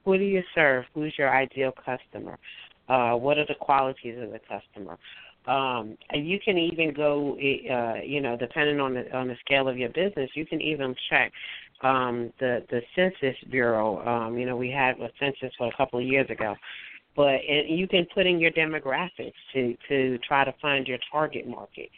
Who 0.05 0.17
do 0.17 0.23
you 0.23 0.43
serve? 0.55 0.85
Who's 0.93 1.13
your 1.17 1.35
ideal 1.35 1.73
customer? 1.73 2.37
Uh, 2.87 3.13
what 3.13 3.37
are 3.37 3.45
the 3.45 3.55
qualities 3.59 4.17
of 4.21 4.31
the 4.31 4.39
customer? 4.39 4.97
Um, 5.47 5.97
you 6.13 6.39
can 6.43 6.57
even 6.57 6.93
go, 6.93 7.33
uh, 7.33 8.01
you 8.03 8.21
know, 8.21 8.35
depending 8.37 8.79
on 8.79 8.93
the 8.93 9.15
on 9.15 9.27
the 9.27 9.35
scale 9.45 9.67
of 9.67 9.77
your 9.77 9.89
business, 9.89 10.29
you 10.35 10.45
can 10.45 10.61
even 10.61 10.95
check 11.09 11.31
um, 11.81 12.31
the 12.39 12.63
the 12.69 12.81
Census 12.95 13.37
Bureau. 13.49 14.05
Um, 14.05 14.37
you 14.37 14.45
know, 14.45 14.57
we 14.57 14.69
had 14.69 14.99
a 14.99 15.09
census 15.19 15.53
for 15.57 15.67
a 15.67 15.77
couple 15.77 15.99
of 15.99 16.05
years 16.05 16.29
ago, 16.29 16.55
but 17.15 17.39
and 17.47 17.79
you 17.79 17.87
can 17.87 18.05
put 18.13 18.27
in 18.27 18.39
your 18.39 18.51
demographics 18.51 19.33
to 19.53 19.75
to 19.87 20.17
try 20.19 20.43
to 20.43 20.53
find 20.61 20.87
your 20.87 20.99
target 21.11 21.47
market. 21.47 21.89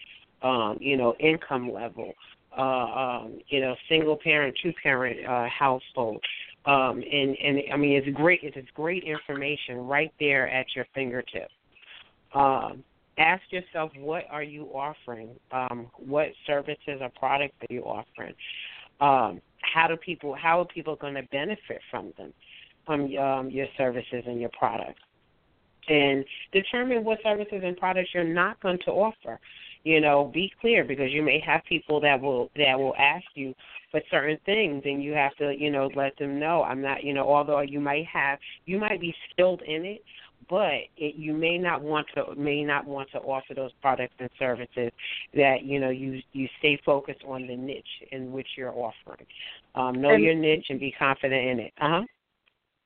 Um, 0.43 0.77
you 0.79 0.97
know, 0.97 1.13
income 1.19 1.71
level. 1.71 2.13
Uh, 2.57 2.61
um, 2.61 3.39
you 3.47 3.61
know, 3.61 3.73
single 3.87 4.17
parent, 4.17 4.53
two 4.61 4.73
parent 4.83 5.25
uh, 5.25 5.47
household. 5.47 6.21
Um, 6.65 7.01
and 7.01 7.37
and 7.43 7.59
I 7.73 7.77
mean, 7.77 7.93
it's 7.93 8.15
great. 8.15 8.41
It's 8.43 8.69
great 8.75 9.03
information 9.03 9.77
right 9.77 10.11
there 10.19 10.49
at 10.49 10.65
your 10.75 10.85
fingertips. 10.93 11.53
Um, 12.33 12.83
ask 13.17 13.41
yourself 13.51 13.91
what 13.97 14.23
are 14.29 14.43
you 14.43 14.65
offering? 14.73 15.29
Um, 15.51 15.87
what 15.97 16.27
services 16.47 16.99
or 17.01 17.09
products 17.17 17.55
are 17.61 17.73
you 17.73 17.83
offering? 17.83 18.33
Um, 18.99 19.41
how 19.73 19.87
do 19.87 19.95
people 19.97 20.35
how 20.35 20.61
are 20.61 20.65
people 20.65 20.95
going 20.95 21.15
to 21.15 21.23
benefit 21.31 21.81
from 21.89 22.13
them 22.17 22.33
from 22.85 23.15
um, 23.17 23.49
your 23.49 23.67
services 23.77 24.23
and 24.25 24.39
your 24.39 24.51
products? 24.57 25.01
And 25.87 26.23
determine 26.53 27.03
what 27.03 27.19
services 27.23 27.61
and 27.63 27.75
products 27.75 28.09
you're 28.13 28.23
not 28.23 28.61
going 28.61 28.79
to 28.85 28.91
offer. 28.91 29.39
You 29.83 29.99
know 29.99 30.29
be 30.31 30.51
clear 30.61 30.83
because 30.83 31.11
you 31.11 31.23
may 31.23 31.41
have 31.45 31.61
people 31.67 31.99
that 32.01 32.21
will 32.21 32.51
that 32.55 32.77
will 32.77 32.95
ask 32.97 33.25
you 33.33 33.55
for 33.91 34.01
certain 34.09 34.37
things 34.45 34.81
and 34.85 35.03
you 35.03 35.11
have 35.11 35.35
to 35.35 35.53
you 35.57 35.69
know 35.69 35.89
let 35.95 36.17
them 36.17 36.39
know 36.39 36.63
i'm 36.63 36.81
not 36.81 37.03
you 37.03 37.13
know 37.13 37.27
although 37.27 37.59
you 37.61 37.79
might 37.79 38.05
have 38.05 38.39
you 38.65 38.79
might 38.79 38.99
be 38.99 39.13
skilled 39.29 39.61
in 39.63 39.85
it 39.85 40.03
but 40.51 40.73
it, 40.97 41.15
you 41.15 41.33
may 41.33 41.57
not 41.57 41.81
want 41.81 42.05
to 42.13 42.35
may 42.35 42.61
not 42.61 42.85
want 42.85 43.09
to 43.13 43.19
offer 43.19 43.53
those 43.55 43.71
products 43.81 44.13
and 44.19 44.29
services 44.37 44.91
that 45.33 45.63
you 45.63 45.79
know 45.79 45.89
you 45.89 46.21
you 46.33 46.49
stay 46.59 46.77
focused 46.85 47.21
on 47.25 47.47
the 47.47 47.55
niche 47.55 47.85
in 48.11 48.33
which 48.33 48.47
you're 48.57 48.73
offering. 48.73 49.25
Um, 49.75 50.01
know 50.01 50.13
and, 50.13 50.21
your 50.21 50.35
niche 50.35 50.65
and 50.69 50.79
be 50.79 50.91
confident 50.91 51.47
in 51.47 51.59
it. 51.61 51.73
Uh 51.79 51.89
huh. 51.89 52.01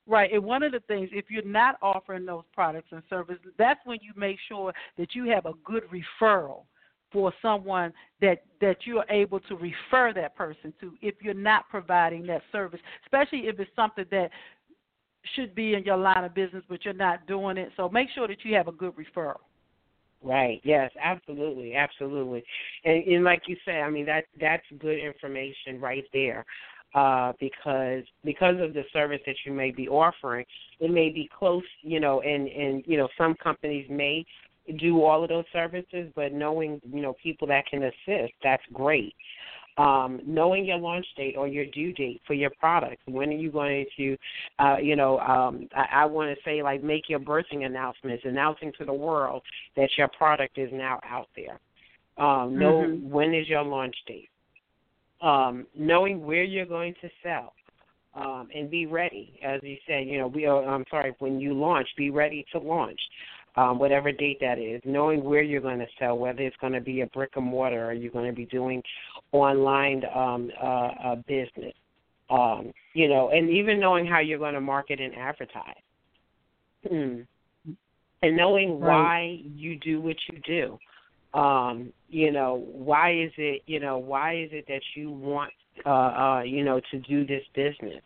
Right, 0.07 0.31
and 0.31 0.43
one 0.43 0.61
of 0.61 0.71
the 0.71 0.81
things, 0.81 1.09
if 1.11 1.25
you're 1.31 1.43
not 1.43 1.79
offering 1.81 2.27
those 2.27 2.43
products 2.53 2.89
and 2.91 3.01
services, 3.09 3.51
that's 3.57 3.79
when 3.85 3.97
you 4.03 4.11
make 4.15 4.37
sure 4.47 4.71
that 4.99 5.15
you 5.15 5.27
have 5.29 5.47
a 5.47 5.53
good 5.63 5.81
referral 5.89 6.65
for 7.11 7.33
someone 7.41 7.93
that 8.21 8.43
that 8.61 8.77
you're 8.85 9.05
able 9.09 9.39
to 9.39 9.55
refer 9.55 10.13
that 10.13 10.35
person 10.35 10.73
to 10.79 10.93
if 11.01 11.15
you're 11.21 11.33
not 11.33 11.67
providing 11.69 12.25
that 12.25 12.41
service 12.51 12.79
especially 13.05 13.47
if 13.47 13.59
it's 13.59 13.71
something 13.75 14.05
that 14.11 14.29
should 15.35 15.55
be 15.55 15.73
in 15.73 15.83
your 15.83 15.97
line 15.97 16.23
of 16.23 16.33
business, 16.33 16.63
but 16.69 16.83
you're 16.85 16.93
not 16.93 17.25
doing 17.27 17.57
it. 17.57 17.69
So 17.77 17.89
make 17.89 18.09
sure 18.13 18.27
that 18.27 18.37
you 18.43 18.55
have 18.55 18.67
a 18.67 18.71
good 18.71 18.93
referral. 18.95 19.39
Right. 20.23 20.59
Yes. 20.63 20.91
Absolutely. 21.01 21.75
Absolutely. 21.75 22.43
And, 22.83 23.03
and 23.05 23.23
like 23.23 23.43
you 23.47 23.55
said, 23.65 23.81
I 23.81 23.89
mean 23.89 24.05
that 24.07 24.25
that's 24.39 24.63
good 24.79 24.99
information 24.99 25.79
right 25.79 26.05
there. 26.13 26.45
Uh, 26.93 27.33
because 27.41 28.03
because 28.23 28.55
of 28.61 28.73
the 28.73 28.83
service 28.93 29.19
that 29.25 29.35
you 29.45 29.51
may 29.51 29.69
be 29.69 29.89
offering, 29.89 30.45
it 30.79 30.89
may 30.89 31.09
be 31.09 31.29
close, 31.37 31.63
you 31.81 31.99
know, 31.99 32.21
and 32.21 32.47
and 32.47 32.83
you 32.87 32.95
know 32.97 33.09
some 33.17 33.35
companies 33.43 33.85
may 33.89 34.25
do 34.79 35.03
all 35.03 35.21
of 35.21 35.27
those 35.27 35.43
services, 35.51 36.09
but 36.15 36.31
knowing 36.31 36.79
you 36.89 37.01
know 37.01 37.13
people 37.21 37.47
that 37.47 37.65
can 37.67 37.83
assist, 37.83 38.31
that's 38.41 38.63
great 38.71 39.13
um, 39.77 40.21
knowing 40.25 40.65
your 40.65 40.77
launch 40.77 41.05
date 41.17 41.35
or 41.37 41.47
your 41.47 41.65
due 41.65 41.93
date 41.93 42.21
for 42.25 42.33
your 42.33 42.51
product. 42.59 43.01
When 43.05 43.29
are 43.29 43.33
you 43.33 43.51
going 43.51 43.85
to, 43.97 44.17
uh, 44.59 44.77
you 44.81 44.95
know, 44.95 45.19
um, 45.19 45.67
I, 45.75 46.01
I 46.01 46.05
want 46.05 46.35
to 46.35 46.43
say 46.43 46.63
like 46.63 46.83
make 46.83 47.09
your 47.09 47.19
birthing 47.19 47.65
announcements, 47.65 48.23
announcing 48.25 48.71
to 48.77 48.85
the 48.85 48.93
world 48.93 49.41
that 49.75 49.89
your 49.97 50.07
product 50.07 50.57
is 50.57 50.69
now 50.73 50.99
out 51.03 51.27
there. 51.35 51.59
Um, 52.17 52.57
know 52.57 52.83
mm-hmm. 52.85 53.09
when 53.09 53.33
is 53.33 53.49
your 53.49 53.63
launch 53.63 53.95
date. 54.07 54.29
Um, 55.21 55.65
knowing 55.77 56.25
where 56.25 56.43
you're 56.43 56.65
going 56.65 56.93
to 57.01 57.09
sell. 57.23 57.53
Um, 58.13 58.47
and 58.55 58.71
be 58.71 58.85
ready, 58.85 59.37
as 59.43 59.59
you 59.61 59.75
said. 59.85 60.07
You 60.07 60.19
know, 60.19 60.27
we. 60.27 60.45
Are, 60.45 60.63
I'm 60.63 60.85
sorry. 60.89 61.13
When 61.19 61.37
you 61.37 61.53
launch, 61.53 61.85
be 61.97 62.11
ready 62.11 62.45
to 62.53 62.59
launch 62.59 62.97
um, 63.57 63.79
whatever 63.79 64.11
date 64.11 64.39
that 64.41 64.59
is, 64.59 64.81
knowing 64.85 65.23
where 65.23 65.41
you're 65.41 65.61
going 65.61 65.79
to 65.79 65.87
sell, 65.97 66.17
whether 66.17 66.41
it's 66.41 66.55
going 66.57 66.73
to 66.73 66.81
be 66.81 67.01
a 67.01 67.07
brick 67.07 67.31
and 67.35 67.45
mortar 67.45 67.89
or 67.89 67.93
you're 67.93 68.11
going 68.11 68.29
to 68.29 68.35
be 68.35 68.45
doing 68.45 68.81
online 69.41 70.03
um, 70.13 70.51
uh, 70.61 70.65
uh, 70.65 71.15
business, 71.27 71.73
um, 72.29 72.71
you 72.93 73.07
know, 73.07 73.29
and 73.29 73.49
even 73.49 73.79
knowing 73.79 74.05
how 74.05 74.19
you're 74.19 74.39
going 74.39 74.53
to 74.53 74.61
market 74.61 74.99
and 74.99 75.15
advertise. 75.15 75.75
Hmm. 76.87 77.21
and 78.21 78.37
knowing 78.37 78.79
right. 78.79 79.01
why 79.01 79.39
you 79.55 79.79
do 79.79 79.99
what 79.99 80.15
you 80.31 80.39
do. 80.45 81.39
Um, 81.39 81.91
you 82.09 82.31
know, 82.31 82.63
why 82.71 83.11
is 83.11 83.31
it, 83.37 83.63
you 83.65 83.79
know, 83.79 83.97
why 83.97 84.35
is 84.37 84.49
it 84.51 84.65
that 84.67 84.81
you 84.95 85.11
want, 85.11 85.51
uh, 85.85 85.89
uh, 85.89 86.41
you 86.43 86.63
know, 86.63 86.79
to 86.91 86.99
do 86.99 87.25
this 87.25 87.43
business? 87.55 88.01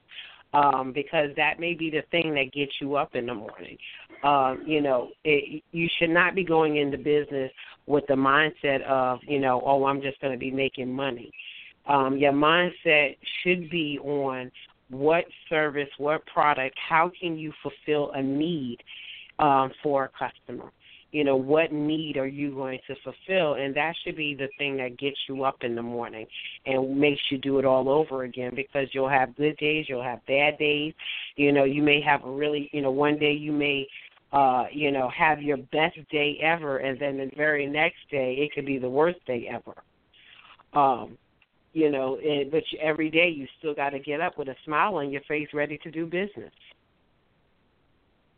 Um, 0.54 0.94
because 0.94 1.30
that 1.36 1.60
may 1.60 1.76
be 1.76 1.92
the 1.92 2.02
thing 2.10 2.34
that 2.34 2.52
gets 2.54 2.72
you 2.82 2.96
up 2.96 3.14
in 3.16 3.28
the 3.28 3.36
morning. 3.36 3.78
Um, 4.24 4.63
you 4.65 4.82
know, 4.82 5.09
it, 5.24 5.63
you 5.72 5.88
should 5.97 6.09
not 6.09 6.36
be 6.36 6.43
going 6.43 6.78
into 6.78 6.97
business 6.97 7.51
with 7.86 8.03
the 8.07 8.13
mindset 8.13 8.84
of, 8.84 9.20
you 9.28 9.39
know, 9.39 9.61
oh, 9.65 9.86
I'm 9.86 10.01
just 10.01 10.20
going 10.22 10.34
to 10.34 10.39
be 10.39 10.51
making 10.51 10.91
money. 10.93 11.32
Um, 11.88 12.17
your 12.17 12.34
mindset 12.34 13.17
should 13.41 13.70
be 13.70 13.97
on 14.03 14.51
what 14.89 15.26
service, 15.49 15.89
what 15.97 16.26
product, 16.26 16.76
how 16.88 17.11
can 17.20 17.38
you 17.38 17.53
fulfill 17.63 18.11
a 18.11 18.22
need 18.22 18.78
um, 19.39 19.72
for 19.82 20.05
a 20.05 20.09
customer? 20.09 20.72
You 21.11 21.24
know, 21.24 21.36
what 21.36 21.72
need 21.72 22.17
are 22.17 22.28
you 22.28 22.53
going 22.53 22.80
to 22.86 22.95
fulfill? 23.03 23.55
And 23.55 23.76
that 23.76 23.93
should 24.03 24.15
be 24.15 24.36
the 24.36 24.47
thing 24.59 24.78
that 24.78 24.99
gets 24.99 25.17
you 25.28 25.43
up 25.43 25.57
in 25.61 25.74
the 25.74 25.82
morning 25.82 26.28
and 26.67 26.99
makes 26.99 27.22
you 27.32 27.39
do 27.39 27.57
it 27.57 27.65
all 27.65 27.89
over 27.89 28.24
again 28.24 28.51
because 28.55 28.88
you'll 28.91 29.09
have 29.09 29.36
good 29.36 29.57
days, 29.57 29.88
you'll 29.89 30.03
have 30.03 30.24
bad 30.28 30.59
days. 30.59 30.93
You 31.36 31.51
know, 31.51 31.63
you 31.63 31.82
may 31.82 31.99
have 32.01 32.24
a 32.24 32.30
really, 32.30 32.70
you 32.74 32.82
know, 32.82 32.91
one 32.91 33.17
day 33.17 33.32
you 33.32 33.51
may 33.51 33.88
uh, 34.32 34.66
you 34.72 34.92
know, 34.92 35.10
have 35.10 35.42
your 35.42 35.58
best 35.58 35.98
day 36.12 36.38
ever, 36.42 36.78
and 36.78 37.00
then 37.00 37.18
the 37.18 37.32
very 37.36 37.66
next 37.66 37.98
day 38.12 38.36
it 38.36 38.54
could 38.54 38.66
be 38.66 38.78
the 38.78 38.90
worst 38.90 39.20
day 39.26 39.50
ever. 39.52 39.76
Um, 40.74 41.18
you 41.74 41.92
know, 41.92 42.18
and, 42.18 42.52
but 42.52 42.64
every 42.82 43.10
day 43.10 43.30
you 43.30 43.48
still 43.58 43.74
got 43.74 43.92
to 43.92 44.00
get 44.00 44.22
up 44.22 44.38
with 44.38 44.48
a 44.48 44.56
smile 44.66 44.96
on 44.96 45.12
your 45.12 45.22
face, 45.22 45.48
ready 45.54 45.78
to 45.80 45.92
do 45.92 46.06
business. 46.06 46.52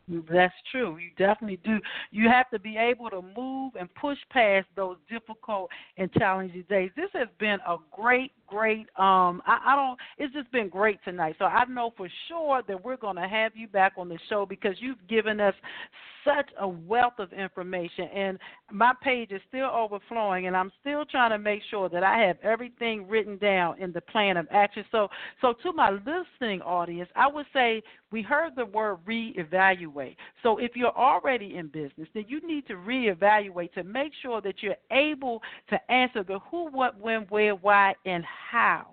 That's 0.08 0.54
true. 0.70 0.98
You 0.98 1.10
definitely 1.16 1.60
do. 1.64 1.78
You 2.10 2.28
have 2.28 2.50
to 2.50 2.58
be 2.58 2.76
able 2.76 3.08
to 3.10 3.22
move 3.36 3.72
and 3.78 3.92
push 3.94 4.18
past 4.30 4.66
those 4.76 4.96
difficult 5.08 5.70
and 5.96 6.12
challenging 6.12 6.64
days. 6.68 6.90
This 6.96 7.10
has 7.14 7.28
been 7.38 7.58
a 7.66 7.76
great, 7.92 8.32
great. 8.52 8.86
Um, 8.96 9.42
I, 9.46 9.58
I 9.66 9.76
don't. 9.76 9.98
It's 10.18 10.34
just 10.34 10.52
been 10.52 10.68
great 10.68 10.98
tonight. 11.04 11.36
So 11.38 11.46
I 11.46 11.64
know 11.64 11.92
for 11.96 12.08
sure 12.28 12.62
that 12.68 12.84
we're 12.84 12.98
going 12.98 13.16
to 13.16 13.26
have 13.26 13.52
you 13.56 13.66
back 13.66 13.94
on 13.96 14.08
the 14.08 14.18
show 14.28 14.44
because 14.46 14.76
you've 14.78 15.06
given 15.08 15.40
us 15.40 15.54
such 16.24 16.50
a 16.60 16.68
wealth 16.68 17.14
of 17.18 17.32
information, 17.32 18.04
and 18.14 18.38
my 18.70 18.92
page 19.02 19.32
is 19.32 19.40
still 19.48 19.70
overflowing, 19.70 20.46
and 20.46 20.56
I'm 20.56 20.70
still 20.80 21.04
trying 21.04 21.30
to 21.30 21.38
make 21.38 21.62
sure 21.70 21.88
that 21.88 22.04
I 22.04 22.18
have 22.18 22.36
everything 22.42 23.08
written 23.08 23.38
down 23.38 23.80
in 23.80 23.92
the 23.92 24.00
plan 24.00 24.36
of 24.36 24.46
action. 24.50 24.84
So, 24.92 25.08
so 25.40 25.54
to 25.64 25.72
my 25.72 25.90
listening 25.90 26.62
audience, 26.62 27.10
I 27.16 27.26
would 27.26 27.46
say 27.52 27.82
we 28.12 28.22
heard 28.22 28.52
the 28.56 28.66
word 28.66 28.98
reevaluate. 29.06 30.16
So, 30.42 30.58
if 30.58 30.72
you're 30.76 30.96
already 30.96 31.56
in 31.56 31.68
business, 31.68 32.08
then 32.14 32.24
you 32.28 32.46
need 32.46 32.66
to 32.68 32.74
reevaluate 32.74 33.72
to 33.72 33.82
make 33.82 34.12
sure 34.22 34.40
that 34.42 34.56
you're 34.60 34.76
able 34.92 35.42
to 35.70 35.90
answer 35.90 36.22
the 36.22 36.38
who, 36.50 36.70
what, 36.70 37.00
when, 37.00 37.22
where, 37.22 37.54
why, 37.54 37.94
and 38.06 38.24
how. 38.50 38.88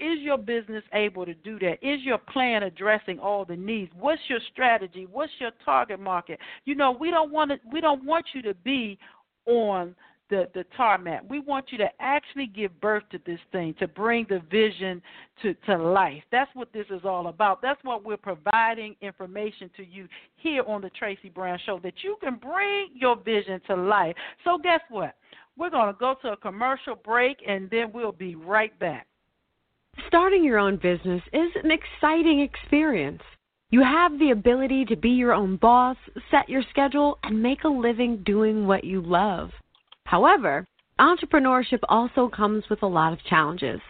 Is 0.00 0.18
your 0.20 0.38
business 0.38 0.82
able 0.94 1.24
to 1.24 1.34
do 1.34 1.58
that? 1.60 1.74
Is 1.80 2.00
your 2.02 2.18
plan 2.18 2.64
addressing 2.64 3.20
all 3.20 3.44
the 3.44 3.54
needs? 3.54 3.92
What's 3.96 4.22
your 4.28 4.40
strategy? 4.52 5.06
What's 5.10 5.32
your 5.38 5.52
target 5.64 6.00
market? 6.00 6.40
You 6.64 6.74
know, 6.74 6.90
we 6.90 7.10
don't 7.10 7.30
want 7.30 7.52
to, 7.52 7.58
we 7.72 7.80
don't 7.80 8.04
want 8.04 8.26
you 8.34 8.42
to 8.42 8.54
be 8.54 8.98
on 9.46 9.94
the 10.32 10.48
the 10.54 10.64
tarmac. 10.76 11.22
We 11.28 11.40
want 11.40 11.66
you 11.70 11.78
to 11.78 11.88
actually 12.00 12.46
give 12.46 12.80
birth 12.80 13.02
to 13.12 13.20
this 13.26 13.38
thing, 13.52 13.74
to 13.78 13.86
bring 13.86 14.26
the 14.28 14.40
vision 14.50 15.02
to 15.42 15.54
to 15.66 15.76
life. 15.76 16.22
That's 16.32 16.50
what 16.54 16.72
this 16.72 16.86
is 16.90 17.02
all 17.04 17.28
about. 17.28 17.60
That's 17.60 17.78
what 17.84 18.02
we're 18.02 18.16
providing 18.16 18.96
information 19.02 19.70
to 19.76 19.84
you 19.84 20.08
here 20.36 20.64
on 20.66 20.80
the 20.80 20.90
Tracy 20.90 21.28
Brown 21.28 21.58
Show 21.66 21.78
that 21.84 22.02
you 22.02 22.16
can 22.22 22.36
bring 22.36 22.88
your 22.94 23.16
vision 23.16 23.60
to 23.68 23.76
life. 23.76 24.16
So 24.42 24.58
guess 24.58 24.80
what? 24.88 25.14
We're 25.56 25.70
going 25.70 25.92
to 25.92 25.98
go 25.98 26.14
to 26.22 26.32
a 26.32 26.36
commercial 26.36 26.94
break 26.94 27.38
and 27.46 27.68
then 27.70 27.92
we'll 27.92 28.12
be 28.12 28.34
right 28.34 28.76
back. 28.78 29.06
Starting 30.08 30.42
your 30.42 30.58
own 30.58 30.76
business 30.76 31.22
is 31.32 31.50
an 31.62 31.70
exciting 31.70 32.40
experience. 32.40 33.22
You 33.70 33.82
have 33.82 34.18
the 34.18 34.30
ability 34.30 34.86
to 34.86 34.96
be 34.96 35.10
your 35.10 35.32
own 35.32 35.56
boss, 35.56 35.96
set 36.30 36.48
your 36.48 36.62
schedule, 36.70 37.18
and 37.22 37.42
make 37.42 37.64
a 37.64 37.68
living 37.68 38.22
doing 38.24 38.66
what 38.66 38.84
you 38.84 39.02
love. 39.02 39.50
However, 40.04 40.66
entrepreneurship 40.98 41.80
also 41.88 42.28
comes 42.28 42.64
with 42.70 42.82
a 42.82 42.86
lot 42.86 43.12
of 43.12 43.24
challenges. 43.24 43.80